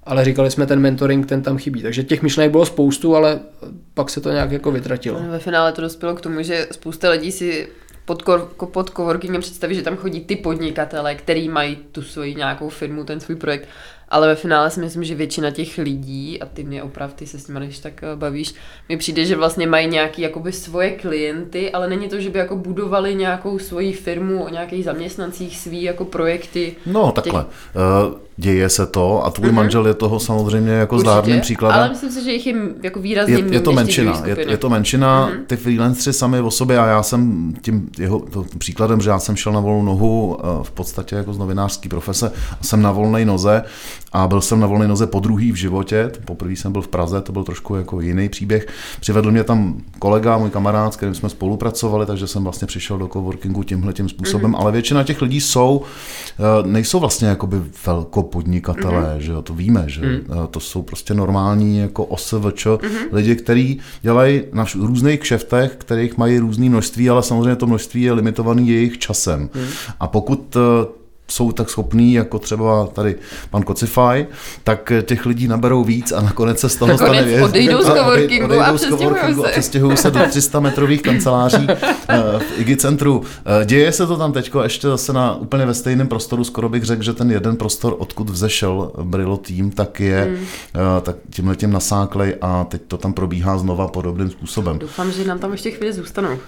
Ale 0.04 0.24
říkali 0.24 0.50
jsme, 0.50 0.66
ten 0.66 0.80
mentoring, 0.80 1.26
ten 1.26 1.42
tam 1.42 1.58
chybí. 1.58 1.82
Takže 1.82 2.04
těch 2.04 2.22
myšlenek 2.22 2.50
bylo 2.50 2.66
spoustu, 2.66 3.16
ale 3.16 3.40
pak 3.94 4.10
se 4.10 4.20
to 4.20 4.30
nějak 4.30 4.52
jako 4.52 4.70
vytratilo. 4.70 5.20
Ve 5.30 5.38
finále 5.38 5.72
to 5.72 5.82
dospělo 5.82 6.14
k 6.14 6.20
tomu, 6.20 6.42
že 6.42 6.66
spousta 6.70 7.10
lidí 7.10 7.32
si 7.32 7.68
pod, 8.04 8.22
pod 8.72 8.90
coworkingem 8.90 9.40
představí, 9.40 9.74
že 9.74 9.82
tam 9.82 9.96
chodí 9.96 10.20
ty 10.20 10.36
podnikatele, 10.36 11.14
který 11.14 11.48
mají 11.48 11.76
tu 11.92 12.02
svoji 12.02 12.34
nějakou 12.34 12.68
firmu, 12.68 13.04
ten 13.04 13.20
svůj 13.20 13.36
projekt 13.36 13.68
ale 14.10 14.26
ve 14.26 14.34
finále 14.34 14.70
si 14.70 14.80
myslím, 14.80 15.04
že 15.04 15.14
většina 15.14 15.50
těch 15.50 15.78
lidí, 15.78 16.42
a 16.42 16.46
ty 16.46 16.64
mě 16.64 16.82
opravdu, 16.82 17.14
ty 17.14 17.26
se 17.26 17.38
s 17.38 17.48
nimi 17.48 17.60
když 17.60 17.78
tak 17.78 18.02
eh, 18.02 18.16
bavíš, 18.16 18.54
mi 18.88 18.96
přijde, 18.96 19.24
že 19.24 19.36
vlastně 19.36 19.66
mají 19.66 19.86
nějaký 19.88 20.22
jakoby 20.22 20.52
svoje 20.52 20.90
klienty, 20.90 21.72
ale 21.72 21.88
není 21.88 22.08
to, 22.08 22.20
že 22.20 22.30
by 22.30 22.38
jako 22.38 22.56
budovali 22.56 23.14
nějakou 23.14 23.58
svoji 23.58 23.92
firmu 23.92 24.44
o 24.44 24.48
nějakých 24.48 24.84
zaměstnancích, 24.84 25.58
svý 25.58 25.82
jako 25.82 26.04
projekty. 26.04 26.76
No 26.86 27.12
takhle. 27.12 27.42
Těch... 27.42 27.82
Uh 28.10 28.28
děje 28.40 28.68
se 28.68 28.86
to 28.86 29.24
a 29.24 29.30
tvůj 29.30 29.48
mm-hmm. 29.48 29.54
manžel 29.54 29.86
je 29.86 29.94
toho 29.94 30.20
samozřejmě 30.20 30.72
jako 30.72 30.94
Určitě, 30.94 31.10
zdárným 31.10 31.40
příkladem. 31.40 31.78
Ale 31.78 31.88
myslím 31.88 32.10
si, 32.10 32.24
že 32.24 32.32
jich 32.32 32.46
je 32.46 32.54
jako 32.82 33.00
výrazně 33.00 33.34
je, 33.34 33.44
je 33.50 33.60
to 33.60 33.72
menšina, 33.72 34.22
je, 34.24 34.50
je 34.50 34.56
to 34.56 34.70
menšina, 34.70 35.28
mm-hmm. 35.28 35.44
ty 35.46 35.56
freelancři 35.56 36.12
sami 36.12 36.40
o 36.40 36.50
sobě 36.50 36.78
a 36.78 36.86
já 36.86 37.02
jsem 37.02 37.52
tím 37.62 37.90
jeho 37.98 38.20
to, 38.20 38.44
příkladem, 38.58 39.00
že 39.00 39.10
já 39.10 39.18
jsem 39.18 39.36
šel 39.36 39.52
na 39.52 39.60
volnou 39.60 39.82
nohu 39.82 40.38
eh, 40.40 40.64
v 40.64 40.70
podstatě 40.70 41.16
jako 41.16 41.32
z 41.32 41.38
novinářské 41.38 41.88
profese 41.88 42.32
a 42.60 42.64
jsem 42.64 42.82
na 42.82 42.92
volné 42.92 43.24
noze 43.24 43.62
a 44.12 44.28
byl 44.28 44.40
jsem 44.40 44.60
na 44.60 44.66
volné 44.66 44.88
noze 44.88 45.06
po 45.06 45.20
druhý 45.20 45.52
v 45.52 45.54
životě, 45.54 46.10
poprvé 46.24 46.52
jsem 46.52 46.72
byl 46.72 46.82
v 46.82 46.88
Praze, 46.88 47.20
to 47.20 47.32
byl 47.32 47.44
trošku 47.44 47.74
jako 47.74 48.00
jiný 48.00 48.28
příběh. 48.28 48.66
Přivedl 49.00 49.30
mě 49.30 49.44
tam 49.44 49.80
kolega, 49.98 50.38
můj 50.38 50.50
kamarád, 50.50 50.92
s 50.94 50.96
kterým 50.96 51.14
jsme 51.14 51.28
spolupracovali, 51.28 52.06
takže 52.06 52.26
jsem 52.26 52.44
vlastně 52.44 52.66
přišel 52.66 52.98
do 52.98 53.08
coworkingu 53.08 53.62
tímhle 53.62 53.92
tím 53.92 54.08
způsobem, 54.08 54.52
mm-hmm. 54.52 54.60
ale 54.60 54.72
většina 54.72 55.04
těch 55.04 55.22
lidí 55.22 55.40
jsou, 55.40 55.82
eh, 55.82 56.68
nejsou 56.68 57.00
vlastně 57.00 57.28
jakoby 57.28 57.56
velko 57.86 58.22
podnikatelé, 58.22 59.02
mm-hmm. 59.02 59.18
že 59.18 59.32
jo, 59.32 59.42
to 59.42 59.54
víme, 59.54 59.84
že 59.86 60.00
mm. 60.00 60.20
to 60.50 60.60
jsou 60.60 60.82
prostě 60.82 61.14
normální 61.14 61.78
jako 61.78 62.04
OSVČ, 62.04 62.66
mm-hmm. 62.66 63.08
lidi, 63.12 63.36
kteří 63.36 63.78
dělají 64.02 64.42
na 64.52 64.64
různých 64.80 65.20
kšeftech, 65.20 65.76
kterých 65.78 66.16
mají 66.16 66.38
různé 66.38 66.68
množství, 66.68 67.10
ale 67.10 67.22
samozřejmě 67.22 67.56
to 67.56 67.66
množství 67.66 68.02
je 68.02 68.12
limitovaný 68.12 68.68
jejich 68.68 68.98
časem. 68.98 69.40
Mm. 69.40 69.68
A 70.00 70.06
pokud 70.06 70.56
eh, 70.56 70.98
jsou 71.30 71.52
tak 71.52 71.70
schopní, 71.70 72.12
jako 72.12 72.38
třeba 72.38 72.86
tady 72.86 73.14
pan 73.50 73.62
Kocifaj, 73.62 74.26
tak 74.64 74.92
těch 75.02 75.26
lidí 75.26 75.48
naberou 75.48 75.84
víc 75.84 76.12
a 76.12 76.20
nakonec 76.20 76.58
se 76.58 76.68
z 76.68 76.76
toho 76.76 76.98
stane 76.98 77.22
věc. 77.22 77.44
Odejdou 77.44 77.82
z 77.82 77.86
coworkingu 77.86 78.60
a 78.60 78.72
přestěhují 78.72 79.34
se. 79.34 79.50
přestěhují 79.50 79.96
se 79.96 80.10
do 80.10 80.20
300 80.28 80.60
metrových 80.60 81.02
kanceláří 81.02 81.66
eh, 81.70 82.22
v 82.38 82.60
IGI 82.60 82.76
centru. 82.76 83.22
Eh, 83.62 83.64
děje 83.64 83.92
se 83.92 84.06
to 84.06 84.16
tam 84.16 84.32
teď 84.32 84.50
ještě 84.62 84.86
zase 84.88 85.12
na 85.12 85.34
úplně 85.34 85.66
ve 85.66 85.74
stejném 85.74 86.08
prostoru, 86.08 86.44
skoro 86.44 86.68
bych 86.68 86.84
řekl, 86.84 87.02
že 87.02 87.12
ten 87.12 87.30
jeden 87.30 87.56
prostor, 87.56 87.96
odkud 87.98 88.30
vzešel 88.30 88.92
Brilo 89.02 89.36
tým, 89.36 89.70
tak 89.70 90.00
je 90.00 90.22
hmm. 90.22 90.46
Eh, 90.74 91.00
tak 91.00 91.16
tímhle 91.30 91.56
tím 91.56 91.72
nasáklej 91.72 92.36
a 92.40 92.64
teď 92.64 92.82
to 92.88 92.96
tam 92.96 93.12
probíhá 93.12 93.58
znova 93.58 93.88
podobným 93.88 94.30
způsobem. 94.30 94.78
Doufám, 94.78 95.12
že 95.12 95.24
nám 95.24 95.38
tam 95.38 95.52
ještě 95.52 95.70
chvíli 95.70 95.92
zůstanou. 95.92 96.38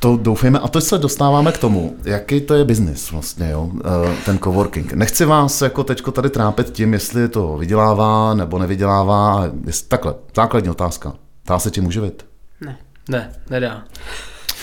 To 0.00 0.16
doufejme 0.16 0.58
a 0.58 0.68
to 0.68 0.80
se 0.80 0.98
dostáváme 0.98 1.52
k 1.52 1.58
tomu, 1.58 1.96
jaký 2.04 2.40
to 2.40 2.54
je 2.54 2.64
biznis 2.64 3.10
vlastně, 3.10 3.50
jo, 3.50 3.70
eh, 3.84 4.14
ten 4.24 4.38
coworking. 4.38 4.92
Nechci 4.92 5.24
vás 5.24 5.62
jako 5.62 5.84
teďko 5.84 6.12
tady 6.12 6.30
trápit 6.30 6.70
tím, 6.70 6.92
jestli 6.92 7.28
to 7.28 7.56
vydělává 7.56 8.34
nebo 8.34 8.58
nevydělává. 8.58 9.44
Takhle, 9.88 10.14
základní 10.36 10.70
otázka. 10.70 11.12
Dá 11.48 11.58
se 11.58 11.70
tím 11.70 11.86
uživit? 11.86 12.26
Ne. 12.60 12.76
Ne, 13.08 13.32
nedá. 13.50 13.84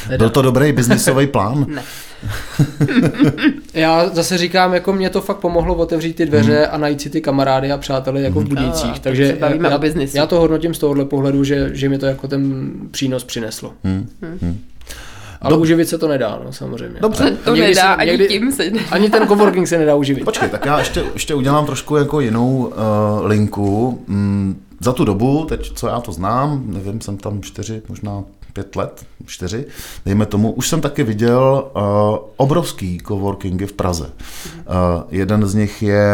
nedá. 0.09 0.17
Byl 0.17 0.29
to 0.29 0.41
dobrý 0.41 0.71
biznisový 0.71 1.27
plán? 1.27 1.65
ne. 1.67 1.83
Já 3.73 4.09
zase 4.09 4.37
říkám, 4.37 4.73
jako 4.73 4.93
mě 4.93 5.09
to 5.09 5.21
fakt 5.21 5.37
pomohlo 5.37 5.75
otevřít 5.75 6.13
ty 6.13 6.25
dveře 6.25 6.57
hmm. 6.57 6.67
a 6.71 6.77
najít 6.77 7.01
si 7.01 7.09
ty 7.09 7.21
kamarády 7.21 7.71
a 7.71 7.77
přáteli 7.77 8.23
jako 8.23 8.39
v 8.39 8.43
mhm. 8.43 8.49
Budících. 8.49 8.99
Takže 8.99 9.37
já, 9.39 9.49
já, 9.49 9.79
já 10.13 10.25
to 10.25 10.39
hodnotím 10.39 10.73
z 10.73 10.79
tohohle 10.79 11.05
pohledu, 11.05 11.43
že, 11.43 11.69
že 11.73 11.89
mi 11.89 11.97
to 11.97 12.05
jako 12.05 12.27
ten 12.27 12.71
přínos 12.91 13.23
přineslo. 13.23 13.73
Hmm. 13.83 14.09
Hmm. 14.41 14.59
Ale 15.43 15.55
Dob- 15.55 15.61
uživit 15.61 15.89
se 15.89 15.97
to 15.97 16.07
nedá, 16.07 16.41
no, 16.45 16.53
samozřejmě. 16.53 16.99
Dobře. 17.01 17.37
To 17.43 17.55
někdy 17.55 17.69
nedá, 17.69 17.81
se, 17.81 17.95
ani 17.95 18.11
někdy, 18.11 18.27
tím 18.27 18.51
se 18.51 18.63
nedá. 18.63 18.79
Ani 18.91 19.09
ten 19.09 19.27
coworking 19.27 19.67
se 19.67 19.77
nedá 19.77 19.95
uživit. 19.95 20.25
Počkej, 20.25 20.49
tak 20.49 20.65
já 20.65 20.79
ještě, 20.79 21.03
ještě 21.13 21.35
udělám 21.35 21.65
trošku 21.65 21.95
jako 21.95 22.19
jinou 22.19 22.57
uh, 22.57 23.25
linku. 23.27 24.03
Mm, 24.07 24.61
za 24.79 24.93
tu 24.93 25.05
dobu, 25.05 25.45
teď 25.49 25.71
co 25.73 25.87
já 25.87 25.99
to 26.01 26.11
znám, 26.11 26.63
nevím, 26.65 27.01
jsem 27.01 27.17
tam 27.17 27.41
čtyři, 27.41 27.81
možná 27.89 28.23
pět 28.53 28.75
let, 28.75 29.05
čtyři, 29.25 29.65
dejme 30.05 30.25
tomu, 30.25 30.51
už 30.51 30.69
jsem 30.69 30.81
taky 30.81 31.03
viděl 31.03 31.71
uh, 31.75 32.17
obrovský 32.37 32.97
coworkingy 33.07 33.65
v 33.65 33.73
Praze. 33.73 34.05
Uh, 34.05 35.03
jeden 35.09 35.47
z 35.47 35.55
nich 35.55 35.81
je 35.81 36.05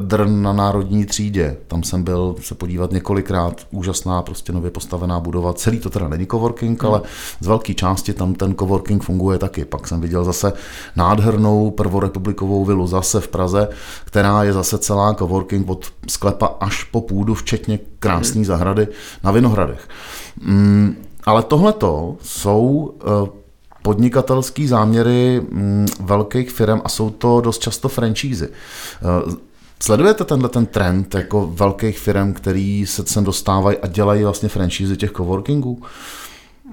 Drn 0.00 0.42
na 0.42 0.52
Národní 0.52 1.04
třídě. 1.06 1.56
Tam 1.68 1.82
jsem 1.82 2.02
byl 2.02 2.34
se 2.40 2.54
podívat 2.54 2.92
několikrát. 2.92 3.60
Úžasná, 3.70 4.22
prostě 4.22 4.52
nově 4.52 4.70
postavená 4.70 5.20
budova. 5.20 5.52
Celý 5.52 5.78
to 5.78 5.90
teda 5.90 6.08
není 6.08 6.26
coworking, 6.26 6.82
hmm. 6.82 6.92
ale 6.92 7.02
z 7.40 7.46
velké 7.46 7.74
části 7.74 8.12
tam 8.12 8.34
ten 8.34 8.54
coworking 8.54 9.02
funguje 9.02 9.38
taky. 9.38 9.64
Pak 9.64 9.88
jsem 9.88 10.00
viděl 10.00 10.24
zase 10.24 10.52
nádhernou 10.96 11.70
prvorepublikovou 11.70 12.64
vilu 12.64 12.86
zase 12.86 13.20
v 13.20 13.28
Praze, 13.28 13.68
která 14.04 14.44
je 14.44 14.52
zase 14.52 14.78
celá 14.78 15.14
coworking 15.14 15.70
od 15.70 15.86
sklepa 16.08 16.46
až 16.60 16.84
po 16.84 17.00
půdu, 17.00 17.34
včetně 17.34 17.78
krásné 17.98 18.34
hmm. 18.34 18.44
zahrady 18.44 18.88
na 19.24 19.30
Vinohradech. 19.30 19.88
Mm, 20.40 20.96
ale 21.24 21.42
tohleto 21.42 22.16
jsou 22.22 22.94
uh, 23.04 23.42
podnikatelský 23.82 24.66
záměry 24.66 25.40
mm, 25.50 25.86
velkých 26.00 26.50
firm 26.50 26.80
a 26.84 26.88
jsou 26.88 27.10
to 27.10 27.40
dost 27.40 27.58
často 27.62 27.88
franšízy. 27.88 28.48
Eh, 28.48 29.32
sledujete 29.82 30.24
tenhle 30.24 30.48
ten 30.48 30.66
trend 30.66 31.14
jako 31.14 31.46
velkých 31.46 31.98
firm, 31.98 32.32
který 32.32 32.86
se 32.86 33.06
sem 33.06 33.24
dostávají 33.24 33.78
a 33.78 33.86
dělají 33.86 34.22
vlastně 34.22 34.48
franšízy 34.48 34.96
těch 34.96 35.12
coworkingů? 35.12 35.82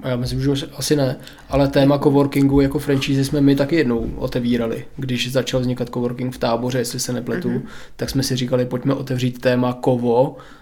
Já 0.04 0.16
myslím, 0.16 0.40
že 0.40 0.50
už 0.50 0.64
asi 0.76 0.96
ne, 0.96 1.16
ale 1.48 1.68
téma 1.68 1.98
coworkingu 1.98 2.60
jako 2.60 2.78
franchise 2.78 3.24
jsme 3.24 3.40
my 3.40 3.56
taky 3.56 3.76
jednou 3.76 4.10
otevírali. 4.16 4.84
Když 4.96 5.32
začal 5.32 5.60
vznikat 5.60 5.88
coworking 5.94 6.34
v 6.34 6.38
táboře, 6.38 6.78
jestli 6.78 7.00
se 7.00 7.12
nepletu, 7.12 7.48
mm-hmm. 7.48 7.62
tak 7.96 8.10
jsme 8.10 8.22
si 8.22 8.36
říkali, 8.36 8.64
pojďme 8.64 8.94
otevřít 8.94 9.40
téma 9.40 9.72
kovo 9.72 10.36
eh, 10.38 10.59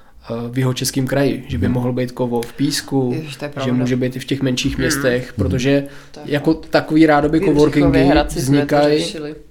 v 0.50 0.58
jeho 0.58 0.74
českém 0.74 1.06
kraji, 1.06 1.44
že 1.48 1.58
by 1.58 1.68
mm. 1.68 1.74
mohl 1.74 1.92
být 1.92 2.12
kovo 2.12 2.42
v 2.42 2.52
Písku, 2.52 3.14
Jež, 3.14 3.38
že 3.64 3.72
může 3.72 3.96
být 3.96 4.16
i 4.16 4.18
v 4.18 4.24
těch 4.24 4.42
menších 4.42 4.78
mm. 4.78 4.82
městech, 4.82 5.32
protože 5.36 5.84
tak. 6.12 6.26
jako 6.26 6.54
takový 6.54 7.06
rádoby 7.06 7.40
coworkingy 7.40 8.12
vznikají, 8.34 9.04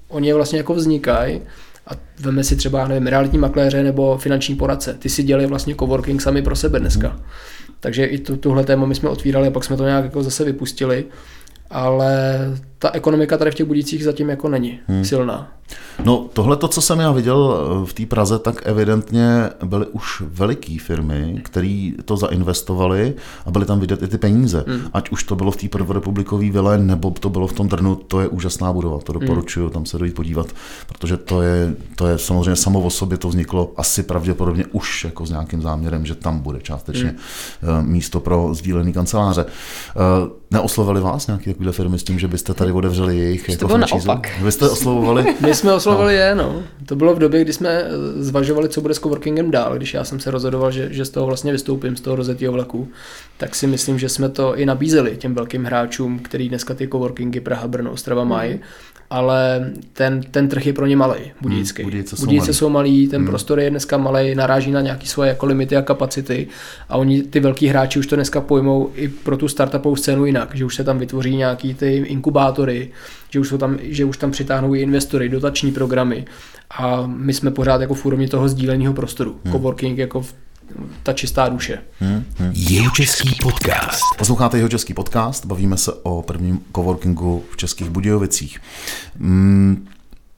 oni 0.07 0.34
vlastně 0.34 0.57
jako 0.57 0.73
vznikají 0.73 1.41
a 1.88 1.91
veme 2.19 2.43
si 2.43 2.55
třeba, 2.55 2.88
nevím, 2.88 3.07
realitní 3.07 3.38
makléře 3.38 3.84
nebo 3.84 4.17
finanční 4.17 4.55
poradce. 4.55 4.93
Ty 4.99 5.09
si 5.09 5.23
dělají 5.23 5.47
vlastně 5.47 5.75
coworking 5.75 6.21
sami 6.21 6.41
pro 6.41 6.55
sebe 6.55 6.80
dneska. 6.80 7.07
Mm. 7.07 7.23
Takže 7.80 8.05
i 8.05 8.17
tu, 8.17 8.38
tuhle 8.38 8.63
téma 8.63 8.86
my 8.86 8.95
jsme 8.95 9.09
otvírali 9.09 9.47
a 9.47 9.51
pak 9.51 9.63
jsme 9.63 9.78
to 9.78 9.84
nějak 9.84 10.03
jako 10.03 10.23
zase 10.23 10.43
vypustili. 10.43 11.05
Ale 11.69 12.38
ta 12.80 12.91
ekonomika 12.91 13.38
tady 13.38 13.51
v 13.51 13.55
těch 13.55 13.65
budících 13.65 14.03
zatím 14.03 14.30
jako 14.30 14.49
není 14.49 14.80
hmm. 14.88 15.05
silná. 15.05 15.51
No 16.05 16.30
tohle 16.34 16.57
to, 16.57 16.67
co 16.67 16.82
jsem 16.82 16.99
já 16.99 17.11
viděl 17.11 17.57
eh, 17.57 17.86
v 17.86 17.93
té 17.93 18.05
Praze, 18.05 18.39
tak 18.39 18.61
evidentně 18.65 19.49
byly 19.65 19.86
už 19.86 20.23
veliký 20.25 20.78
firmy, 20.78 21.41
které 21.43 21.91
to 22.05 22.17
zainvestovali 22.17 23.13
a 23.45 23.51
byly 23.51 23.65
tam 23.65 23.80
vidět 23.80 24.03
i 24.03 24.07
ty 24.07 24.17
peníze. 24.17 24.63
Hmm. 24.67 24.82
Ať 24.93 25.09
už 25.09 25.23
to 25.23 25.36
bylo 25.36 25.51
v 25.51 25.57
té 25.57 25.67
prvorepublikové 25.67 26.49
vile, 26.49 26.78
nebo 26.78 27.11
to 27.11 27.30
bylo 27.30 27.47
v 27.47 27.53
tom 27.53 27.67
Drnu, 27.67 27.95
to 27.95 28.21
je 28.21 28.28
úžasná 28.28 28.73
budova, 28.73 28.99
to 28.99 29.13
doporučuju 29.13 29.65
hmm. 29.65 29.73
tam 29.73 29.86
se 29.86 29.97
dojít 29.97 30.15
podívat, 30.15 30.47
protože 30.88 31.17
to 31.17 31.41
je, 31.41 31.75
to 31.95 32.07
je 32.07 32.17
samozřejmě 32.17 32.55
samo 32.55 32.82
o 32.82 32.89
sobě, 32.89 33.17
to 33.17 33.30
vzniklo 33.30 33.73
asi 33.78 34.03
pravděpodobně 34.03 34.65
už 34.71 35.03
jako 35.03 35.25
s 35.25 35.30
nějakým 35.30 35.61
záměrem, 35.61 36.05
že 36.05 36.15
tam 36.15 36.39
bude 36.39 36.59
částečně 36.61 37.15
hmm. 37.61 37.88
místo 37.91 38.19
pro 38.19 38.53
sdílený 38.53 38.93
kanceláře. 38.93 39.45
Eh, 39.45 40.47
neoslovili 40.51 41.01
vás 41.01 41.28
nějaké 41.28 41.53
takové 41.53 41.71
firmy 41.71 41.99
s 41.99 42.03
tím, 42.03 42.19
že 42.19 42.28
byste 42.28 42.53
tady 42.53 42.66
otevřeli 42.74 43.18
jejich 43.18 43.49
jako 43.49 43.68
to 43.68 43.78
naopak. 43.78 44.39
Vy 44.41 44.51
jste 44.51 44.70
oslovovali? 44.70 45.36
My 45.41 45.55
jsme 45.55 45.74
oslovovali 45.74 46.13
no. 46.13 46.20
je, 46.20 46.36
no. 46.36 46.63
To 46.86 46.95
bylo 46.95 47.15
v 47.15 47.20
době, 47.20 47.41
kdy 47.41 47.53
jsme 47.53 47.70
eh, 47.70 47.89
zvažovali, 48.24 48.70
co 48.70 48.82
bude 48.82 48.93
s 48.93 48.99
coworkingem 48.99 49.51
dál, 49.51 49.78
když 49.78 49.93
já 49.93 50.03
jsem 50.03 50.20
se 50.20 50.32
rozhodoval, 50.32 50.72
že, 50.72 50.88
že 50.93 51.05
z 51.05 51.09
toho 51.09 51.26
vlastně 51.26 51.51
vystoupím, 51.51 51.95
z 51.95 52.01
toho 52.01 52.15
rozetého 52.15 52.53
vlaku, 52.53 52.88
tak 53.38 53.55
si 53.55 53.68
myslím, 53.68 53.99
že 53.99 54.09
jsme 54.09 54.30
to 54.30 54.55
i 54.55 54.65
nabízeli 54.65 55.18
těm 55.18 55.36
velkým 55.36 55.65
hráčům, 55.65 56.20
který 56.20 56.49
dneska 56.49 56.74
ty 56.74 56.88
coworkingy 56.88 57.39
Praha, 57.39 57.68
Brno, 57.68 57.91
Ostrava 57.91 58.24
mají. 58.24 58.53
Mm 58.53 58.59
ale 59.09 59.71
ten, 59.93 60.21
ten 60.31 60.47
trh 60.47 60.65
je 60.65 60.73
pro 60.73 60.85
ně 60.85 60.95
malý, 60.95 61.19
Budějický. 61.41 61.81
Hmm, 61.81 61.89
Budějice, 61.89 62.15
Budějice 62.19 62.53
jsou 62.53 62.69
malý, 62.69 63.07
ten 63.07 63.21
hmm. 63.21 63.27
prostor 63.27 63.59
je 63.59 63.69
dneska 63.69 63.97
malý, 63.97 64.35
naráží 64.35 64.71
na 64.71 64.81
nějaké 64.81 65.05
svoje 65.05 65.29
jako 65.29 65.45
limity 65.45 65.75
a 65.75 65.81
kapacity 65.81 66.47
a 66.89 66.97
oni, 66.97 67.23
ty 67.23 67.39
velký 67.39 67.67
hráči 67.67 67.99
už 67.99 68.07
to 68.07 68.15
dneska 68.15 68.41
pojmou 68.41 68.91
i 68.95 69.07
pro 69.07 69.37
tu 69.37 69.47
startupovou 69.47 69.95
scénu 69.95 70.25
jinak, 70.25 70.55
že 70.55 70.65
už 70.65 70.75
se 70.75 70.83
tam 70.83 70.99
vytvoří 70.99 71.35
nějaký 71.35 71.73
ty 71.73 71.95
inkubátory, 71.95 72.91
že 73.29 73.39
už, 73.39 73.47
jsou 73.47 73.57
tam, 73.57 73.77
že 73.81 74.05
už 74.05 74.17
tam 74.17 74.31
přitáhnou 74.31 74.75
i 74.75 74.81
investory, 74.81 75.29
dotační 75.29 75.71
programy 75.71 76.25
a 76.77 77.03
my 77.07 77.33
jsme 77.33 77.51
pořád 77.51 77.81
jako 77.81 77.93
v 77.93 78.05
úrovni 78.05 78.27
toho 78.27 78.49
sdíleného 78.49 78.93
prostoru. 78.93 79.35
Hmm. 79.43 79.53
Coworking 79.53 79.97
jako 79.97 80.21
v 80.21 80.33
ta 81.03 81.13
čistá 81.13 81.49
duše. 81.49 81.80
Hmm, 81.99 82.26
hmm. 82.38 82.51
Jeho 82.53 82.91
český 82.91 83.36
podcast. 83.43 84.01
Posloucháte 84.18 84.57
jeho 84.57 84.70
český 84.70 84.93
podcast, 84.93 85.45
bavíme 85.45 85.78
se 85.78 85.93
o 85.93 86.22
prvním 86.22 86.59
coworkingu 86.76 87.43
v 87.51 87.57
Českých 87.57 87.89
Budějovicích. 87.89 88.59
Hmm, 89.20 89.88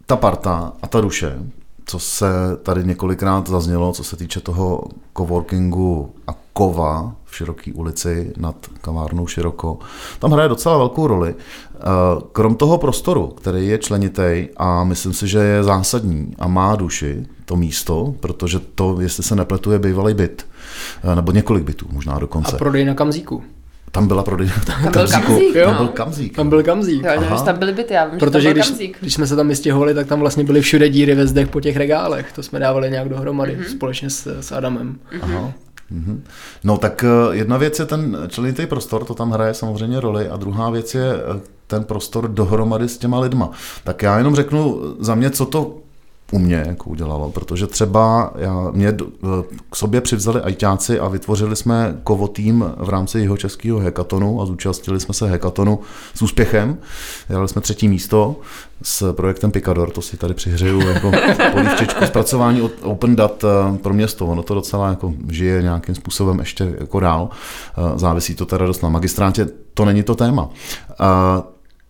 ta 0.05 0.15
parta 0.15 0.73
a 0.81 0.87
ta 0.87 1.01
duše, 1.01 1.39
co 1.85 1.99
se 1.99 2.27
tady 2.63 2.83
několikrát 2.83 3.49
zaznělo, 3.49 3.93
co 3.93 4.03
se 4.03 4.15
týče 4.15 4.39
toho 4.39 4.83
coworkingu 5.17 6.15
a 6.27 6.33
kova 6.59 7.15
v 7.25 7.35
Široké 7.35 7.73
ulici 7.73 8.33
nad 8.37 8.55
kavárnou 8.81 9.27
Široko, 9.27 9.79
tam 10.19 10.31
hraje 10.31 10.49
docela 10.49 10.77
velkou 10.77 11.07
roli. 11.07 11.35
Eh, 11.35 11.81
krom 12.31 12.55
toho 12.55 12.77
prostoru, 12.77 13.27
který 13.27 13.67
je 13.67 13.77
členitý 13.77 14.47
a 14.57 14.83
myslím 14.83 15.13
si, 15.13 15.27
že 15.27 15.39
je 15.39 15.63
zásadní 15.63 16.35
a 16.39 16.47
má 16.47 16.75
duši 16.75 17.25
to 17.45 17.55
místo, 17.55 18.15
protože 18.19 18.59
to, 18.75 19.01
jestli 19.01 19.23
se 19.23 19.35
nepletuje, 19.35 19.79
bývalý 19.79 20.13
byt, 20.13 20.47
eh, 21.03 21.15
nebo 21.15 21.31
několik 21.31 21.63
bytů 21.63 21.87
možná 21.91 22.19
dokonce. 22.19 22.55
A 22.55 22.59
prodej 22.59 22.85
na 22.85 22.93
kamzíku. 22.93 23.43
Tam 23.91 24.07
byla 24.07 24.23
prodej. 24.23 24.51
Tam, 24.65 24.81
byl 24.91 25.07
kamzík, 25.07 25.55
jo. 25.55 25.65
Tam 25.65 25.77
byl 25.77 25.87
kamzík. 25.87 26.35
Tam 26.35 26.49
byl 26.49 26.63
kamzík. 26.63 27.03
Jo, 27.03 27.41
tam 27.45 27.57
byly 27.57 27.73
byty, 27.73 27.93
já 27.93 28.05
vím, 28.05 28.19
Protože 28.19 28.41
že 28.41 28.47
tam 28.47 28.53
byl 28.53 28.61
když, 28.61 28.69
kamzík. 28.69 28.97
když 29.01 29.13
jsme 29.13 29.27
se 29.27 29.35
tam 29.35 29.47
vystěhovali, 29.47 29.93
tak 29.93 30.07
tam 30.07 30.19
vlastně 30.19 30.43
byly 30.43 30.61
všude 30.61 30.89
díry 30.89 31.15
ve 31.15 31.27
zdech 31.27 31.47
po 31.47 31.61
těch 31.61 31.77
regálech. 31.77 32.31
To 32.35 32.43
jsme 32.43 32.59
dávali 32.59 32.89
nějak 32.89 33.09
dohromady 33.09 33.57
mm-hmm. 33.57 33.71
společně 33.71 34.09
s, 34.09 34.39
s 34.41 34.51
Adamem. 34.51 34.99
Mm-hmm. 35.11 35.19
Aha. 35.21 35.53
Mhm. 35.91 36.23
No 36.63 36.77
tak 36.77 37.03
eh, 37.03 37.35
jedna 37.35 37.57
věc 37.57 37.79
je 37.79 37.85
ten 37.85 38.17
členitý 38.27 38.65
prostor, 38.65 39.05
to 39.05 39.13
tam 39.13 39.31
hraje 39.31 39.53
samozřejmě 39.53 39.99
roli 39.99 40.29
a 40.29 40.37
druhá 40.37 40.69
věc 40.69 40.95
je 40.95 41.13
eh, 41.13 41.39
ten 41.67 41.83
prostor 41.83 42.27
dohromady 42.27 42.89
s 42.89 42.97
těma 42.97 43.19
lidma. 43.19 43.51
Tak 43.83 44.01
já 44.01 44.17
jenom 44.17 44.35
řeknu 44.35 44.81
za 44.99 45.15
mě, 45.15 45.29
co 45.29 45.45
to 45.45 45.77
u 46.31 46.39
mě 46.39 46.63
jako 46.67 46.89
udělalo, 46.89 47.31
protože 47.31 47.67
třeba 47.67 48.33
já, 48.35 48.71
mě 48.71 48.97
k 49.69 49.75
sobě 49.75 50.01
přivzali 50.01 50.41
ajťáci 50.41 50.99
a 50.99 51.07
vytvořili 51.07 51.55
jsme 51.55 51.99
kovo 52.03 52.27
tým 52.27 52.65
v 52.77 52.89
rámci 52.89 53.19
jeho 53.19 53.37
českého 53.37 53.79
hekatonu 53.79 54.41
a 54.41 54.45
zúčastnili 54.45 54.99
jsme 54.99 55.13
se 55.13 55.29
hekatonu 55.29 55.79
s 56.13 56.21
úspěchem. 56.21 56.77
Dělali 57.27 57.47
jsme 57.47 57.61
třetí 57.61 57.87
místo 57.87 58.35
s 58.81 59.13
projektem 59.13 59.51
Picador, 59.51 59.91
to 59.91 60.01
si 60.01 60.17
tady 60.17 60.33
přihřeju 60.33 60.79
jako 60.79 61.11
polívčičku, 61.51 62.05
zpracování 62.05 62.69
open 62.81 63.15
dat 63.15 63.43
eh, 63.43 63.77
pro 63.77 63.93
město. 63.93 64.27
Ono 64.27 64.43
to 64.43 64.53
docela 64.53 64.89
jako 64.89 65.13
žije 65.29 65.61
nějakým 65.61 65.95
způsobem 65.95 66.39
ještě 66.39 66.75
jako 66.79 66.99
dál. 66.99 67.29
Eh, 67.77 67.99
závisí 67.99 68.35
to 68.35 68.45
teda 68.45 68.65
dost 68.65 68.83
na 68.83 68.89
magistrátě, 68.89 69.47
to 69.73 69.85
není 69.85 70.03
to 70.03 70.15
téma. 70.15 70.49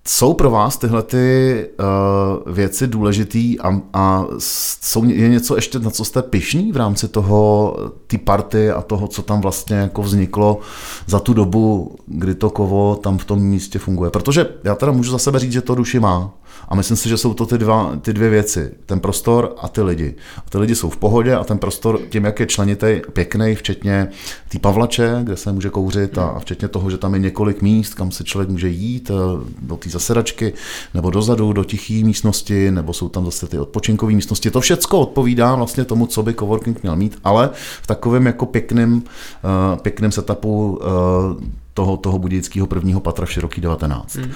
Jsou 0.07 0.33
pro 0.33 0.51
vás 0.51 0.77
tyhle 0.77 1.03
ty 1.03 1.65
uh, 1.79 2.53
věci 2.53 2.87
důležitý 2.87 3.59
a, 3.59 3.81
a 3.93 4.25
jsou, 4.37 5.03
je 5.03 5.29
něco 5.29 5.55
ještě, 5.55 5.79
na 5.79 5.89
co 5.89 6.05
jste 6.05 6.21
pišní 6.21 6.71
v 6.71 6.77
rámci 6.77 7.07
toho, 7.07 7.75
ty 8.07 8.17
party 8.17 8.71
a 8.71 8.81
toho, 8.81 9.07
co 9.07 9.21
tam 9.21 9.41
vlastně 9.41 9.75
jako 9.75 10.01
vzniklo 10.01 10.59
za 11.07 11.19
tu 11.19 11.33
dobu, 11.33 11.95
kdy 12.05 12.35
to 12.35 12.49
kovo 12.49 12.95
tam 12.95 13.17
v 13.17 13.25
tom 13.25 13.39
místě 13.39 13.79
funguje? 13.79 14.11
Protože 14.11 14.47
já 14.63 14.75
teda 14.75 14.91
můžu 14.91 15.11
za 15.11 15.17
sebe 15.17 15.39
říct, 15.39 15.51
že 15.51 15.61
to 15.61 15.75
duši 15.75 15.99
má. 15.99 16.33
A 16.69 16.75
myslím 16.75 16.97
si, 16.97 17.09
že 17.09 17.17
jsou 17.17 17.33
to 17.33 17.45
ty, 17.45 17.57
dva, 17.57 17.95
ty 18.01 18.13
dvě 18.13 18.29
věci. 18.29 18.71
Ten 18.85 18.99
prostor 18.99 19.55
a 19.61 19.67
ty 19.67 19.81
lidi. 19.81 20.15
A 20.37 20.49
ty 20.49 20.57
lidi 20.57 20.75
jsou 20.75 20.89
v 20.89 20.97
pohodě 20.97 21.35
a 21.35 21.43
ten 21.43 21.57
prostor 21.57 21.99
tím, 22.09 22.25
jak 22.25 22.39
je 22.39 22.45
členitý, 22.45 23.01
pěkný, 23.13 23.55
včetně 23.55 24.07
té 24.49 24.59
pavlače, 24.59 25.19
kde 25.23 25.37
se 25.37 25.51
může 25.51 25.69
kouřit 25.69 26.17
a, 26.17 26.27
a 26.27 26.39
včetně 26.39 26.67
toho, 26.67 26.89
že 26.89 26.97
tam 26.97 27.13
je 27.13 27.19
několik 27.19 27.61
míst, 27.61 27.93
kam 27.93 28.11
se 28.11 28.23
člověk 28.23 28.49
může 28.49 28.69
jít, 28.69 29.11
eh, 29.11 29.45
do 29.61 29.77
té 29.77 29.88
zasedačky, 29.89 30.53
nebo 30.93 31.09
dozadu, 31.09 31.53
do 31.53 31.63
tiché 31.63 31.93
místnosti, 31.93 32.71
nebo 32.71 32.93
jsou 32.93 33.09
tam 33.09 33.25
zase 33.25 33.47
ty 33.47 33.59
odpočinkové 33.59 34.13
místnosti. 34.13 34.51
To 34.51 34.61
všecko 34.61 34.99
odpovídá 34.99 35.55
vlastně 35.55 35.85
tomu, 35.85 36.07
co 36.07 36.23
by 36.23 36.33
coworking 36.33 36.83
měl 36.83 36.95
mít, 36.95 37.19
ale 37.23 37.49
v 37.81 37.87
takovém 37.87 38.25
jako 38.25 38.45
pěkným, 38.45 38.93
uh, 38.93 39.79
pěkným 39.79 40.11
setupu 40.11 40.79
uh, 40.81 41.43
toho, 41.73 41.97
toho 41.97 42.19
budějického 42.19 42.67
prvního 42.67 42.99
patra 42.99 43.25
v 43.25 43.31
Široký 43.31 43.61
19. 43.61 44.15
Hmm. 44.15 44.25
Uh, 44.25 44.31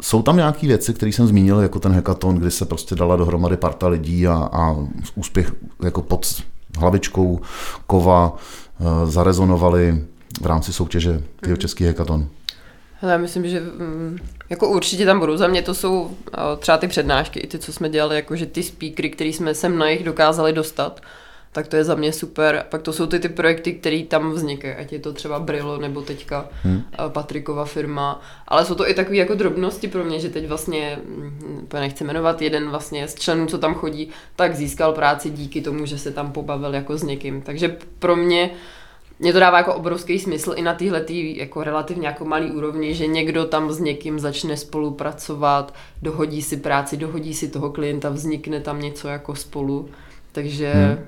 jsou 0.00 0.22
tam 0.22 0.36
nějaké 0.36 0.66
věci, 0.66 0.94
které 0.94 1.12
jsem 1.12 1.26
zmínil, 1.26 1.60
jako 1.60 1.80
ten 1.80 1.92
hackathon, 1.92 2.34
kdy 2.34 2.50
se 2.50 2.64
prostě 2.64 2.94
dala 2.94 3.16
dohromady 3.16 3.56
parta 3.56 3.88
lidí 3.88 4.26
a, 4.26 4.48
a 4.52 4.76
úspěch 5.14 5.52
jako 5.84 6.02
pod 6.02 6.42
hlavičkou 6.78 7.40
kova 7.86 8.32
uh, 8.32 9.10
zarezonovali 9.10 10.04
v 10.42 10.46
rámci 10.46 10.72
soutěže 10.72 11.10
jeho 11.10 11.22
hmm. 11.46 11.56
český 11.56 11.84
hackathon. 11.84 12.26
Hele, 13.02 13.12
já 13.12 13.18
myslím, 13.18 13.48
že 13.48 13.60
mm, 13.60 14.18
jako 14.50 14.68
určitě 14.68 15.06
tam 15.06 15.20
budou. 15.20 15.36
Za 15.36 15.46
mě 15.46 15.62
to 15.62 15.74
jsou 15.74 16.16
třeba 16.58 16.78
ty 16.78 16.88
přednášky, 16.88 17.40
i 17.40 17.46
ty, 17.46 17.58
co 17.58 17.72
jsme 17.72 17.88
dělali, 17.88 18.16
jakože 18.16 18.46
ty 18.46 18.62
speakery, 18.62 19.10
který 19.10 19.32
jsme 19.32 19.54
sem 19.54 19.78
na 19.78 19.88
jich 19.88 20.04
dokázali 20.04 20.52
dostat 20.52 21.00
tak 21.52 21.68
to 21.68 21.76
je 21.76 21.84
za 21.84 21.94
mě 21.94 22.12
super. 22.12 22.66
Pak 22.68 22.82
to 22.82 22.92
jsou 22.92 23.06
ty, 23.06 23.18
ty 23.18 23.28
projekty, 23.28 23.72
které 23.72 24.02
tam 24.08 24.32
vznikají, 24.32 24.74
ať 24.74 24.92
je 24.92 24.98
to 24.98 25.12
třeba 25.12 25.38
Brillo 25.38 25.78
nebo 25.78 26.02
teďka 26.02 26.48
hmm. 26.62 26.82
Patrikova 27.08 27.64
firma, 27.64 28.20
ale 28.48 28.64
jsou 28.64 28.74
to 28.74 28.88
i 28.88 28.94
takové 28.94 29.16
jako 29.16 29.34
drobnosti 29.34 29.88
pro 29.88 30.04
mě, 30.04 30.20
že 30.20 30.28
teď 30.28 30.48
vlastně, 30.48 30.98
hm, 31.04 31.68
nechci 31.72 32.04
jmenovat, 32.04 32.42
jeden 32.42 32.70
vlastně 32.70 33.08
z 33.08 33.14
členů, 33.14 33.46
co 33.46 33.58
tam 33.58 33.74
chodí, 33.74 34.08
tak 34.36 34.56
získal 34.56 34.92
práci 34.92 35.30
díky 35.30 35.60
tomu, 35.60 35.86
že 35.86 35.98
se 35.98 36.10
tam 36.10 36.32
pobavil 36.32 36.74
jako 36.74 36.96
s 36.96 37.02
někým. 37.02 37.42
Takže 37.42 37.76
pro 37.98 38.16
mě 38.16 38.50
mě 39.22 39.32
to 39.32 39.40
dává 39.40 39.58
jako 39.58 39.74
obrovský 39.74 40.18
smysl 40.18 40.52
i 40.56 40.62
na 40.62 40.74
téhle 40.74 41.04
jako 41.08 41.64
relativně 41.64 42.06
jako 42.06 42.24
malý 42.24 42.50
úrovni, 42.50 42.94
že 42.94 43.06
někdo 43.06 43.44
tam 43.44 43.72
s 43.72 43.78
někým 43.78 44.18
začne 44.18 44.56
spolupracovat, 44.56 45.74
dohodí 46.02 46.42
si 46.42 46.56
práci, 46.56 46.96
dohodí 46.96 47.34
si 47.34 47.48
toho 47.48 47.70
klienta, 47.70 48.10
vznikne 48.10 48.60
tam 48.60 48.80
něco 48.80 49.08
jako 49.08 49.34
spolu. 49.34 49.88
Takže 50.32 50.72
hmm 50.72 51.06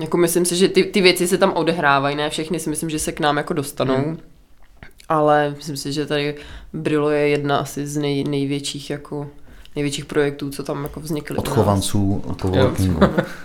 jako 0.00 0.16
myslím 0.16 0.44
si, 0.44 0.56
že 0.56 0.68
ty, 0.68 0.84
ty 0.84 1.00
věci 1.00 1.28
se 1.28 1.38
tam 1.38 1.52
odehrávají, 1.52 2.16
ne 2.16 2.30
všechny 2.30 2.60
si 2.60 2.70
myslím, 2.70 2.90
že 2.90 2.98
se 2.98 3.12
k 3.12 3.20
nám 3.20 3.36
jako 3.36 3.54
dostanou. 3.54 3.96
Hmm. 3.96 4.18
ale 5.08 5.54
myslím 5.56 5.76
si, 5.76 5.92
že 5.92 6.06
tady 6.06 6.34
Brilo 6.72 7.10
je 7.10 7.28
jedna 7.28 7.56
asi 7.58 7.86
z 7.86 7.96
nej, 7.96 8.24
největších 8.24 8.90
jako 8.90 9.30
největších 9.76 10.04
projektů, 10.04 10.50
co 10.50 10.62
tam 10.62 10.82
jako 10.82 11.00
vznikly. 11.00 11.36
Odchovanců 11.36 12.22
coworkingu. 12.40 13.00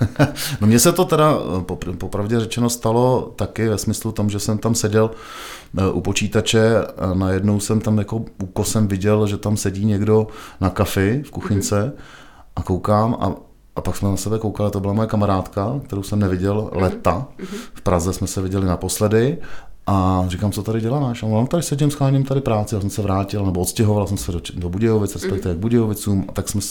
no 0.61 0.67
mně 0.67 0.79
se 0.79 0.91
to 0.91 1.05
teda 1.05 1.37
popravdě 1.97 2.39
řečeno 2.39 2.69
stalo 2.69 3.33
taky 3.35 3.69
ve 3.69 3.77
smyslu 3.77 4.11
tom, 4.11 4.29
že 4.29 4.39
jsem 4.39 4.57
tam 4.57 4.75
seděl 4.75 5.11
e, 5.77 5.91
u 5.91 6.01
počítače 6.01 6.77
a 6.97 7.13
najednou 7.13 7.59
jsem 7.59 7.81
tam 7.81 7.97
jako 7.97 8.25
úkosem 8.43 8.87
viděl, 8.87 9.27
že 9.27 9.37
tam 9.37 9.57
sedí 9.57 9.85
někdo 9.85 10.27
na 10.61 10.69
kafi 10.69 11.23
v 11.25 11.31
kuchynce 11.31 11.93
a 12.55 12.63
koukám 12.63 13.17
a 13.19 13.47
a 13.77 13.81
pak 13.81 13.95
jsme 13.95 14.09
na 14.09 14.17
sebe 14.17 14.39
koukali, 14.39 14.71
to 14.71 14.79
byla 14.79 14.93
moje 14.93 15.07
kamarádka, 15.07 15.79
kterou 15.85 16.03
jsem 16.03 16.19
neviděl 16.19 16.69
leta. 16.73 17.27
Mm-hmm. 17.37 17.57
V 17.73 17.81
Praze 17.81 18.13
jsme 18.13 18.27
se 18.27 18.41
viděli 18.41 18.65
naposledy 18.65 19.37
a 19.87 20.25
říkám, 20.27 20.51
co 20.51 20.63
tady 20.63 20.81
děláš? 20.81 21.23
A 21.23 21.25
on 21.25 21.47
tady 21.47 21.63
sedím, 21.63 21.91
scháním 21.91 22.23
tady 22.23 22.41
práci, 22.41 22.75
já 22.75 22.81
jsem 22.81 22.89
se 22.89 23.01
vrátil, 23.01 23.45
nebo 23.45 23.61
odstěhoval 23.61 24.07
jsem 24.07 24.17
se 24.17 24.31
do, 24.31 24.41
do 24.53 24.69
Budějovic, 24.69 25.15
respektive 25.15 25.55
k 25.55 25.57
Budějovicům, 25.57 26.25
a 26.29 26.31
tak 26.31 26.49
jsme 26.49 26.61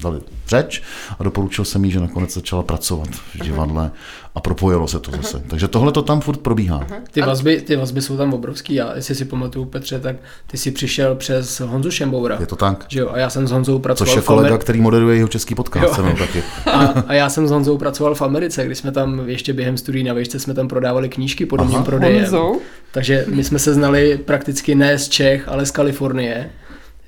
dali 0.00 0.20
řeč 0.48 0.82
a 1.18 1.24
doporučil 1.24 1.64
jsem 1.64 1.84
jí, 1.84 1.90
že 1.90 2.00
nakonec 2.00 2.34
začala 2.34 2.62
pracovat 2.62 3.08
v 3.08 3.42
divadle 3.44 3.90
a 4.34 4.40
propojilo 4.40 4.88
se 4.88 5.00
to 5.00 5.10
zase. 5.10 5.42
Takže 5.46 5.68
tohle 5.68 5.92
to 5.92 6.02
tam 6.02 6.20
furt 6.20 6.40
probíhá. 6.40 6.86
Ty 7.10 7.20
vazby, 7.20 7.60
ty 7.60 7.76
vazby 7.76 8.02
jsou 8.02 8.16
tam 8.16 8.34
obrovský 8.34 8.80
a 8.80 8.96
jestli 8.96 9.14
si 9.14 9.24
pamatuju, 9.24 9.64
Petře, 9.64 10.00
tak 10.00 10.16
ty 10.46 10.58
si 10.58 10.70
přišel 10.70 11.14
přes 11.14 11.60
Honzu 11.60 11.90
Šemboura. 11.90 12.36
Je 12.40 12.46
to 12.46 12.56
tak. 12.56 12.84
Že 12.88 13.00
jo? 13.00 13.08
A 13.12 13.18
já 13.18 13.30
jsem 13.30 13.46
s 13.46 13.50
Honzou 13.50 13.78
pracoval 13.78 14.14
Což 14.14 14.16
je 14.16 14.22
kolega, 14.22 14.58
který 14.58 14.80
moderuje 14.80 15.16
jeho 15.16 15.28
český 15.28 15.54
podcast. 15.54 15.98
Jo. 15.98 16.16
taky. 16.18 16.42
A, 16.66 16.86
a, 17.06 17.14
já 17.14 17.28
jsem 17.28 17.48
s 17.48 17.50
Honzou 17.50 17.78
pracoval 17.78 18.14
v 18.14 18.22
Americe, 18.22 18.66
když 18.66 18.78
jsme 18.78 18.92
tam 18.92 19.28
ještě 19.28 19.52
během 19.52 19.76
studií 19.76 20.04
na 20.04 20.14
výšce 20.14 20.38
jsme 20.38 20.54
tam 20.54 20.68
prodávali 20.68 21.08
knížky 21.08 21.46
podobným 21.46 21.82
prodejem. 21.82 22.34
Takže 22.92 23.24
my 23.28 23.44
jsme 23.44 23.58
se 23.58 23.74
znali 23.74 24.18
prakticky 24.24 24.74
ne 24.74 24.98
z 24.98 25.08
Čech, 25.08 25.48
ale 25.48 25.66
z 25.66 25.70
Kalifornie 25.70 26.50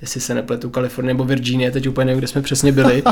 jestli 0.03 0.21
se 0.21 0.33
nepletu, 0.33 0.69
Kalifornie 0.69 1.13
nebo 1.13 1.23
Virginie, 1.23 1.71
teď 1.71 1.87
úplně 1.87 2.05
nevím, 2.05 2.17
kde 2.17 2.27
jsme 2.27 2.41
přesně 2.41 2.71
byli. 2.71 3.03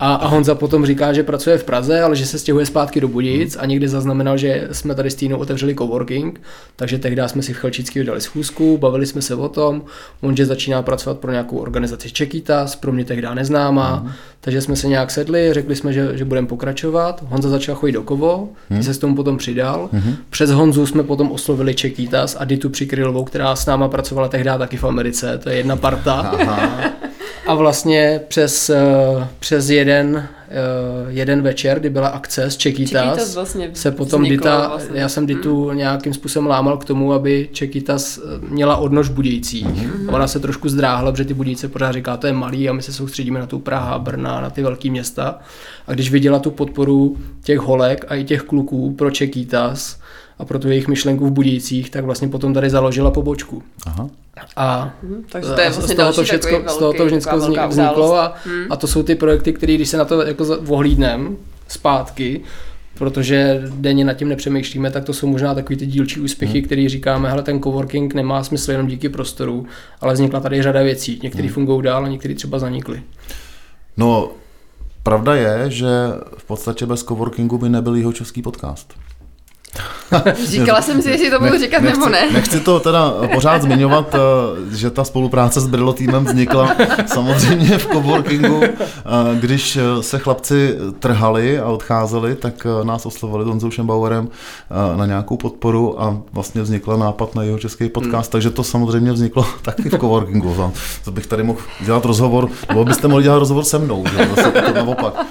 A, 0.00 0.14
a 0.14 0.26
Honza 0.26 0.54
potom 0.54 0.86
říká, 0.86 1.12
že 1.12 1.22
pracuje 1.22 1.58
v 1.58 1.64
Praze, 1.64 2.02
ale 2.02 2.16
že 2.16 2.26
se 2.26 2.38
stěhuje 2.38 2.66
zpátky 2.66 3.00
do 3.00 3.08
Budic 3.08 3.56
a 3.60 3.66
někdy 3.66 3.88
zaznamenal, 3.88 4.36
že 4.36 4.68
jsme 4.72 4.94
tady 4.94 5.10
s 5.10 5.14
Týnou 5.14 5.38
otevřeli 5.38 5.74
coworking, 5.74 6.40
takže 6.76 6.98
tehdy 6.98 7.22
jsme 7.26 7.42
si 7.42 7.52
v 7.52 7.56
Chelčický 7.56 8.04
dali 8.04 8.20
schůzku, 8.20 8.78
bavili 8.78 9.06
jsme 9.06 9.22
se 9.22 9.34
o 9.34 9.48
tom, 9.48 9.82
on 10.20 10.36
že 10.36 10.46
začíná 10.46 10.82
pracovat 10.82 11.18
pro 11.18 11.30
nějakou 11.32 11.58
organizaci 11.58 12.10
Čekitas, 12.10 12.76
pro 12.76 12.92
mě 12.92 13.04
tehdy 13.04 13.26
neznámá, 13.34 14.00
mm. 14.04 14.10
takže 14.40 14.60
jsme 14.60 14.76
se 14.76 14.88
nějak 14.88 15.10
sedli, 15.10 15.54
řekli 15.54 15.76
jsme, 15.76 15.92
že, 15.92 16.18
že 16.18 16.24
budeme 16.24 16.46
pokračovat. 16.46 17.24
Honza 17.26 17.48
začal 17.48 17.74
chodit 17.74 17.92
do 17.92 18.02
Kovo, 18.02 18.48
mm. 18.70 18.82
se 18.82 18.94
s 18.94 18.98
tomu 18.98 19.14
potom 19.14 19.36
přidal. 19.38 19.88
Mm. 19.92 20.14
Přes 20.30 20.50
Honzu 20.50 20.86
jsme 20.86 21.02
potom 21.02 21.32
oslovili 21.32 21.74
Čekitas 21.74 22.36
a 22.38 22.44
Ditu 22.44 22.70
Přikrylovou, 22.70 23.24
která 23.24 23.56
s 23.56 23.66
náma 23.66 23.88
pracovala 23.88 24.28
tehdy 24.28 24.50
taky 24.58 24.76
v 24.76 24.84
Americe, 24.84 25.38
to 25.38 25.50
je 25.50 25.56
jedna 25.56 25.76
parta. 25.76 26.39
Aha. 26.40 26.90
A 27.46 27.54
vlastně 27.54 28.20
přes, 28.28 28.70
eh, 28.70 29.28
přes 29.38 29.70
jeden, 29.70 30.28
eh, 30.48 30.52
jeden 31.08 31.42
večer, 31.42 31.80
kdy 31.80 31.90
byla 31.90 32.08
akce 32.08 32.50
z 32.50 32.56
Čekitas, 32.56 33.34
vlastně 33.34 33.70
se 33.74 33.90
potom 33.90 34.22
Dita, 34.22 34.68
vlastně. 34.68 35.00
já 35.00 35.08
jsem 35.08 35.26
Ditu 35.26 35.68
hmm. 35.68 35.78
nějakým 35.78 36.14
způsobem 36.14 36.46
lámal 36.46 36.76
k 36.76 36.84
tomu, 36.84 37.12
aby 37.12 37.48
Čekitas 37.52 38.18
eh, 38.18 38.20
měla 38.48 38.76
odnož 38.76 39.08
Budějící. 39.08 39.62
Hmm. 39.62 40.08
Ona 40.08 40.26
se 40.26 40.40
trošku 40.40 40.68
zdráhla, 40.68 41.12
protože 41.12 41.24
ty 41.24 41.34
Budějce 41.34 41.68
pořád 41.68 41.92
říká, 41.92 42.16
to 42.16 42.26
je 42.26 42.32
malý 42.32 42.68
a 42.68 42.72
my 42.72 42.82
se 42.82 42.92
soustředíme 42.92 43.40
na 43.40 43.46
tu 43.46 43.58
Praha, 43.58 43.98
Brna, 43.98 44.40
na 44.40 44.50
ty 44.50 44.62
velké 44.62 44.90
města. 44.90 45.38
A 45.86 45.92
když 45.92 46.10
viděla 46.10 46.38
tu 46.38 46.50
podporu 46.50 47.16
těch 47.44 47.58
holek 47.58 48.04
a 48.08 48.14
i 48.14 48.24
těch 48.24 48.42
kluků 48.42 48.94
pro 48.94 49.10
Čekitas, 49.10 49.99
a 50.40 50.44
pro 50.44 50.58
tu 50.58 50.68
jejich 50.68 50.88
myšlenku 50.88 51.26
v 51.26 51.30
Budících, 51.30 51.90
tak 51.90 52.04
vlastně 52.04 52.28
potom 52.28 52.54
tady 52.54 52.70
založila 52.70 53.10
pobočku. 53.10 53.62
Aha. 53.86 54.10
A, 54.56 54.94
hmm, 55.02 55.24
takže 55.32 55.50
to 55.50 55.60
je 55.60 55.70
vlastně 55.70 55.94
z 55.94 55.96
toho 55.96 56.12
to 56.12 56.22
všecko, 56.22 56.50
velký, 56.50 56.68
z 56.68 56.76
toho 56.76 56.92
to 56.92 57.06
všechno 57.06 57.38
vzniklo 57.68 58.16
a, 58.16 58.34
hmm. 58.44 58.66
a 58.70 58.76
to 58.76 58.86
jsou 58.86 59.02
ty 59.02 59.14
projekty, 59.14 59.52
které 59.52 59.74
když 59.74 59.88
se 59.88 59.96
na 59.96 60.04
to 60.04 60.22
jako 60.22 60.44
ohlídnem 60.68 61.36
zpátky, 61.68 62.40
protože 62.94 63.62
denně 63.74 64.04
nad 64.04 64.14
tím 64.14 64.28
nepřemýšlíme, 64.28 64.90
tak 64.90 65.04
to 65.04 65.12
jsou 65.12 65.26
možná 65.26 65.54
takový 65.54 65.76
ty 65.76 65.86
dílčí 65.86 66.20
úspěchy, 66.20 66.58
hmm. 66.58 66.66
který 66.66 66.88
říkáme, 66.88 67.30
hele, 67.30 67.42
ten 67.42 67.62
coworking 67.62 68.14
nemá 68.14 68.44
smysl 68.44 68.70
jenom 68.70 68.86
díky 68.86 69.08
prostoru, 69.08 69.66
ale 70.00 70.14
vznikla 70.14 70.40
tady 70.40 70.62
řada 70.62 70.82
věcí. 70.82 71.20
Některé 71.22 71.44
hmm. 71.44 71.54
fungují 71.54 71.82
dál 71.82 72.04
a 72.04 72.08
některé 72.08 72.34
třeba 72.34 72.58
zanikly. 72.58 73.02
No, 73.96 74.30
pravda 75.02 75.34
je, 75.34 75.64
že 75.70 75.88
v 76.38 76.44
podstatě 76.44 76.86
bez 76.86 77.02
coworkingu 77.02 77.58
by 77.58 77.68
nebyl 77.68 77.94
jeho 77.94 78.12
český 78.12 78.42
podcast. 78.42 78.94
Říkala 80.44 80.82
jsem 80.82 81.02
si, 81.02 81.10
jestli 81.10 81.30
to 81.30 81.40
budu 81.40 81.58
říkat 81.58 81.82
nechci, 81.82 82.00
nebo 82.00 82.10
ne. 82.10 82.30
Nechci 82.32 82.60
to 82.60 82.80
teda 82.80 83.12
pořád 83.34 83.62
zmiňovat, 83.62 84.14
eh, 84.14 84.76
že 84.76 84.90
ta 84.90 85.04
spolupráce 85.04 85.60
s 85.60 85.66
Brillo 85.66 85.92
týmem 85.92 86.24
vznikla 86.24 86.76
samozřejmě 87.06 87.78
v 87.78 87.86
coworkingu. 87.86 88.60
Eh, 88.62 88.74
když 89.40 89.78
se 90.00 90.18
chlapci 90.18 90.76
trhali 90.98 91.58
a 91.58 91.66
odcházeli, 91.66 92.34
tak 92.34 92.66
eh, 92.66 92.84
nás 92.84 93.06
oslovili 93.06 93.44
Honzou 93.44 93.70
Schembauerem 93.70 94.28
na 94.96 95.06
nějakou 95.06 95.36
podporu 95.36 96.02
a 96.02 96.22
vlastně 96.32 96.62
vznikla 96.62 96.96
nápad 96.96 97.34
na 97.34 97.42
jeho 97.42 97.58
český 97.58 97.88
podcast, 97.88 98.28
hmm. 98.28 98.32
takže 98.32 98.50
to 98.50 98.64
samozřejmě 98.64 99.12
vzniklo 99.12 99.46
taky 99.62 99.88
v 99.88 99.98
coworkingu. 99.98 100.72
To 101.04 101.10
bych 101.10 101.26
tady 101.26 101.42
mohl 101.42 101.58
dělat 101.80 102.04
rozhovor, 102.04 102.48
nebo 102.68 102.84
byste 102.84 103.08
mohli 103.08 103.24
dělat 103.24 103.38
rozhovor 103.38 103.64
se 103.64 103.78
mnou, 103.78 104.04
že? 104.10 104.28
Zase 104.36 104.50
to 104.50 104.72
naopak, 104.72 105.26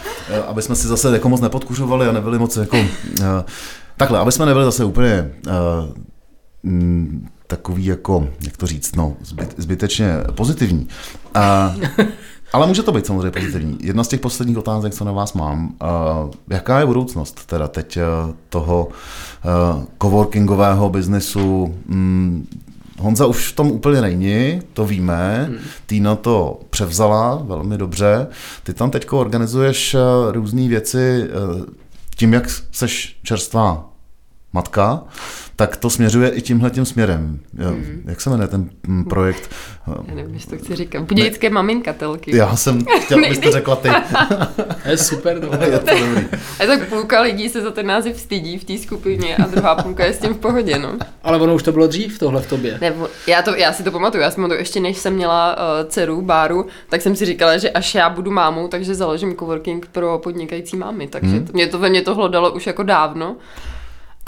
aby 0.48 0.62
jsme 0.62 0.76
si 0.76 0.88
zase 0.88 1.14
jako 1.14 1.30
moc 1.30 1.42
nepodkuřovali 1.42 2.08
a 2.08 2.12
nebyli 2.12 2.40
moc 2.40 2.58
jako 2.58 2.78
Takhle, 4.00 4.20
aby 4.20 4.32
jsme 4.32 4.46
nebyli 4.46 4.66
zase 4.66 4.84
úplně 4.84 5.32
uh, 5.48 6.74
takový 7.48 7.86
jako, 7.86 8.28
jak 8.42 8.58
to 8.58 8.68
říct, 8.68 8.96
no, 8.96 9.14
zbyt, 9.22 9.54
zbytečně 9.58 10.14
pozitivní. 10.36 10.88
Uh, 11.36 12.06
ale 12.54 12.68
může 12.68 12.84
to 12.84 12.92
být 12.92 13.06
samozřejmě 13.06 13.32
pozitivní. 13.32 13.78
Jedna 13.82 14.04
z 14.04 14.08
těch 14.08 14.20
posledních 14.20 14.58
otázek, 14.58 14.94
co 14.94 15.06
na 15.06 15.12
vás 15.12 15.34
mám, 15.34 15.76
uh, 15.82 16.32
jaká 16.50 16.80
je 16.80 16.86
budoucnost 16.86 17.46
teda 17.46 17.68
teď 17.68 17.98
uh, 17.98 18.34
toho 18.50 18.88
uh, 18.88 19.84
coworkingového 20.02 20.90
biznesu? 20.90 21.76
Um, 21.90 22.48
Honza 23.00 23.26
už 23.26 23.48
v 23.48 23.56
tom 23.56 23.72
úplně 23.72 24.02
není, 24.02 24.62
to 24.74 24.86
víme. 24.86 25.46
Hmm. 25.48 25.58
Týna 25.86 26.16
to 26.16 26.60
převzala 26.70 27.36
velmi 27.36 27.78
dobře. 27.78 28.28
Ty 28.64 28.74
tam 28.74 28.92
teď 28.92 29.12
organizuješ 29.12 29.96
různé 30.32 30.68
věci 30.68 31.30
tím, 32.16 32.34
jak 32.34 32.50
seš 32.72 33.20
čerstvá 33.24 33.89
matka, 34.54 35.04
tak 35.56 35.78
to 35.78 35.90
směřuje 35.90 36.30
i 36.30 36.42
tímhle 36.42 36.70
tím 36.70 36.86
směrem. 36.86 37.40
Mm. 37.54 38.04
Jak 38.06 38.22
se 38.22 38.30
jmenuje 38.30 38.48
ten 38.48 38.70
mm, 38.88 39.06
projekt? 39.06 39.50
Já 40.08 40.16
nevím, 40.16 40.34
jestli 40.34 40.58
to 40.58 40.64
chci 40.64 40.76
říkat. 40.76 41.04
Budějické 41.04 41.50
maminkatelky. 41.50 42.38
Já 42.38 42.56
jsem 42.56 42.86
chtěl, 43.02 43.26
abyste 43.26 43.52
řekla 43.52 43.76
ty. 43.76 43.90
je 44.90 44.98
super, 44.98 45.40
to 45.40 45.64
je 45.64 45.80
to 45.80 46.00
dobrý. 46.00 46.28
A 46.60 46.66
tak 46.66 46.90
půlka 46.90 47.22
lidí 47.22 47.50
se 47.50 47.62
za 47.62 47.72
ten 47.72 47.88
název 47.88 48.20
stydí 48.20 48.58
v 48.58 48.64
té 48.64 48.78
skupině 48.78 49.36
a 49.38 49.48
druhá 49.48 49.76
půlka 49.76 50.06
je 50.06 50.14
s 50.14 50.18
tím 50.18 50.34
v 50.34 50.38
pohodě, 50.38 50.80
no. 50.80 50.98
Ale 51.24 51.40
ono 51.40 51.56
už 51.56 51.64
to 51.64 51.72
bylo 51.72 51.88
dřív, 51.88 52.20
tohle 52.20 52.42
v 52.42 52.50
tobě. 52.50 52.78
Ne, 52.82 52.94
já, 53.28 53.42
to, 53.42 53.56
já 53.56 53.74
si 53.74 53.84
to 53.84 53.92
pamatuju, 53.92 54.24
já 54.24 54.32
si 54.32 54.36
pamatuju, 54.36 54.60
ještě 54.60 54.80
než 54.80 54.98
jsem 54.98 55.14
měla 55.14 55.56
uh, 55.56 55.90
dceru, 55.90 56.22
Báru, 56.22 56.66
tak 56.90 57.02
jsem 57.02 57.16
si 57.16 57.26
říkala, 57.26 57.58
že 57.58 57.70
až 57.70 57.96
já 57.96 58.10
budu 58.10 58.32
mámou, 58.32 58.68
takže 58.68 58.96
založím 58.96 59.36
coworking 59.36 59.88
pro 59.92 60.20
podnikající 60.24 60.78
mámy, 60.78 61.08
takže 61.08 61.30
hmm. 61.30 61.46
to, 61.46 61.54
mě 61.54 61.68
to 61.68 61.80
ve 61.80 61.90
mně 61.90 62.02
to 62.02 62.16
hlodalo 62.16 62.54
už 62.54 62.68
jako 62.68 62.84
dávno. 62.84 63.36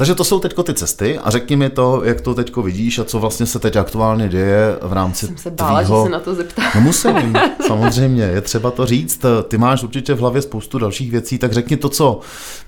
Takže 0.02 0.16
to 0.16 0.24
jsou 0.24 0.40
teď 0.40 0.54
ty 0.64 0.74
cesty 0.74 1.20
a 1.20 1.30
řekni 1.30 1.56
mi 1.56 1.70
to, 1.70 2.02
jak 2.04 2.22
to 2.22 2.34
teď 2.34 2.56
vidíš 2.58 3.00
a 3.00 3.04
co 3.04 3.20
vlastně 3.20 3.46
se 3.46 3.60
teď 3.60 3.76
aktuálně 3.76 4.30
děje 4.30 4.78
v 4.82 4.94
rámci 4.94 5.26
Jsem 5.26 5.38
se 5.38 5.52
bála, 5.52 5.82
tvýho... 5.82 6.04
že 6.04 6.04
se 6.04 6.12
na 6.12 6.20
to 6.20 6.36
zeptá. 6.36 6.62
No 6.76 6.82
musím, 6.82 7.36
samozřejmě, 7.68 8.24
je 8.24 8.42
třeba 8.42 8.72
to 8.72 8.86
říct. 8.86 9.26
Ty 9.48 9.58
máš 9.58 9.84
určitě 9.84 10.14
v 10.14 10.20
hlavě 10.20 10.42
spoustu 10.42 10.78
dalších 10.78 11.12
věcí, 11.12 11.38
tak 11.38 11.54
řekni 11.54 11.78
to, 11.78 11.90
co 11.90 12.20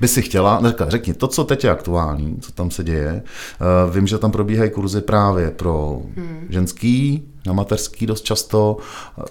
by 0.01 0.07
si 0.07 0.21
chtěla. 0.21 0.59
Ne, 0.59 0.75
řekni 0.87 1.13
to, 1.13 1.27
co 1.27 1.43
teď 1.43 1.63
je 1.63 1.69
aktuální, 1.69 2.37
co 2.41 2.51
tam 2.51 2.71
se 2.71 2.83
děje. 2.83 3.23
Eh, 3.23 3.91
vím, 3.91 4.07
že 4.07 4.17
tam 4.17 4.31
probíhají 4.31 4.71
kurzy 4.71 5.01
právě 5.01 5.51
pro 5.51 6.01
hmm. 6.15 6.47
ženský, 6.49 7.23
na 7.45 7.53
mateřský 7.53 8.05
dost 8.05 8.21
často. 8.21 8.77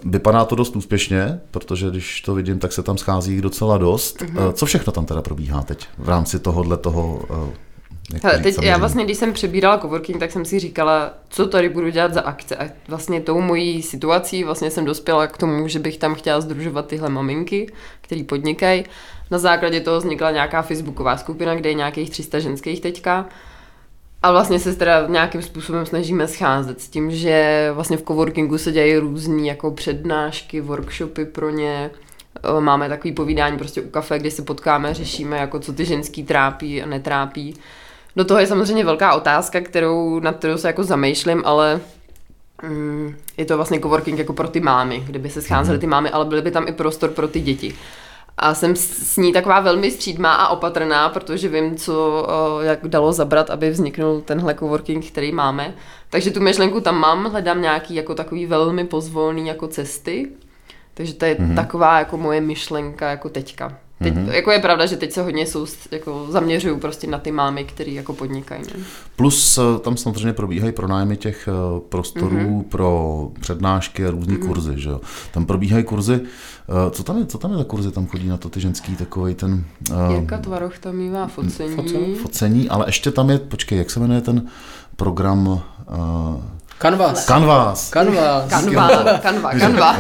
Vypadá 0.05 0.45
to 0.45 0.55
dost 0.55 0.77
úspěšně, 0.77 1.41
protože 1.51 1.91
když 1.91 2.21
to 2.21 2.35
vidím, 2.35 2.59
tak 2.59 2.73
se 2.73 2.83
tam 2.83 2.99
schází 2.99 3.41
docela 3.41 3.79
dost. 3.79 4.19
Mm-hmm. 4.19 4.53
Co 4.53 4.67
všechno 4.67 4.93
tam 4.93 5.07
teda 5.07 5.23
probíhá 5.23 5.63
teď 5.63 5.87
v 5.99 6.09
rámci 6.09 6.39
tohohle 6.39 6.77
toho 6.77 7.23
eh, 8.15 8.21
Hele, 8.23 8.39
teď 8.39 8.57
já 8.63 8.79
vlastně, 8.79 9.05
když 9.05 9.19
jsem 9.19 9.33
přebírala 9.33 9.79
coworking, 9.79 10.19
tak 10.19 10.33
jsem 10.33 10.45
si 10.45 10.59
říkala, 10.59 11.15
co 11.29 11.47
tady 11.47 11.69
budu 11.69 11.91
dělat 11.91 12.15
za 12.15 12.21
akce. 12.21 12.57
A 12.57 12.71
vlastně 12.89 13.21
tou 13.21 13.41
mojí 13.41 13.83
situací 13.83 14.45
vlastně 14.45 14.71
jsem 14.71 14.85
dospěla 14.85 15.27
k 15.27 15.39
tomu, 15.39 15.69
že 15.69 15.79
bych 15.79 15.97
tam 15.97 16.15
chtěla 16.15 16.41
združovat 16.41 16.87
tyhle 16.87 17.09
maminky, 17.09 17.73
které 18.01 18.25
podnikají. 18.25 18.85
Na 19.31 19.39
základě 19.39 19.81
toho 19.81 19.99
vznikla 19.99 20.31
nějaká 20.31 20.63
facebooková 20.63 21.17
skupina, 21.17 21.55
kde 21.55 21.71
je 21.71 21.75
nějakých 21.75 22.11
300 22.11 22.39
ženských 22.39 22.81
teďka. 22.81 23.27
A 24.23 24.33
vlastně 24.33 24.59
se 24.59 24.77
teda 24.77 25.07
nějakým 25.09 25.43
způsobem 25.43 25.87
snažíme 25.87 26.29
scházet 26.29 26.81
s 26.81 26.89
tím, 26.89 27.11
že 27.11 27.69
vlastně 27.75 27.97
v 27.97 28.03
coworkingu 28.03 28.59
se 28.59 28.73
dějí 28.73 28.97
různé 28.97 29.47
jako 29.47 29.71
přednášky, 29.71 30.61
workshopy 30.61 31.25
pro 31.25 31.51
ně, 31.51 31.91
Máme 32.61 32.89
takový 32.89 33.13
povídání 33.13 33.59
prostě 33.59 33.83
u 33.83 33.89
kafe, 33.89 34.19
kde 34.19 34.31
se 34.31 34.43
potkáme, 34.43 34.95
řešíme, 34.95 35.37
jako 35.37 35.61
co 35.61 35.73
ty 35.73 35.85
ženský 35.85 36.23
trápí 36.23 36.83
a 36.83 36.87
netrápí. 36.87 37.55
Do 38.17 38.25
toho 38.25 38.41
je 38.41 38.47
samozřejmě 38.47 38.85
velká 38.85 39.15
otázka, 39.15 39.61
kterou, 39.61 40.21
nad 40.21 40.37
kterou 40.37 40.57
se 40.57 40.67
jako 40.67 40.85
zamýšlím, 40.85 41.43
ale 41.45 41.81
mm, 42.63 43.15
je 43.37 43.45
to 43.45 43.57
vlastně 43.57 43.81
coworking 43.81 44.19
jako 44.19 44.33
pro 44.33 44.49
ty 44.49 44.61
mámy, 44.61 45.03
kde 45.07 45.19
by 45.19 45.31
se 45.31 45.43
scházely 45.43 45.79
ty 45.79 45.87
mámy, 45.87 46.11
ale 46.11 46.25
byly 46.25 46.43
by 46.43 46.51
tam 46.51 46.69
i 46.69 46.73
prostor 46.73 47.11
pro 47.11 47.29
ty 47.29 47.41
děti. 47.41 47.75
A 48.39 48.55
jsem 48.55 48.77
s 48.77 49.17
ní 49.17 49.33
taková 49.33 49.61
velmi 49.61 49.91
střídmá 49.91 50.35
a 50.35 50.49
opatrná, 50.49 51.09
protože 51.09 51.49
vím, 51.49 51.77
co 51.77 52.27
jak 52.63 52.89
dalo 52.89 53.13
zabrat, 53.13 53.51
aby 53.51 53.71
vzniknul 53.71 54.21
tenhle 54.21 54.55
coworking, 54.55 55.07
který 55.07 55.33
máme. 55.33 55.75
Takže 56.11 56.31
tu 56.31 56.41
myšlenku 56.41 56.81
tam 56.81 56.99
mám, 56.99 57.25
hledám 57.25 57.63
nějaký 57.63 57.95
jako 57.95 58.15
takový 58.15 58.47
velmi 58.47 58.85
pozvolný 58.85 59.47
jako 59.47 59.69
cesty. 59.69 60.29
Takže 60.95 61.15
to 61.15 61.25
je 61.25 61.35
mm-hmm. 61.35 61.55
taková 61.55 61.99
jako 61.99 62.17
moje 62.17 62.41
myšlenka 62.41 63.11
jako 63.11 63.29
teďka. 63.29 63.79
Teď, 64.03 64.15
mm-hmm. 64.15 64.31
Jako 64.31 64.51
je 64.51 64.59
pravda, 64.59 64.87
že 64.87 64.97
teď 64.97 65.13
se 65.13 65.23
hodně 65.23 65.47
jsou, 65.47 65.67
jako 65.91 66.27
zaměřuju 66.31 66.79
prostě 66.79 67.07
na 67.07 67.19
ty 67.19 67.33
mámy, 67.33 67.65
který 67.65 67.95
jako 67.95 68.13
podnikají. 68.13 68.63
Ne? 68.63 68.85
Plus 69.17 69.59
eh, 69.59 69.79
tam 69.79 69.97
samozřejmě 69.97 70.33
probíhají 70.33 70.73
pronájmy 70.73 71.17
těch 71.17 71.49
eh, 71.49 71.81
prostorů 71.89 72.37
mm-hmm. 72.37 72.63
pro 72.63 73.31
přednášky 73.41 74.07
a 74.07 74.11
různé 74.11 74.35
mm-hmm. 74.35 74.47
kurzy, 74.47 74.73
že 74.77 74.89
jo. 74.89 75.01
Tam 75.33 75.47
probíhají 75.47 75.85
kurzy, 75.85 76.21
eh, 76.21 76.91
co 76.91 77.03
tam 77.03 77.19
je, 77.19 77.27
co 77.27 77.39
tam 77.39 77.51
je 77.51 77.59
za 77.59 77.65
kurzy, 77.65 77.93
tam 77.93 78.07
chodí 78.07 78.29
na 78.29 78.37
to 78.37 78.49
ty 78.49 78.61
ženský 78.61 78.97
takový 78.97 79.35
ten... 79.35 79.65
Uh, 79.91 80.15
Jirka 80.15 80.39
Tvaroch 80.39 80.79
tam 80.79 80.97
mývá 80.97 81.27
focení. 81.27 81.77
focení. 81.77 82.15
Focení, 82.15 82.69
ale 82.69 82.89
ještě 82.89 83.11
tam 83.11 83.31
je, 83.31 83.39
počkej, 83.39 83.79
jak 83.79 83.91
se 83.91 84.01
jmenuje 84.01 84.21
ten 84.21 84.47
program... 84.97 85.47
Uh, 85.47 86.43
Canvas. 86.83 87.27
Canvas. 87.27 87.91
Canvas. 87.91 88.51
Canva, 88.51 88.89
Canva, 89.23 89.51
Canva. 89.59 89.95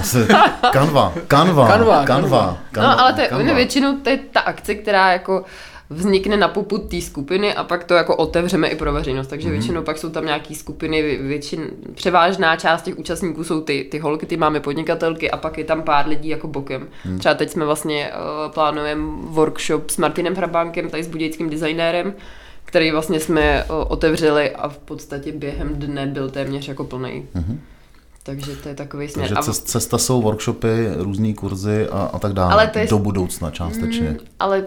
Canva, 0.72 1.12
Canva, 1.28 1.66
Canva, 1.68 2.04
Canva. 2.06 2.58
No, 2.76 3.00
ale 3.00 3.12
to 3.12 3.20
je 3.20 3.54
většinou 3.54 3.96
to 3.96 4.10
je 4.10 4.18
ta 4.32 4.40
akce, 4.40 4.74
která 4.74 5.12
jako 5.12 5.44
vznikne 5.90 6.36
na 6.36 6.48
poput 6.48 6.90
té 6.90 7.00
skupiny 7.00 7.54
a 7.54 7.64
pak 7.64 7.84
to 7.84 7.94
jako 7.94 8.16
otevřeme 8.16 8.68
i 8.68 8.76
pro 8.76 8.92
veřejnost. 8.92 9.26
Takže 9.26 9.48
mm-hmm. 9.48 9.52
většinou 9.52 9.82
pak 9.82 9.98
jsou 9.98 10.10
tam 10.10 10.24
nějaké 10.24 10.54
skupiny, 10.54 11.16
většin, 11.16 11.70
převážná 11.94 12.56
část 12.56 12.82
těch 12.82 12.98
účastníků 12.98 13.44
jsou 13.44 13.60
ty, 13.60 13.88
ty 13.90 13.98
holky, 13.98 14.26
ty 14.26 14.36
máme 14.36 14.60
podnikatelky 14.60 15.30
a 15.30 15.36
pak 15.36 15.58
je 15.58 15.64
tam 15.64 15.82
pár 15.82 16.08
lidí 16.08 16.28
jako 16.28 16.48
bokem. 16.48 16.88
Mm. 17.04 17.18
Třeba 17.18 17.34
teď 17.34 17.50
jsme 17.50 17.64
vlastně 17.64 18.12
uh, 18.12 18.52
plánujeme 18.52 19.02
workshop 19.20 19.90
s 19.90 19.96
Martinem 19.96 20.34
Hrabánkem, 20.34 20.90
tady 20.90 21.04
s 21.04 21.08
budějickým 21.08 21.50
designérem, 21.50 22.14
který 22.64 22.90
vlastně 22.90 23.20
jsme 23.20 23.64
otevřeli 23.64 24.50
a 24.50 24.68
v 24.68 24.78
podstatě 24.78 25.32
během 25.32 25.68
dne 25.74 26.06
byl 26.06 26.30
téměř 26.30 26.68
jako 26.68 26.84
plný. 26.84 27.26
Mm-hmm. 27.34 27.58
Takže 28.24 28.56
to 28.56 28.68
je 28.68 28.74
takový 28.74 29.08
směr. 29.08 29.28
Takže 29.28 29.42
cest, 29.42 29.68
cesta 29.68 29.98
jsou 29.98 30.22
workshopy, 30.22 30.88
různé 30.96 31.34
kurzy 31.34 31.88
a, 31.88 32.10
a 32.12 32.18
tak 32.18 32.32
dále. 32.32 32.52
Ale 32.52 32.66
to 32.66 32.78
je, 32.78 32.86
do 32.86 32.98
budoucna 32.98 33.50
částečně. 33.50 34.10
Mm, 34.10 34.18
ale 34.40 34.66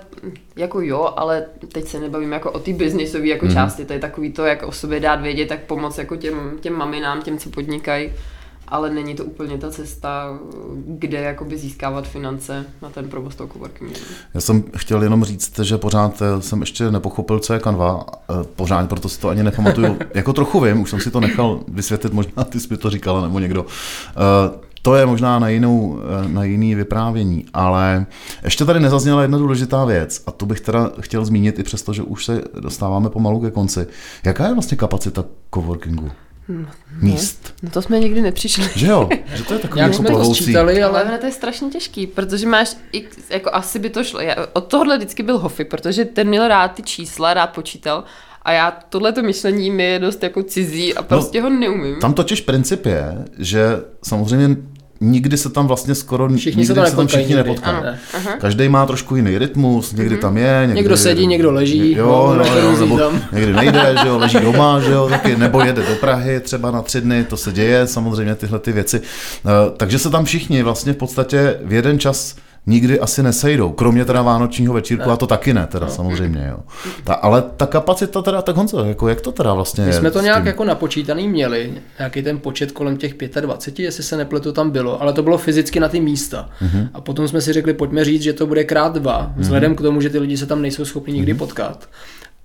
jako 0.55 0.81
jo, 0.81 1.13
ale 1.17 1.45
teď 1.71 1.87
se 1.87 1.99
nebavím 1.99 2.31
jako 2.31 2.51
o 2.51 2.59
té 2.59 2.73
biznisové 2.73 3.27
jako 3.27 3.45
mm. 3.45 3.51
části. 3.51 3.85
To 3.85 3.93
je 3.93 3.99
takový 3.99 4.31
to, 4.31 4.45
jak 4.45 4.63
o 4.63 4.71
sobě 4.71 4.99
dát 4.99 5.21
vědět, 5.21 5.45
tak 5.45 5.59
pomoct 5.59 5.97
jako 5.97 6.15
těm, 6.15 6.57
těm 6.61 6.73
maminám, 6.73 7.21
těm, 7.21 7.37
co 7.37 7.49
podnikají 7.49 8.11
ale 8.67 8.89
není 8.89 9.15
to 9.15 9.25
úplně 9.25 9.57
ta 9.57 9.71
cesta, 9.71 10.39
kde 10.85 11.21
jakoby 11.21 11.57
získávat 11.57 12.07
finance 12.07 12.65
na 12.81 12.89
ten 12.89 13.09
provoz 13.09 13.35
toho 13.35 13.49
coworkingu. 13.53 13.93
Já 14.33 14.41
jsem 14.41 14.63
chtěl 14.77 15.03
jenom 15.03 15.23
říct, 15.23 15.59
že 15.59 15.77
pořád 15.77 16.21
eh, 16.21 16.41
jsem 16.41 16.59
ještě 16.59 16.91
nepochopil, 16.91 17.39
co 17.39 17.53
je 17.53 17.59
Canva, 17.59 18.05
eh, 18.29 18.33
pořád, 18.55 18.89
proto 18.89 19.09
si 19.09 19.19
to 19.19 19.29
ani 19.29 19.43
nepamatuju. 19.43 19.97
jako 20.13 20.33
trochu 20.33 20.59
vím, 20.59 20.81
už 20.81 20.89
jsem 20.89 20.99
si 20.99 21.11
to 21.11 21.19
nechal 21.19 21.59
vysvětlit, 21.67 22.13
možná 22.13 22.43
ty 22.43 22.59
jsi 22.59 22.67
mi 22.71 22.77
to 22.77 22.89
říkala, 22.89 23.21
nebo 23.21 23.39
někdo. 23.39 23.65
Eh, 24.09 24.65
to 24.81 24.95
je 24.95 25.05
možná 25.05 25.39
na, 25.39 25.49
jinou, 25.49 25.99
na 26.27 26.43
jiný 26.43 26.75
vyprávění, 26.75 27.45
ale 27.53 28.05
ještě 28.43 28.65
tady 28.65 28.79
nezazněla 28.79 29.21
jedna 29.21 29.37
důležitá 29.37 29.85
věc 29.85 30.23
a 30.27 30.31
tu 30.31 30.45
bych 30.45 30.61
teda 30.61 30.91
chtěl 30.99 31.25
zmínit 31.25 31.59
i 31.59 31.63
přesto, 31.63 31.93
že 31.93 32.03
už 32.03 32.25
se 32.25 32.41
dostáváme 32.59 33.09
pomalu 33.09 33.39
ke 33.39 33.51
konci. 33.51 33.87
Jaká 34.25 34.47
je 34.47 34.53
vlastně 34.53 34.77
kapacita 34.77 35.25
coworkingu? 35.53 36.11
No, 36.47 36.67
míst. 37.01 37.53
No 37.63 37.69
to 37.69 37.81
jsme 37.81 37.99
nikdy 37.99 38.21
nepřišli. 38.21 38.69
Že 38.75 38.87
jo, 38.87 39.09
že 39.35 39.43
to 39.43 39.53
je 39.53 39.59
takový 39.59 39.79
Jak 39.79 39.91
jako 39.91 40.03
jsme 40.03 40.17
to 40.17 40.33
sčítali, 40.33 40.83
ale... 40.83 41.03
ale... 41.03 41.17
to 41.17 41.25
je 41.25 41.31
strašně 41.31 41.69
těžký, 41.69 42.07
protože 42.07 42.47
máš, 42.47 42.75
i, 42.93 43.07
jako 43.29 43.49
asi 43.53 43.79
by 43.79 43.89
to 43.89 44.03
šlo, 44.03 44.19
já, 44.19 44.35
od 44.53 44.61
tohohle 44.61 44.97
vždycky 44.97 45.23
byl 45.23 45.37
Hofy, 45.37 45.65
protože 45.65 46.05
ten 46.05 46.27
měl 46.27 46.47
rád 46.47 46.67
ty 46.67 46.83
čísla, 46.83 47.33
rád 47.33 47.47
počítal 47.47 48.03
a 48.41 48.51
já 48.51 48.71
tohleto 48.89 49.23
myšlení 49.23 49.71
mi 49.71 49.83
je 49.83 49.99
dost 49.99 50.23
jako 50.23 50.43
cizí 50.43 50.93
a 50.93 51.01
no, 51.01 51.07
prostě 51.07 51.41
no, 51.41 51.49
ho 51.49 51.55
neumím. 51.55 51.95
Tam 51.99 52.13
totiž 52.13 52.41
princip 52.41 52.85
je, 52.85 53.25
že 53.37 53.65
samozřejmě 54.03 54.57
nikdy 55.01 55.37
se 55.37 55.49
tam 55.49 55.67
vlastně 55.67 55.95
skoro 55.95 56.29
všichni 56.29 56.59
nikdy 56.59 56.75
se, 56.75 56.87
se 56.87 56.95
tam 56.95 57.07
všichni 57.07 57.35
nepotkají. 57.35 57.77
Každý 58.39 58.69
má 58.69 58.85
trošku 58.85 59.15
jiný 59.15 59.37
rytmus, 59.37 59.93
někdy 59.93 60.15
mm-hmm. 60.15 60.19
tam 60.19 60.37
je. 60.37 60.59
Někdy, 60.61 60.75
někdo 60.75 60.97
sedí, 60.97 61.27
někdo 61.27 61.51
leží. 61.51 61.91
Jo, 61.91 62.35
no, 62.37 62.45
no, 62.45 62.57
jo, 62.59 62.77
nebo 62.79 62.97
tam. 62.97 63.21
někdy 63.31 63.53
nejde, 63.53 63.95
že 64.01 64.07
jo, 64.07 64.17
leží 64.17 64.39
doma, 64.39 64.79
že 64.79 64.91
jo, 64.91 65.09
taky, 65.09 65.35
nebo 65.35 65.61
jede 65.61 65.81
do 65.81 65.95
Prahy 65.95 66.39
třeba 66.39 66.71
na 66.71 66.81
tři 66.81 67.01
dny, 67.01 67.23
to 67.23 67.37
se 67.37 67.51
děje, 67.51 67.87
samozřejmě 67.87 68.35
tyhle 68.35 68.59
ty 68.59 68.71
věci. 68.71 68.99
Uh, 68.99 69.51
takže 69.77 69.99
se 69.99 70.09
tam 70.09 70.25
všichni 70.25 70.63
vlastně 70.63 70.93
v 70.93 70.97
podstatě 70.97 71.57
v 71.63 71.73
jeden 71.73 71.99
čas 71.99 72.35
nikdy 72.67 72.99
asi 72.99 73.23
nesejdou, 73.23 73.71
kromě 73.71 74.05
teda 74.05 74.21
vánočního 74.21 74.73
večírku, 74.73 75.09
a 75.09 75.17
to 75.17 75.27
taky 75.27 75.53
ne, 75.53 75.67
teda 75.67 75.85
no. 75.85 75.91
samozřejmě, 75.91 76.47
jo. 76.49 76.59
Ta, 77.03 77.13
ale 77.13 77.43
ta 77.57 77.65
kapacita 77.65 78.21
teda, 78.21 78.41
tak 78.41 78.55
Honzo, 78.55 78.85
jako 78.85 79.07
jak 79.07 79.21
to 79.21 79.31
teda 79.31 79.53
vlastně 79.53 79.85
My 79.85 79.93
jsme 79.93 80.11
to 80.11 80.21
nějak 80.21 80.45
jako 80.45 80.65
napočítaný 80.65 81.27
měli, 81.27 81.73
nějaký 81.99 82.23
ten 82.23 82.39
počet 82.39 82.71
kolem 82.71 82.97
těch 82.97 83.13
25, 83.41 83.85
jestli 83.85 84.03
se 84.03 84.17
nepletu 84.17 84.51
tam 84.51 84.71
bylo, 84.71 85.01
ale 85.01 85.13
to 85.13 85.23
bylo 85.23 85.37
fyzicky 85.37 85.79
na 85.79 85.89
ty 85.89 85.99
místa. 85.99 86.49
Mm-hmm. 86.61 86.89
A 86.93 87.01
potom 87.01 87.27
jsme 87.27 87.41
si 87.41 87.53
řekli, 87.53 87.73
pojďme 87.73 88.05
říct, 88.05 88.21
že 88.21 88.33
to 88.33 88.47
bude 88.47 88.63
krát 88.63 88.93
dva, 88.93 89.33
vzhledem 89.37 89.71
mm-hmm. 89.71 89.77
k 89.77 89.81
tomu, 89.81 90.01
že 90.01 90.09
ty 90.09 90.19
lidi 90.19 90.37
se 90.37 90.45
tam 90.45 90.61
nejsou 90.61 90.85
schopni 90.85 91.13
nikdy 91.13 91.33
mm-hmm. 91.33 91.37
potkat. 91.37 91.89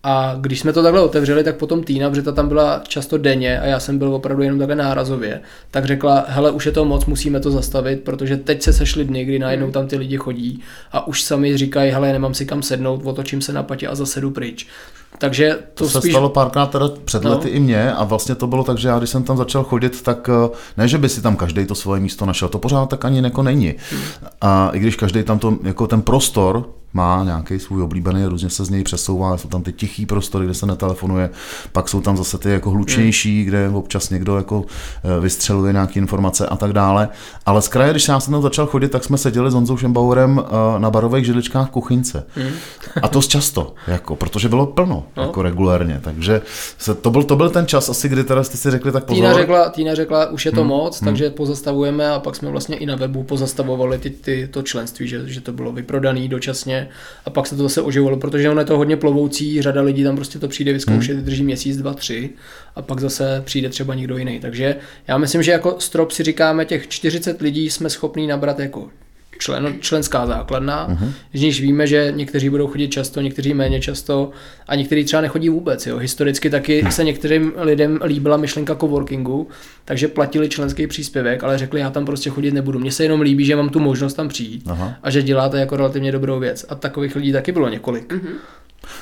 A 0.03 0.37
když 0.41 0.61
jsme 0.61 0.73
to 0.73 0.83
takhle 0.83 1.01
otevřeli, 1.01 1.45
tak 1.45 1.57
potom 1.57 1.83
Týna, 1.83 2.11
protože 2.11 2.23
ta 2.23 2.33
tam 2.33 2.49
byla 2.49 2.83
často 2.89 3.19
denně 3.19 3.61
a 3.61 3.67
já 3.67 3.81
jsem 3.81 3.99
byl 3.99 4.15
opravdu 4.15 4.43
jenom 4.43 4.59
takhle 4.59 4.77
nárazově, 4.77 5.41
tak 5.71 5.85
řekla, 5.85 6.25
hele, 6.29 6.51
už 6.51 6.67
je 6.67 6.73
to 6.73 6.85
moc, 6.85 7.07
musíme 7.07 7.41
to 7.41 7.51
zastavit, 7.51 8.01
protože 8.01 8.37
teď 8.37 8.63
se 8.63 8.73
sešly 8.73 9.05
dny, 9.05 9.25
kdy 9.25 9.39
najednou 9.39 9.67
hmm. 9.67 9.73
tam 9.73 9.87
ty 9.87 9.97
lidi 9.97 10.17
chodí 10.17 10.63
a 10.93 11.07
už 11.07 11.23
sami 11.23 11.57
říkají, 11.57 11.91
hele, 11.91 12.13
nemám 12.13 12.35
si 12.35 12.47
kam 12.47 12.63
sednout, 12.63 13.01
otočím 13.05 13.43
se 13.43 13.53
na 13.53 13.63
patě 13.63 13.89
a 13.89 13.95
zase 13.95 14.21
jdu 14.21 14.31
pryč. 14.31 14.67
Takže 15.19 15.59
to, 15.75 15.85
to 15.85 15.91
spíš... 15.91 16.03
se 16.03 16.11
stalo 16.11 16.29
párkrát 16.29 16.67
teda 16.67 16.89
před 17.05 17.25
no. 17.25 17.31
lety 17.31 17.49
i 17.49 17.61
mě 17.61 17.93
a 17.93 18.05
vlastně 18.05 18.35
to 18.35 18.47
bylo 18.47 18.65
tak, 18.65 18.79
že 18.79 18.89
já 18.89 18.99
když 18.99 19.11
jsem 19.11 19.23
tam 19.23 19.37
začal 19.37 19.65
chodit, 19.65 20.03
tak 20.03 20.29
eh, 20.29 20.57
ne, 20.77 20.89
že 20.89 20.99
by 20.99 21.09
si 21.09 21.23
tam 21.23 21.37
každý 21.37 21.67
to 21.67 21.75
svoje 21.75 22.01
místo 22.01 22.27
našel, 22.27 22.49
to 22.49 22.59
pořád 22.59 22.87
tak 22.87 23.05
ani 23.05 23.23
jako 23.23 23.43
není. 23.43 23.75
Hmm. 23.91 24.03
A 24.41 24.71
i 24.73 24.79
když 24.79 24.97
každý 24.97 25.23
tam 25.23 25.39
to, 25.39 25.59
jako 25.63 25.87
ten 25.87 26.03
prostor 26.03 26.67
má 26.95 27.25
nějaký 27.25 27.59
svůj 27.59 27.83
oblíbený, 27.83 28.25
různě 28.25 28.51
se 28.51 28.65
z 28.65 28.71
něj 28.71 28.85
přesouvá, 28.85 29.37
jsou 29.37 29.49
tam 29.49 29.63
ty 29.63 29.73
tichý 29.73 30.07
prostory, 30.07 30.45
kde 30.45 30.55
se 30.55 30.67
netelefonuje, 30.67 31.31
pak 31.73 31.89
jsou 31.89 32.01
tam 32.01 32.17
zase 32.17 32.39
ty 32.39 32.51
jako 32.51 32.71
hlučnější, 32.71 33.45
kde 33.45 33.69
občas 33.69 34.11
někdo 34.11 34.37
jako 34.37 34.65
eh, 35.05 35.21
vystřeluje 35.21 35.73
nějaké 35.73 36.01
informace 36.01 36.47
a 36.47 36.57
tak 36.57 36.73
dále. 36.73 37.09
Ale 37.47 37.63
z 37.63 37.69
kraje, 37.69 37.91
když 37.91 38.09
já 38.09 38.21
jsem 38.21 38.33
tam 38.33 38.43
začal 38.43 38.67
chodit, 38.67 38.89
tak 38.89 39.05
jsme 39.05 39.19
seděli 39.19 39.51
s 39.51 39.55
Honzou 39.55 39.77
Šembauerem 39.77 40.43
eh, 40.45 40.81
na 40.81 40.91
barových 40.91 41.27
židličkách 41.27 41.69
v 41.69 41.71
kuchyňce. 41.71 42.27
Mm. 42.37 42.51
A 43.03 43.09
to 43.09 43.23
často, 43.23 43.75
jako, 43.87 44.17
protože 44.17 44.49
bylo 44.49 44.67
plno, 44.67 45.05
no. 45.17 45.23
jako 45.23 45.43
regulérně. 45.43 46.01
Takže 46.05 46.43
se, 46.79 46.95
to, 46.95 47.11
byl, 47.11 47.23
to 47.23 47.37
byl 47.37 47.51
ten 47.51 47.67
čas 47.67 47.89
asi, 47.89 48.09
kdy 48.09 48.25
teda 48.25 48.43
jste 48.43 48.57
si 48.57 48.71
řekli 48.71 48.93
tak 48.93 49.05
pozor. 49.05 49.23
Týna 49.23 49.35
řekla, 49.35 49.69
Týna 49.69 49.95
řekla 49.95 50.31
už 50.31 50.47
je 50.47 50.53
to 50.53 50.61
hmm. 50.61 50.69
moc, 50.69 51.01
hmm. 51.01 51.07
takže 51.07 51.31
pozastavujeme 51.31 52.11
a 52.11 52.19
pak 52.19 52.37
jsme 52.37 52.51
vlastně 52.51 52.77
i 52.77 52.87
na 52.87 52.97
webu 52.97 53.23
pozastavovali 53.23 53.99
ty, 53.99 54.11
ty, 54.11 54.49
to 54.51 54.63
členství, 54.63 55.09
že, 55.09 55.29
že 55.29 55.41
to 55.41 55.53
bylo 55.53 55.73
vyprodané 55.73 56.29
dočasně 56.29 56.80
a 57.25 57.31
pak 57.31 57.47
se 57.47 57.57
to 57.57 57.63
zase 57.63 57.83
oživovalo, 57.83 58.17
protože 58.17 58.51
ono 58.51 58.61
je 58.61 58.65
to 58.65 58.77
hodně 58.77 58.97
plovoucí, 58.97 59.63
řada 59.63 59.83
lidí 59.83 60.05
tam 60.05 60.17
prostě 60.17 60.39
to 60.39 60.49
přijde 60.49 60.73
vyzkoušet, 60.73 61.17
hmm. 61.17 61.25
drží 61.25 61.45
měsíc, 61.45 61.77
dva, 61.77 61.95
tři 61.95 62.31
a 62.77 62.83
pak 62.83 63.01
zase 63.01 63.43
přijde 63.45 63.69
třeba 63.69 63.95
někdo 63.95 64.17
jiný. 64.17 64.41
Takže 64.41 64.77
já 65.09 65.19
myslím, 65.19 65.43
že 65.43 65.53
jako 65.53 65.77
strop 65.79 66.11
si 66.11 66.23
říkáme, 66.23 66.65
těch 66.65 66.89
40 66.89 67.41
lidí 67.41 67.71
jsme 67.71 67.91
schopní 67.91 68.27
nabrat 68.27 68.59
jako 68.59 68.89
člen, 69.39 69.75
členská 69.81 70.27
základna, 70.27 70.89
uh-huh. 70.89 71.13
z 71.35 71.41
níž 71.41 71.61
víme, 71.61 71.87
že 71.87 72.13
někteří 72.17 72.51
budou 72.51 72.67
chodit 72.67 72.89
často, 72.89 73.21
někteří 73.21 73.55
méně 73.55 73.81
často 73.81 74.31
a 74.69 74.75
někteří 74.75 75.05
třeba 75.05 75.23
nechodí 75.23 75.49
vůbec. 75.49 75.87
Jo. 75.87 75.97
Historicky 75.97 76.51
taky 76.51 76.83
uh-huh. 76.83 76.89
se 76.89 77.05
některým 77.05 77.53
lidem 77.57 77.99
líbila 78.05 78.37
myšlenka 78.37 78.75
coworkingu, 78.75 79.49
takže 79.85 80.09
platili 80.09 80.49
členský 80.49 80.87
příspěvek, 80.87 81.45
ale 81.45 81.59
řekli, 81.59 81.81
já 81.81 81.91
tam 81.91 82.07
prostě 82.07 82.31
chodit 82.31 82.55
nebudu. 82.55 82.79
Mně 82.79 82.93
se 82.93 83.03
jenom 83.03 83.21
líbí, 83.21 83.45
že 83.45 83.57
mám 83.57 83.69
tu 83.69 83.81
možnost 83.81 84.15
tam 84.15 84.29
přijít 84.29 84.67
uh-huh. 84.67 84.95
a 85.03 85.11
že 85.11 85.23
děláte 85.23 85.61
jako 85.61 85.77
relativně 85.77 86.13
dobrou 86.13 86.41
věc. 86.41 86.67
A 86.69 86.75
takových 86.75 87.17
lidí 87.17 87.33
taky 87.33 87.53
bylo 87.53 87.69
několik. 87.69 88.13
Uh-huh. 88.13 88.35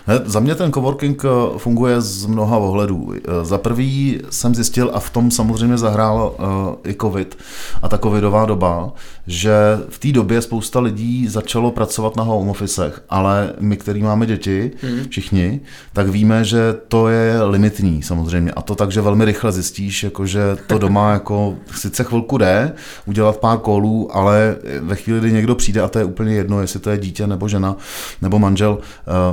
Ne, 0.08 0.20
za 0.24 0.40
mě 0.40 0.54
ten 0.54 0.72
coworking 0.72 1.24
eh, 1.24 1.58
funguje 1.58 2.00
z 2.00 2.26
mnoha 2.26 2.58
ohledů. 2.58 3.12
Eh, 3.14 3.44
za 3.44 3.58
prvý 3.58 4.20
jsem 4.30 4.54
zjistil, 4.54 4.90
a 4.94 5.00
v 5.00 5.10
tom 5.10 5.30
samozřejmě 5.30 5.78
zahrál 5.78 6.34
uh, 6.38 6.90
i 6.90 6.94
covid 6.94 7.38
a 7.82 7.88
ta 7.88 7.98
covidová 7.98 8.46
doba, 8.46 8.92
že 9.26 9.52
v 9.88 9.98
té 9.98 10.12
době 10.12 10.42
spousta 10.42 10.80
lidí 10.80 11.28
začalo 11.28 11.70
pracovat 11.70 12.16
na 12.16 12.22
home 12.22 12.48
officech, 12.48 13.02
ale 13.08 13.52
my, 13.60 13.76
který 13.76 14.02
máme 14.02 14.26
děti, 14.26 14.70
hmm. 14.82 15.04
všichni, 15.08 15.60
tak 15.92 16.08
víme, 16.08 16.44
že 16.44 16.74
to 16.88 17.08
je 17.08 17.42
limitní 17.42 18.02
samozřejmě. 18.02 18.52
A 18.52 18.62
to 18.62 18.74
tak, 18.74 18.92
že 18.92 19.00
velmi 19.00 19.24
rychle 19.24 19.52
zjistíš, 19.52 20.02
jako, 20.02 20.26
že 20.26 20.40
to 20.66 20.78
doma 20.88 21.12
jako 21.12 21.54
sice 21.74 22.04
chvilku 22.04 22.38
jde, 22.38 22.72
udělat 23.06 23.36
pár 23.36 23.58
kolů, 23.58 24.16
ale 24.16 24.56
ve 24.80 24.96
chvíli, 24.96 25.20
kdy 25.20 25.32
někdo 25.32 25.54
přijde, 25.54 25.80
a 25.80 25.88
to 25.88 25.98
je 25.98 26.04
úplně 26.04 26.34
jedno, 26.34 26.60
jestli 26.60 26.80
to 26.80 26.90
je 26.90 26.98
dítě 26.98 27.26
nebo 27.26 27.48
žena 27.48 27.76
nebo 28.22 28.38
manžel, 28.38 28.78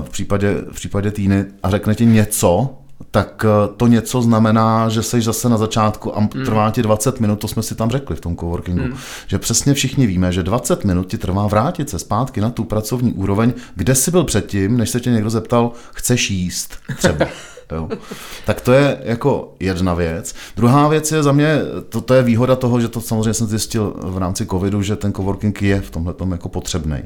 v 0.05 0.09
případě 0.09 0.34
případě, 0.38 0.61
v 0.71 0.75
případě 0.75 1.11
týny 1.11 1.45
a 1.63 1.69
řekne 1.69 1.95
ti 1.95 2.05
něco, 2.05 2.69
tak 3.11 3.45
eh, 3.45 3.73
to 3.77 3.88
něco 3.88 4.21
znamená, 4.21 4.89
že 4.89 5.03
jsi 5.03 5.21
zase 5.21 5.49
na 5.49 5.57
začátku 5.57 6.17
a 6.17 6.19
Hmm. 6.19 6.45
trvá 6.45 6.71
ti 6.71 6.81
20 6.81 7.19
minut, 7.19 7.36
to 7.36 7.47
jsme 7.47 7.63
si 7.63 7.75
tam 7.75 7.89
řekli 7.89 8.15
v 8.15 8.21
tom 8.21 8.38
coworkingu, 8.38 8.83
že 9.27 9.39
přesně 9.39 9.73
všichni 9.73 10.07
víme, 10.07 10.31
že 10.31 10.43
20 10.43 10.86
minut 10.86 11.07
ti 11.07 11.17
trvá 11.17 11.47
vrátit 11.47 11.89
se 11.89 11.99
zpátky 11.99 12.41
na 12.41 12.49
tu 12.49 12.63
pracovní 12.63 13.13
úroveň, 13.13 13.53
kde 13.75 13.95
jsi 13.95 14.11
byl 14.11 14.23
předtím, 14.23 14.77
než 14.77 14.89
se 14.89 14.99
tě 14.99 15.09
někdo 15.11 15.29
zeptal, 15.29 15.71
chceš 15.93 16.31
jíst 16.31 16.75
třeba. 16.97 17.25
Jo. 17.72 17.89
Tak 18.45 18.61
to 18.61 18.72
je 18.72 18.97
jako 19.03 19.53
jedna 19.59 19.93
věc. 19.93 20.36
Druhá 20.55 20.88
věc 20.88 21.11
je 21.11 21.24
za 21.24 21.32
mě, 21.32 21.59
to, 21.89 22.01
to 22.01 22.13
je 22.13 22.24
výhoda 22.24 22.55
toho, 22.55 22.82
že 22.82 22.88
to 22.88 23.01
samozřejmě 23.01 23.34
jsem 23.34 23.47
zjistil 23.47 23.93
v 23.97 24.18
rámci 24.18 24.45
covidu, 24.45 24.82
že 24.82 24.95
ten 24.95 25.13
coworking 25.13 25.61
je 25.61 25.82
v 25.82 25.91
tomhle 25.91 26.13
jako 26.32 26.49
potřebný. 26.49 26.97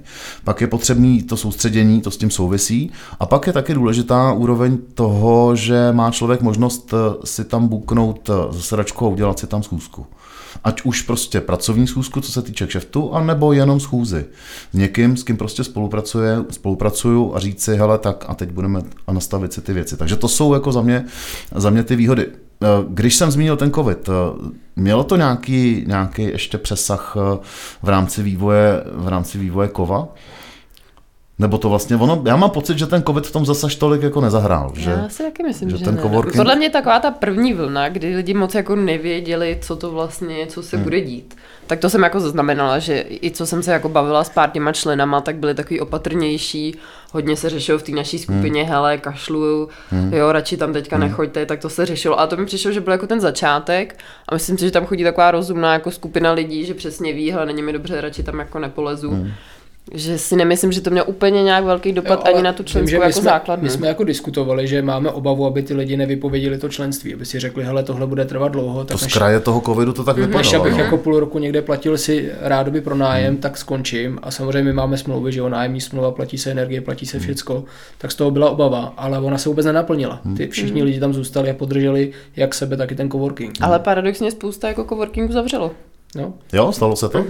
Pak 0.44 0.62
je 0.62 0.68
potřebný 0.68 1.24
to 1.24 1.38
soustředění, 1.38 2.02
to 2.02 2.12
s 2.12 2.18
tím 2.18 2.32
souvisí. 2.32 2.92
A 3.20 3.26
pak 3.26 3.48
je 3.48 3.54
taky 3.54 3.74
důležitá 3.74 4.34
úroveň 4.34 4.78
toho, 4.94 5.56
že 5.56 5.92
má 5.92 6.12
člověk 6.12 6.42
možnost 6.42 6.94
eh, 6.94 7.26
si 7.26 7.46
tam 7.46 7.68
buknout 7.68 8.30
eh, 8.30 8.54
se 8.54 8.62
sedačkou 8.62 9.06
a 9.06 9.10
udělat 9.10 9.40
si 9.40 9.48
tam 9.48 9.64
schůzku. 9.64 10.06
Ať 10.64 10.82
už 10.82 11.02
prostě 11.02 11.42
pracovní 11.42 11.88
schůzku, 11.88 12.22
co 12.22 12.32
se 12.32 12.42
týče 12.42 12.68
kšeftu, 12.68 13.14
anebo 13.14 13.54
jenom 13.54 13.80
schůzy. 13.80 14.26
S 14.74 14.78
někým, 14.78 15.18
s 15.18 15.24
kým 15.24 15.38
prostě 15.38 15.64
spolupracuje, 15.64 16.38
spolupracuju 16.50 17.36
a 17.36 17.40
říct 17.40 17.64
si, 17.64 17.76
hele, 17.76 17.98
tak 17.98 18.26
a 18.28 18.34
teď 18.34 18.52
budeme 18.52 18.82
a 19.08 19.14
nastavit 19.14 19.54
si 19.54 19.62
ty 19.62 19.74
věci. 19.74 19.98
Takže 19.98 20.16
to 20.16 20.28
jsou 20.28 20.54
jako 20.54 20.72
za 20.72 20.82
mě, 20.82 21.06
za 21.56 21.70
mě 21.70 21.84
ty 21.84 21.96
výhody. 21.96 22.28
Eh, 22.64 22.68
Když 22.90 23.16
jsem 23.16 23.32
zmínil 23.32 23.58
ten 23.58 23.72
covid, 23.72 24.10
eh, 24.10 24.12
mělo 24.76 25.04
to 25.04 25.16
nějaký, 25.16 25.84
nějaký 25.88 26.24
ještě 26.24 26.58
přesah 26.58 27.18
eh, 27.18 27.40
v 27.84 27.90
rámci 27.90 28.24
vývoje, 28.24 28.84
v 28.94 29.08
rámci 29.08 29.38
vývoje 29.38 29.68
kova? 29.68 30.08
Nebo 31.40 31.58
to 31.58 31.70
vlastně 31.70 31.96
ono, 31.96 32.22
já 32.26 32.36
mám 32.36 32.50
pocit, 32.50 32.78
že 32.78 32.88
ten 32.88 33.04
covid 33.04 33.28
v 33.28 33.32
tom 33.32 33.46
zase 33.46 33.68
tolik 33.78 34.02
jako 34.02 34.22
nezahrál, 34.22 34.72
že? 34.76 34.92
Já 34.92 35.10
si 35.10 35.24
taky 35.24 35.44
myslím, 35.44 35.70
že 35.70 35.78
že, 35.78 35.86
ten 35.86 35.96
ne. 35.96 36.02
coworking- 36.02 36.36
Podle 36.38 36.56
mě 36.56 36.70
taková 36.70 37.00
ta 37.00 37.12
první 37.12 37.54
vlna, 37.54 37.90
kdy 37.90 38.16
lidi 38.16 38.34
moc 38.34 38.56
jako 38.56 38.76
nevěděli, 38.76 39.58
co 39.62 39.76
to 39.76 39.92
vlastně 39.92 40.48
co 40.48 40.64
se 40.64 40.76
Hmm. 40.78 40.84
bude 40.84 41.02
dít. 41.02 41.36
Tak 41.68 41.80
to 41.80 41.90
jsem 41.90 42.04
jako 42.04 42.20
zaznamenala, 42.20 42.80
že 42.80 43.06
i 43.10 43.32
co 43.32 43.46
jsem 43.46 43.64
se 43.64 43.72
jako 43.72 43.90
bavila 43.90 44.24
s 44.24 44.30
pár 44.30 44.50
těma 44.50 44.72
členama, 44.74 45.22
tak 45.22 45.36
byli 45.36 45.54
takový 45.56 45.80
opatrnější, 45.80 46.76
hodně 47.12 47.36
se 47.38 47.50
řešilo 47.50 47.78
v 47.80 47.84
té 47.84 47.92
naší 47.92 48.20
skupině, 48.20 48.62
Hmm. 48.64 48.72
hele, 48.72 48.98
kašluju, 48.98 49.70
jo, 50.12 50.32
radši 50.32 50.58
tam 50.58 50.74
teďka 50.74 50.98
nechoďte, 50.98 51.46
tak 51.46 51.60
to 51.60 51.70
se 51.70 51.86
řešilo. 51.86 52.20
A 52.20 52.28
to 52.28 52.38
mi 52.38 52.46
přišlo, 52.46 52.72
že 52.72 52.82
byl 52.82 52.92
jako 52.94 53.08
ten 53.08 53.20
začátek 53.20 54.00
a 54.30 54.34
myslím 54.36 54.58
si, 54.58 54.66
že 54.66 54.72
tam 54.72 54.86
chodí 54.86 55.04
taková 55.04 55.32
rozumná 55.32 55.74
jako 55.74 55.92
skupina 55.92 56.32
lidí, 56.32 56.66
že 56.66 56.74
přesně 56.74 57.14
ví, 57.14 57.32
hele, 57.32 57.46
není 57.46 57.62
mi 57.62 57.74
dobře, 57.74 58.02
radši 58.02 58.24
tam 58.24 58.40
jako 58.40 58.60
nepolezu. 58.60 59.10
Hmm. 59.12 59.32
Že 59.94 60.18
si 60.18 60.36
nemyslím, 60.36 60.72
že 60.72 60.82
to 60.82 60.90
mělo 60.90 61.06
úplně 61.06 61.44
nějak 61.44 61.64
velký 61.64 61.92
dopad 61.92 62.20
Jo, 62.26 62.34
ani 62.34 62.44
na 62.44 62.54
tu 62.54 62.64
vím, 62.64 62.68
členskou 62.68 62.98
my 62.98 63.04
jako 63.04 63.14
jsme, 63.14 63.24
základnu. 63.24 63.64
My 63.64 63.70
jsme 63.70 63.88
jako 63.88 64.04
diskutovali, 64.04 64.68
že 64.68 64.82
máme 64.82 65.10
obavu, 65.12 65.46
aby 65.46 65.64
ty 65.64 65.74
lidi 65.74 65.98
nevypověděli 65.98 66.58
to 66.58 66.70
členství, 66.70 67.14
aby 67.14 67.26
si 67.26 67.40
řekli, 67.40 67.64
hele, 67.64 67.84
tohle 67.84 68.08
bude 68.08 68.26
trvat 68.26 68.52
dlouho, 68.52 68.80
To 68.80 68.86
tak 68.86 68.98
z 68.98 69.02
než, 69.02 69.14
kraje 69.14 69.40
toho 69.40 69.62
covidu 69.62 69.94
to 69.94 70.04
tak 70.04 70.18
než 70.18 70.28
vypadalo. 70.28 70.62
abych 70.62 70.74
no. 70.74 70.80
jako 70.84 70.98
půl 70.98 71.20
roku 71.20 71.40
někde 71.40 71.62
platil 71.62 71.98
si 71.98 72.32
rádoby 72.42 72.82
pro 72.82 72.96
nájem, 72.96 73.38
tak 73.38 73.58
skončím. 73.58 74.20
A 74.22 74.32
samozřejmě 74.32 74.64
my 74.64 74.74
máme 74.74 74.98
smlouvy, 74.98 75.32
že 75.32 75.40
jo, 75.40 75.50
nájemní 75.50 75.82
smlouva, 75.82 76.12
platí 76.12 76.38
se 76.38 76.52
energie, 76.52 76.82
platí 76.82 77.06
se 77.06 77.20
všecko, 77.20 77.64
tak 77.98 78.12
z 78.12 78.16
toho 78.16 78.32
byla 78.32 78.50
obava, 78.50 78.94
ale 78.98 79.20
ona 79.20 79.38
se 79.38 79.50
vůbec 79.50 79.66
nenaplnila. 79.66 80.22
Ty 80.38 80.48
všichni 80.48 80.84
lidi 80.84 81.00
tam 81.00 81.14
zůstali 81.14 81.50
a 81.50 81.54
podrželi 81.54 82.12
jak 82.36 82.54
sebe, 82.54 82.78
tak 82.78 82.92
i 82.92 82.96
ten 82.96 83.12
coworking. 83.12 83.58
Ale 83.62 83.80
paradoxně 83.80 84.32
spousta 84.32 84.68
jako 84.68 84.84
coworkingu 84.84 85.34
zavřelo. 85.34 85.72
No. 86.16 86.34
Jo, 86.54 86.72
stalo 86.72 86.96
se 86.96 87.10
to? 87.10 87.26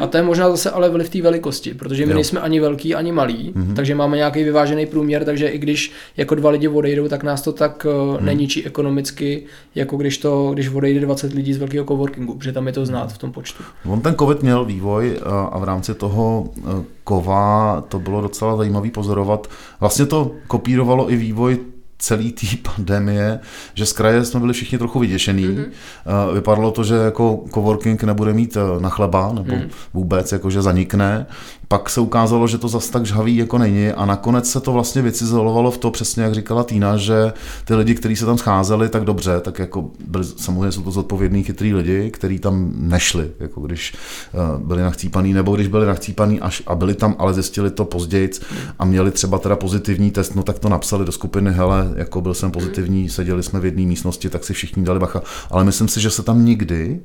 A 0.00 0.06
to 0.06 0.16
je 0.16 0.22
možná 0.22 0.50
zase 0.50 0.70
ale 0.70 0.90
vliv 0.90 1.10
té 1.10 1.22
velikosti, 1.22 1.74
protože 1.74 2.06
my 2.06 2.12
Jo. 2.12 2.14
nejsme 2.14 2.40
ani 2.40 2.60
velký, 2.60 2.94
ani 2.94 3.12
malý, 3.12 3.54
takže 3.76 3.94
máme 3.94 4.16
nějaký 4.16 4.44
vyvážený 4.44 4.86
průměr, 4.86 5.24
takže 5.24 5.48
i 5.48 5.58
když 5.58 5.92
jako 6.16 6.34
dva 6.34 6.50
lidi 6.50 6.68
odejdou, 6.68 7.08
tak 7.08 7.22
nás 7.22 7.42
to 7.42 7.52
tak 7.52 7.86
uh, 8.14 8.20
neničí 8.20 8.66
ekonomicky, 8.66 9.44
jako 9.74 9.96
když 9.96 10.18
to, 10.18 10.50
když 10.54 10.68
odejde 10.68 11.00
20 11.00 11.32
lidí 11.32 11.54
z 11.54 11.58
velkého 11.58 11.84
coworkingu, 11.86 12.34
protože 12.34 12.52
tam 12.52 12.66
je 12.66 12.72
to 12.72 12.86
znát 12.86 13.12
v 13.12 13.18
tom 13.18 13.32
počtu. 13.32 13.62
On 13.88 14.00
ten 14.00 14.14
covid 14.14 14.42
měl 14.42 14.64
vývoj 14.64 15.18
a- 15.24 15.40
a 15.44 15.58
v 15.58 15.64
rámci 15.64 15.94
toho 15.94 16.48
eh, 16.58 16.84
kova 17.04 17.84
to 17.88 17.98
bylo 17.98 18.20
docela 18.20 18.56
zajímavý 18.56 18.90
pozorovat. 18.90 19.46
Vlastně 19.80 20.06
to 20.06 20.30
kopírovalo 20.46 21.12
i 21.12 21.16
vývoj 21.16 21.58
celý 21.98 22.32
té 22.32 22.46
pandemie, 22.62 23.40
že 23.74 23.86
z 23.86 23.92
kraje 23.92 24.24
jsme 24.24 24.40
byli 24.40 24.52
všichni 24.52 24.78
trochu 24.78 24.98
vyděšený. 24.98 25.48
Mm-hmm. 25.48 26.34
Vypadalo 26.34 26.70
to, 26.70 26.84
že 26.84 26.94
jako 26.94 27.44
coworking 27.54 28.04
nebude 28.04 28.32
mít 28.32 28.56
eh, 28.56 28.80
na 28.80 28.88
chleba, 28.88 29.32
nebo 29.32 29.54
mm. 29.54 29.70
vůbec, 29.94 30.32
jako 30.32 30.50
že 30.50 30.62
zanikne. 30.62 31.26
Pak 31.68 31.90
se 31.90 32.00
ukázalo, 32.00 32.46
že 32.46 32.58
to 32.58 32.68
zas 32.68 32.90
tak 32.90 33.06
žhavý 33.06 33.36
jako 33.36 33.58
není 33.58 33.88
a 33.88 34.06
nakonec 34.06 34.50
se 34.50 34.60
to 34.60 34.72
vlastně 34.72 35.02
vycizelovalo 35.02 35.70
v 35.70 35.78
to 35.78 35.90
přesně, 35.90 36.22
jak 36.22 36.34
říkala 36.34 36.64
Týna, 36.64 36.96
že 36.96 37.32
ty 37.64 37.74
lidi, 37.74 37.94
kteří 37.94 38.16
se 38.16 38.26
tam 38.26 38.38
scházeli, 38.38 38.88
tak 38.88 39.04
dobře, 39.04 39.40
tak 39.40 39.58
jako 39.58 39.90
byli, 40.06 40.24
samozřejmě 40.24 40.72
jsou 40.72 40.82
to 40.82 40.90
zodpovědní 40.90 41.42
chytrý 41.42 41.74
lidi, 41.74 42.10
kteří 42.10 42.38
tam 42.38 42.72
nešli, 42.74 43.30
jako 43.40 43.60
když 43.60 43.94
uh, 44.32 44.66
byli 44.66 44.82
nachcípaný, 44.82 45.32
nebo 45.32 45.54
když 45.54 45.66
byli 45.66 45.86
nachcípaný 45.86 46.40
až 46.40 46.62
a 46.66 46.74
byli 46.74 46.94
tam, 46.94 47.16
ale 47.18 47.34
zjistili 47.34 47.70
to 47.70 47.84
později 47.84 48.30
a 48.78 48.84
měli 48.84 49.10
třeba 49.10 49.38
teda 49.38 49.56
pozitivní 49.56 50.10
test, 50.10 50.34
no 50.34 50.42
tak 50.42 50.58
to 50.58 50.68
napsali 50.68 51.04
do 51.04 51.12
skupiny, 51.12 51.52
hele, 51.52 51.92
jako 51.96 52.20
byl 52.20 52.34
jsem 52.34 52.50
pozitivní, 52.50 53.08
seděli 53.08 53.42
jsme 53.42 53.60
v 53.60 53.64
jedné 53.64 53.82
místnosti, 53.82 54.30
tak 54.30 54.44
si 54.44 54.52
všichni 54.52 54.84
dali 54.84 55.00
bacha, 55.00 55.22
ale 55.50 55.64
myslím 55.64 55.88
si, 55.88 56.00
že 56.00 56.10
se 56.10 56.22
tam 56.22 56.44
nikdy 56.44 57.00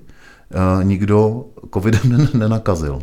uh, 0.55 0.83
nikdo 0.83 1.45
covidem 1.73 2.29
nenakazil. 2.33 2.99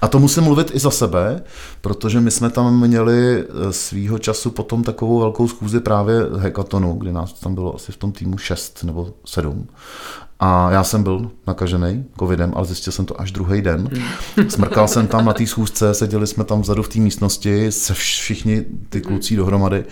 A 0.00 0.08
to 0.08 0.18
musím 0.18 0.44
mluvit 0.44 0.70
i 0.74 0.78
za 0.78 0.90
sebe, 0.90 1.42
protože 1.80 2.20
my 2.20 2.30
jsme 2.30 2.50
tam 2.50 2.80
měli 2.80 3.44
eh, 3.44 3.72
svýho 3.72 4.18
času 4.18 4.50
potom 4.50 4.84
takovou 4.84 5.18
velkou 5.20 5.48
schůzi 5.48 5.80
právě 5.80 6.14
hekatonu, 6.38 6.94
kde 6.94 7.12
nás 7.12 7.32
tam 7.32 7.54
bylo 7.54 7.74
asi 7.74 7.92
v 7.92 7.96
tom 7.96 8.12
týmu 8.12 8.38
6 8.38 8.84
nebo 8.84 9.14
7. 9.24 9.68
A 10.40 10.70
já 10.70 10.84
jsem 10.84 11.02
byl 11.02 11.30
nakažený 11.46 12.04
covidem, 12.18 12.52
ale 12.56 12.66
zjistil 12.66 12.92
jsem 12.92 13.06
to 13.06 13.20
až 13.20 13.32
druhý 13.32 13.62
den. 13.62 13.88
Smrkal 14.48 14.88
jsem 14.88 15.06
tam 15.06 15.24
na 15.24 15.32
té 15.32 15.46
schůzce, 15.46 15.94
seděli 15.94 16.26
jsme 16.26 16.44
tam 16.44 16.60
vzadu 16.60 16.82
v 16.82 16.88
té 16.88 16.98
místnosti, 16.98 17.72
se 17.72 17.94
všichni 17.94 18.64
ty 18.88 19.00
kluci 19.00 19.36
dohromady 19.36 19.84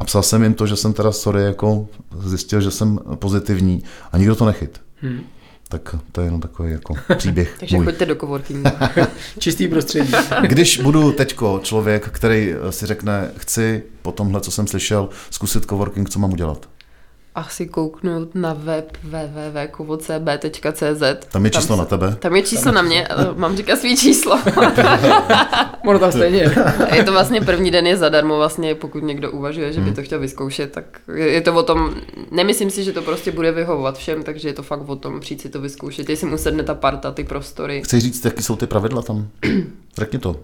a 0.00 0.04
psal 0.04 0.22
jsem 0.22 0.42
jim 0.42 0.54
to, 0.54 0.66
že 0.66 0.76
jsem 0.76 0.92
teda, 0.92 1.12
sorry, 1.12 1.42
jako 1.42 1.88
zjistil, 2.18 2.60
že 2.60 2.70
jsem 2.70 2.98
pozitivní 3.14 3.82
a 4.12 4.18
nikdo 4.18 4.34
to 4.34 4.44
nechyt. 4.44 4.80
Tak 5.68 5.94
to 6.12 6.20
je 6.20 6.26
jenom 6.26 6.40
takový 6.40 6.72
jako 6.72 6.94
příběh 7.16 7.56
Takže 7.60 7.76
můj. 7.76 7.84
choďte 7.86 8.06
do 8.06 8.14
coworkingu. 8.16 8.70
Čistý 9.38 9.68
prostředí. 9.68 10.12
Když 10.46 10.78
budu 10.80 11.12
teďko 11.12 11.60
člověk, 11.62 12.08
který 12.08 12.54
si 12.70 12.86
řekne, 12.86 13.30
chci 13.36 13.82
po 14.02 14.12
tomhle, 14.12 14.40
co 14.40 14.50
jsem 14.50 14.66
slyšel, 14.66 15.08
zkusit 15.30 15.64
coworking, 15.64 16.10
co 16.10 16.18
mám 16.18 16.32
udělat? 16.32 16.68
Asi 17.34 17.66
kouknout 17.66 18.34
na 18.34 18.52
web 18.52 18.96
www.kovocb.cz. 19.02 21.02
Tam 21.32 21.44
je 21.44 21.50
číslo 21.50 21.76
na 21.76 21.84
tebe. 21.84 22.16
Tam 22.18 22.36
je 22.36 22.42
číslo 22.42 22.72
na 22.72 22.82
mě, 22.82 23.06
ale 23.06 23.28
mám 23.36 23.56
říkat 23.56 23.78
svý 23.78 23.96
číslo. 23.96 24.32
Ono 25.86 25.98
tam 25.98 26.12
stejně 26.12 26.50
je. 26.96 27.04
to 27.04 27.12
vlastně 27.12 27.40
první 27.40 27.70
den 27.70 27.86
je 27.86 27.96
zadarmo, 27.96 28.36
vlastně 28.36 28.74
pokud 28.74 29.02
někdo 29.02 29.30
uvažuje, 29.30 29.72
že 29.72 29.80
by 29.80 29.84
Hmm. 29.86 29.94
to 29.94 30.02
chtěl 30.02 30.18
vyzkoušet, 30.20 30.72
tak 30.72 30.84
je 31.14 31.32
je 31.32 31.40
to 31.40 31.54
o 31.54 31.62
tom, 31.62 31.94
nemyslím 32.30 32.70
si, 32.70 32.84
že 32.84 32.92
to 32.92 33.02
prostě 33.02 33.32
bude 33.32 33.52
vyhovovat 33.52 33.98
všem, 33.98 34.22
takže 34.22 34.48
je 34.48 34.54
to 34.54 34.62
fakt 34.62 34.88
o 34.88 34.96
tom 34.96 35.20
přijít 35.20 35.40
si 35.40 35.48
to 35.48 35.60
vyzkoušet, 35.60 36.08
jestli 36.10 36.26
mu 36.26 36.38
sedne 36.38 36.62
ta 36.62 36.74
parta, 36.74 37.10
ty 37.10 37.24
prostory. 37.24 37.82
Chci 37.82 38.00
říct, 38.00 38.24
jaký 38.24 38.42
jsou 38.42 38.56
ty 38.56 38.66
pravidla 38.66 39.02
tam? 39.02 39.28
Řekni 39.96 40.18
to. 40.18 40.36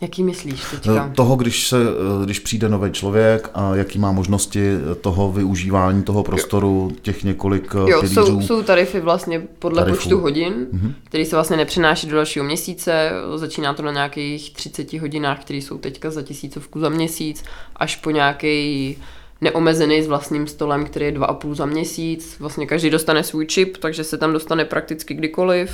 Jaký 0.00 0.22
myslíš 0.22 0.62
teďka? 0.70 1.12
Toho, 1.16 1.36
když, 1.36 1.68
se, 1.68 1.76
když 2.24 2.38
přijde 2.38 2.68
nový 2.68 2.90
člověk 2.92 3.50
a 3.54 3.74
jaký 3.76 3.98
má 3.98 4.12
možnosti 4.12 4.60
toho 5.00 5.32
využívání 5.32 6.02
toho 6.02 6.22
prostoru, 6.22 6.92
těch 7.02 7.24
několik 7.24 7.74
Jo, 7.74 8.00
pilířů. 8.00 8.14
jsou, 8.26 8.40
jsou 8.40 8.62
tarify 8.62 9.00
vlastně 9.00 9.42
podle 9.58 9.82
Tarifů. 9.82 9.96
počtu 9.98 10.18
hodin, 10.20 10.54
Mhm. 10.72 10.88
mm-hmm. 10.88 10.92
který 11.04 11.24
se 11.24 11.36
vlastně 11.36 11.56
nepřenáší 11.56 12.06
do 12.06 12.16
dalšího 12.16 12.44
měsíce. 12.44 13.10
Začíná 13.36 13.74
to 13.74 13.82
na 13.82 13.92
nějakých 13.92 14.52
30 14.54 14.92
hodinách, 14.92 15.40
které 15.40 15.58
jsou 15.58 15.78
teďka 15.78 16.10
za 16.10 16.22
tisícovku 16.22 16.80
za 16.80 16.88
měsíc, 16.88 17.44
až 17.76 17.96
po 17.96 18.10
nějaký 18.10 18.96
neomezený 19.40 20.02
s 20.02 20.06
vlastním 20.06 20.46
stolem, 20.46 20.84
který 20.84 21.04
je 21.06 21.12
2,5 21.12 21.54
za 21.54 21.66
měsíc. 21.66 22.36
Vlastně 22.40 22.66
každý 22.66 22.90
dostane 22.90 23.24
svůj 23.24 23.46
čip, 23.46 23.76
takže 23.76 24.04
se 24.04 24.18
tam 24.18 24.32
dostane 24.32 24.64
prakticky 24.64 25.14
kdykoliv. 25.14 25.70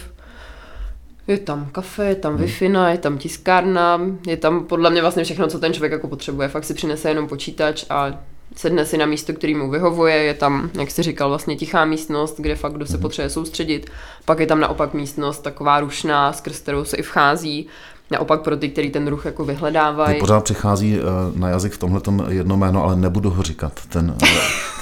Je 1.27 1.39
tam 1.39 1.69
kafe, 1.73 2.05
je 2.05 2.15
tam 2.15 2.37
wi 2.37 2.71
je 2.91 2.99
tam 2.99 3.19
tiskárna, 3.19 4.01
je 4.27 4.37
tam 4.37 4.65
podle 4.65 4.91
mě 4.91 5.01
vlastně 5.01 5.25
všechno, 5.25 5.47
co 5.47 5.59
ten 5.59 5.73
člověk 5.73 5.93
jako 5.93 6.09
potřebuje. 6.09 6.49
Fakt 6.49 6.65
si 6.65 6.75
přinese 6.75 7.09
jenom 7.09 7.29
počítač 7.29 7.85
a 7.91 8.13
sedne 8.57 8.87
si 8.87 8.99
na 8.99 9.07
místo, 9.07 9.33
který 9.33 9.55
mu 9.55 9.71
vyhovuje, 9.71 10.15
je 10.15 10.35
tam, 10.35 10.71
jak 10.79 10.91
jsi 10.91 11.03
říkal, 11.03 11.29
vlastně 11.29 11.57
tichá 11.57 11.85
místnost, 11.85 12.41
kde 12.41 12.57
fakt 12.57 12.73
kdo 12.73 12.87
se 12.87 12.99
potřebuje 12.99 13.31
soustředit. 13.31 13.91
Pak 14.25 14.41
je 14.41 14.47
tam 14.47 14.61
naopak 14.61 14.95
místnost 14.95 15.39
taková 15.39 15.81
rušná, 15.81 16.33
skrz 16.33 16.59
kterou 16.59 16.85
se 16.85 16.97
i 16.97 17.03
vchází. 17.03 17.67
Naopak 18.11 18.41
pro 18.41 18.57
ty, 18.57 18.69
kteří 18.69 18.91
ten 18.91 19.09
ruch 19.09 19.25
jako 19.25 19.45
vyhledávají. 19.45 20.21
pořád 20.21 20.45
přichází 20.45 20.99
eh, 20.99 21.39
na 21.39 21.49
jazyk 21.49 21.73
v 21.73 21.79
tomhle 21.79 22.01
jedno 22.29 22.57
jméno, 22.57 22.85
ale 22.85 22.97
nebudu 22.97 23.31
ho 23.31 23.43
říkat. 23.43 23.81
Ten, 23.89 24.17
eh, 24.23 24.27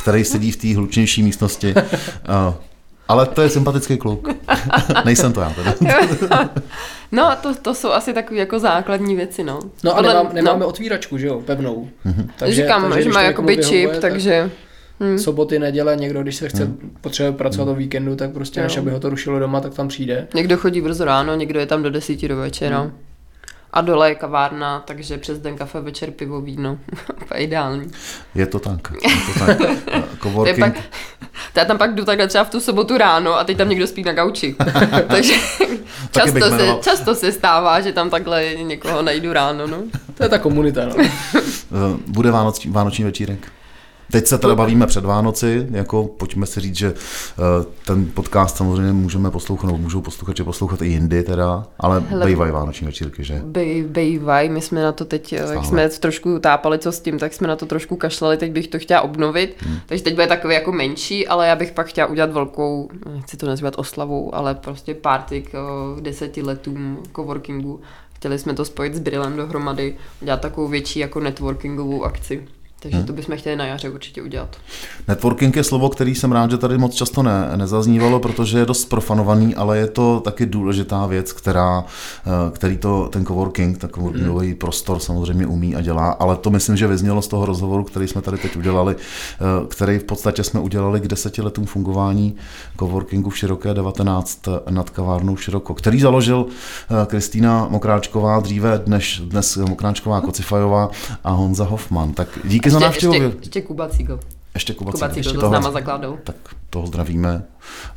který 0.02 0.24
sedí 0.24 0.52
v 0.52 0.56
té 0.56 0.76
hlučnější 0.76 1.22
místnosti. 1.22 1.74
Ale 3.08 3.26
to 3.26 3.42
je 3.42 3.48
sympatický 3.48 3.96
kluk. 3.96 4.28
Nejsem 5.04 5.32
to 5.32 5.40
já 5.40 5.50
teda. 5.50 5.74
No, 7.14 7.36
to, 7.42 7.54
to 7.54 7.74
jsou 7.74 7.90
asi 7.90 8.12
takové 8.12 8.40
jako 8.40 8.58
základní 8.58 9.16
věci, 9.16 9.44
no. 9.44 9.60
No 9.84 9.92
a 9.92 9.94
Podle- 9.94 10.14
nemám, 10.14 10.34
nemáme 10.34 10.64
otvíračku, 10.64 11.18
že 11.18 11.26
jo, 11.26 11.40
pevnou. 11.40 11.88
Takže, 12.38 12.62
Říkám, 12.62 12.92
že 12.92 13.00
když 13.00 13.14
má 13.14 13.22
jakoby 13.22 13.56
čip, 13.56 13.70
vyhovuje, 13.70 14.00
takže... 14.00 14.50
Hmm. 15.00 15.18
Soboty, 15.18 15.58
neděle, 15.58 15.96
někdo, 15.96 16.22
když 16.22 16.36
se 16.36 16.48
chce 16.48 16.64
hmm. 16.64 16.96
potřebuje 17.00 17.32
pracovat 17.32 17.64
hmm. 17.64 17.72
o 17.72 17.78
víkendu, 17.78 18.16
tak 18.16 18.32
prostě 18.32 18.60
jo. 18.60 18.64
než 18.64 18.76
aby 18.76 18.90
ho 18.90 19.00
to 19.00 19.10
rušilo 19.10 19.38
doma, 19.38 19.60
tak 19.60 19.74
tam 19.74 19.88
přijde. 19.88 20.28
Někdo 20.34 20.56
chodí 20.56 20.80
brzo 20.80 21.04
ráno, 21.04 21.34
někdo 21.34 21.60
je 21.60 21.66
tam 21.66 21.82
do 21.82 21.90
desíti 21.90 22.28
do 22.28 22.36
večera. 22.36 22.80
Hmm. 22.80 22.92
A 23.72 23.80
dole 23.80 24.08
je 24.08 24.14
kavárna, 24.14 24.80
takže 24.86 25.18
přes 25.18 25.38
den 25.38 25.56
kafe, 25.56 25.80
večer 25.80 26.10
pivo, 26.10 26.40
víno. 26.40 26.78
to 27.28 27.34
je 27.34 27.40
ideální. 27.40 27.90
Je 28.34 28.46
to 28.46 28.58
tak. 28.58 28.92
Je 28.92 29.34
to 29.34 29.46
tak. 29.46 29.58
Coworking. 30.22 30.58
Pak, 30.58 30.74
já 31.56 31.64
tam 31.64 31.78
pak 31.78 31.94
jdu 31.94 32.04
takhle 32.04 32.28
třeba 32.28 32.44
v 32.44 32.50
tu 32.50 32.60
sobotu 32.60 32.98
ráno 32.98 33.38
a 33.38 33.44
teď 33.44 33.56
tam 33.56 33.68
někdo 33.68 33.86
spí 33.86 34.02
na 34.02 34.12
gauči. 34.12 34.56
takže 35.08 35.34
často 36.10 36.50
se, 36.50 36.68
často 36.80 37.14
se 37.14 37.32
stává, 37.32 37.80
že 37.80 37.92
tam 37.92 38.10
takhle 38.10 38.54
někoho 38.54 39.02
najdu 39.02 39.32
ráno. 39.32 39.66
No. 39.66 39.78
To 40.14 40.22
je 40.22 40.28
ta 40.28 40.38
komunita. 40.38 40.80
No. 40.84 40.94
Bude 42.06 42.30
vánoční, 42.30 42.70
vánoční 42.70 43.04
večírek? 43.04 43.52
Teď 44.12 44.26
se 44.26 44.38
teda 44.38 44.54
bavíme 44.54 44.86
před 44.86 45.04
Vánoci, 45.04 45.66
jako 45.70 46.04
pojďme 46.04 46.46
si 46.46 46.60
říct, 46.60 46.76
že 46.76 46.94
eh, 46.94 47.64
ten 47.86 48.06
podcast 48.14 48.56
samozřejmě 48.56 48.92
můžeme 48.92 49.30
poslouchat, 49.30 49.66
nebo 49.66 49.78
můžou 49.78 50.00
posluchači 50.00 50.44
poslouchat 50.44 50.82
i 50.82 50.86
jindy 50.86 51.22
teda, 51.22 51.66
ale 51.78 52.00
Hele, 52.00 52.24
bejvaj 52.24 52.50
vánoční 52.50 52.86
večírky, 52.86 53.24
že? 53.24 53.42
Bej, 53.44 53.82
bejvaj, 53.82 54.48
my 54.48 54.60
jsme 54.60 54.82
na 54.82 54.92
to 54.92 55.04
teď, 55.04 55.26
Stále. 55.26 55.54
jak 55.54 55.64
jsme 55.64 55.88
trošku 55.88 56.38
tápali 56.38 56.78
co 56.78 56.92
s 56.92 57.00
tím, 57.00 57.18
tak 57.18 57.32
jsme 57.32 57.48
na 57.48 57.56
to 57.56 57.66
trošku 57.66 57.96
kašlali, 57.96 58.36
teď 58.36 58.52
bych 58.52 58.68
to 58.68 58.78
chtěla 58.78 59.00
obnovit, 59.00 59.56
hmm. 59.58 59.78
takže 59.86 60.04
teď 60.04 60.14
bude 60.14 60.26
takový 60.26 60.54
jako 60.54 60.72
menší, 60.72 61.28
ale 61.28 61.48
já 61.48 61.56
bych 61.56 61.72
pak 61.72 61.86
chtěla 61.86 62.06
udělat 62.06 62.32
velkou, 62.32 62.88
nechci 63.14 63.36
to 63.36 63.46
nazývat 63.46 63.74
oslavou, 63.76 64.34
ale 64.34 64.54
prostě 64.54 64.94
party 64.94 65.42
k 65.42 65.56
deseti 66.00 66.42
letům 66.42 66.98
coworkingu. 67.16 67.80
Chtěli 68.12 68.38
jsme 68.38 68.54
to 68.54 68.64
spojit 68.64 68.94
s 68.94 69.00
Brillem 69.00 69.36
dohromady, 69.36 69.96
udělat 70.22 70.40
takovou 70.40 70.68
větší 70.68 70.98
jako 70.98 71.20
networkingovou 71.20 72.04
akci. 72.04 72.46
Takže 72.82 72.98
hmm. 72.98 73.06
to 73.06 73.12
bychom 73.12 73.36
chtěli 73.36 73.56
na 73.56 73.66
jaře 73.66 73.88
určitě 73.88 74.22
udělat. 74.22 74.56
Networking 75.08 75.56
je 75.56 75.64
slovo, 75.64 75.88
který 75.88 76.14
jsem 76.14 76.32
rád, 76.32 76.50
že 76.50 76.58
tady 76.58 76.78
moc 76.78 76.94
často 76.94 77.22
ne, 77.22 77.50
nezaznívalo, 77.56 78.20
protože 78.20 78.58
je 78.58 78.66
dost 78.66 78.84
profanovaný, 78.84 79.54
ale 79.54 79.78
je 79.78 79.86
to 79.86 80.20
taky 80.20 80.46
důležitá 80.46 81.06
věc, 81.06 81.32
která, 81.32 81.84
eh, 82.26 82.50
který 82.50 82.76
to 82.76 83.08
ten 83.12 83.26
coworking, 83.26 83.78
ten 83.78 83.90
coworkingový 83.94 84.48
hmm. 84.48 84.56
prostor 84.56 84.98
samozřejmě 84.98 85.46
umí 85.46 85.76
a 85.76 85.80
dělá, 85.80 86.10
ale 86.10 86.36
to 86.36 86.50
myslím, 86.50 86.76
že 86.76 86.86
vyznělo 86.86 87.22
z 87.22 87.28
toho 87.28 87.46
rozhovoru, 87.46 87.84
který 87.84 88.08
jsme 88.08 88.22
tady 88.22 88.38
teď 88.38 88.56
udělali, 88.56 88.96
eh, 88.96 89.66
který 89.68 89.98
v 89.98 90.04
podstatě 90.04 90.44
jsme 90.44 90.60
udělali 90.60 91.00
k 91.00 91.08
deseti 91.08 91.42
letům 91.42 91.66
fungování 91.66 92.36
coworkingu 92.78 93.30
v 93.30 93.38
Široké 93.38 93.74
19 93.74 94.48
nad 94.70 94.90
kavárnou 94.90 95.36
Široko, 95.36 95.74
který 95.74 96.00
založil 96.00 96.46
eh, 96.48 97.06
Kristýna 97.06 97.66
Mokráčková, 97.70 98.40
dříve 98.40 98.78
dnes, 98.86 99.04
dnes 99.24 99.56
Mokráčková 99.56 100.20
Kocifajová 100.20 100.90
a 101.24 101.30
Honza 101.30 101.64
Hoffman. 101.64 102.12
Tak 102.12 102.28
díky 102.44 102.71
za 102.72 102.78
návštěvu. 102.78 103.14
Ještě, 103.14 103.38
ještě 103.40 103.62
Kuba 103.62 103.88
Cígl. 103.88 104.20
Ještě 104.54 104.74
Kuba, 104.74 104.92
Kuba 104.92 105.08
Cígl, 105.08 105.32
to 105.40 105.48
s 105.48 105.50
náma 105.50 105.70
zakládal. 105.70 106.18
Tak 106.24 106.36
toho 106.70 106.86
zdravíme 106.86 107.42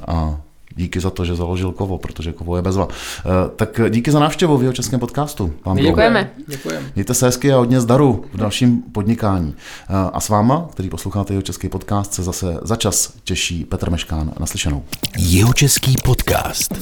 a 0.07 0.37
díky 0.75 0.99
za 0.99 1.09
to, 1.09 1.25
že 1.25 1.35
založil 1.35 1.71
Kovo, 1.71 1.97
protože 1.97 2.31
Kovo 2.31 2.55
je 2.55 2.61
bezva. 2.61 2.87
Eh, 2.89 3.49
tak 3.55 3.79
díky 3.89 4.11
za 4.11 4.19
návštěvu 4.19 4.57
v 4.57 4.61
jeho 4.61 4.73
českém 4.73 4.99
podcastu. 4.99 5.53
Vám 5.65 5.77
Děkujeme. 5.77 6.31
Děkujeme. 6.47 6.91
Mějte 6.95 7.13
se 7.13 7.25
hezky 7.25 7.53
a 7.53 7.57
hodně 7.57 7.81
zdaru 7.81 8.25
v 8.33 8.37
dalším 8.37 8.81
podnikání. 8.81 9.55
Eh, 9.89 9.93
a 10.13 10.19
s 10.19 10.29
váma, 10.29 10.67
který 10.71 10.89
posloucháte 10.89 11.33
jeho 11.33 11.41
český 11.41 11.69
podcast, 11.69 12.13
se 12.13 12.23
zase 12.23 12.57
za 12.61 12.75
čas 12.75 13.13
těší 13.23 13.65
Petr 13.65 13.89
Meškán. 13.89 14.33
Naslyšenou. 14.39 14.83
Jeho 15.17 15.53
český 15.53 15.95
podcast. 16.03 16.73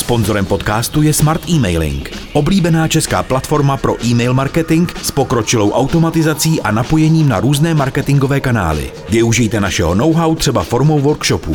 Sponzorem 0.00 0.46
podcastu 0.46 1.02
je 1.02 1.12
Smart 1.12 1.48
Emailing, 1.48 2.10
oblíbená 2.32 2.88
česká 2.88 3.22
platforma 3.22 3.76
pro 3.76 4.06
e-mail 4.06 4.34
marketing 4.34 4.92
s 5.02 5.10
pokročilou 5.10 5.70
automatizací 5.70 6.60
a 6.60 6.70
napojením 6.70 7.28
na 7.28 7.40
různé 7.40 7.74
marketingové 7.74 8.40
kanály. 8.40 8.92
Využijte 9.08 9.60
našeho 9.60 9.94
know-how 9.94 10.34
třeba 10.34 10.62
formou 10.62 11.00
workshopů. 11.00 11.52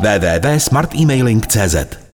www.smartemailing.cz 0.00 1.96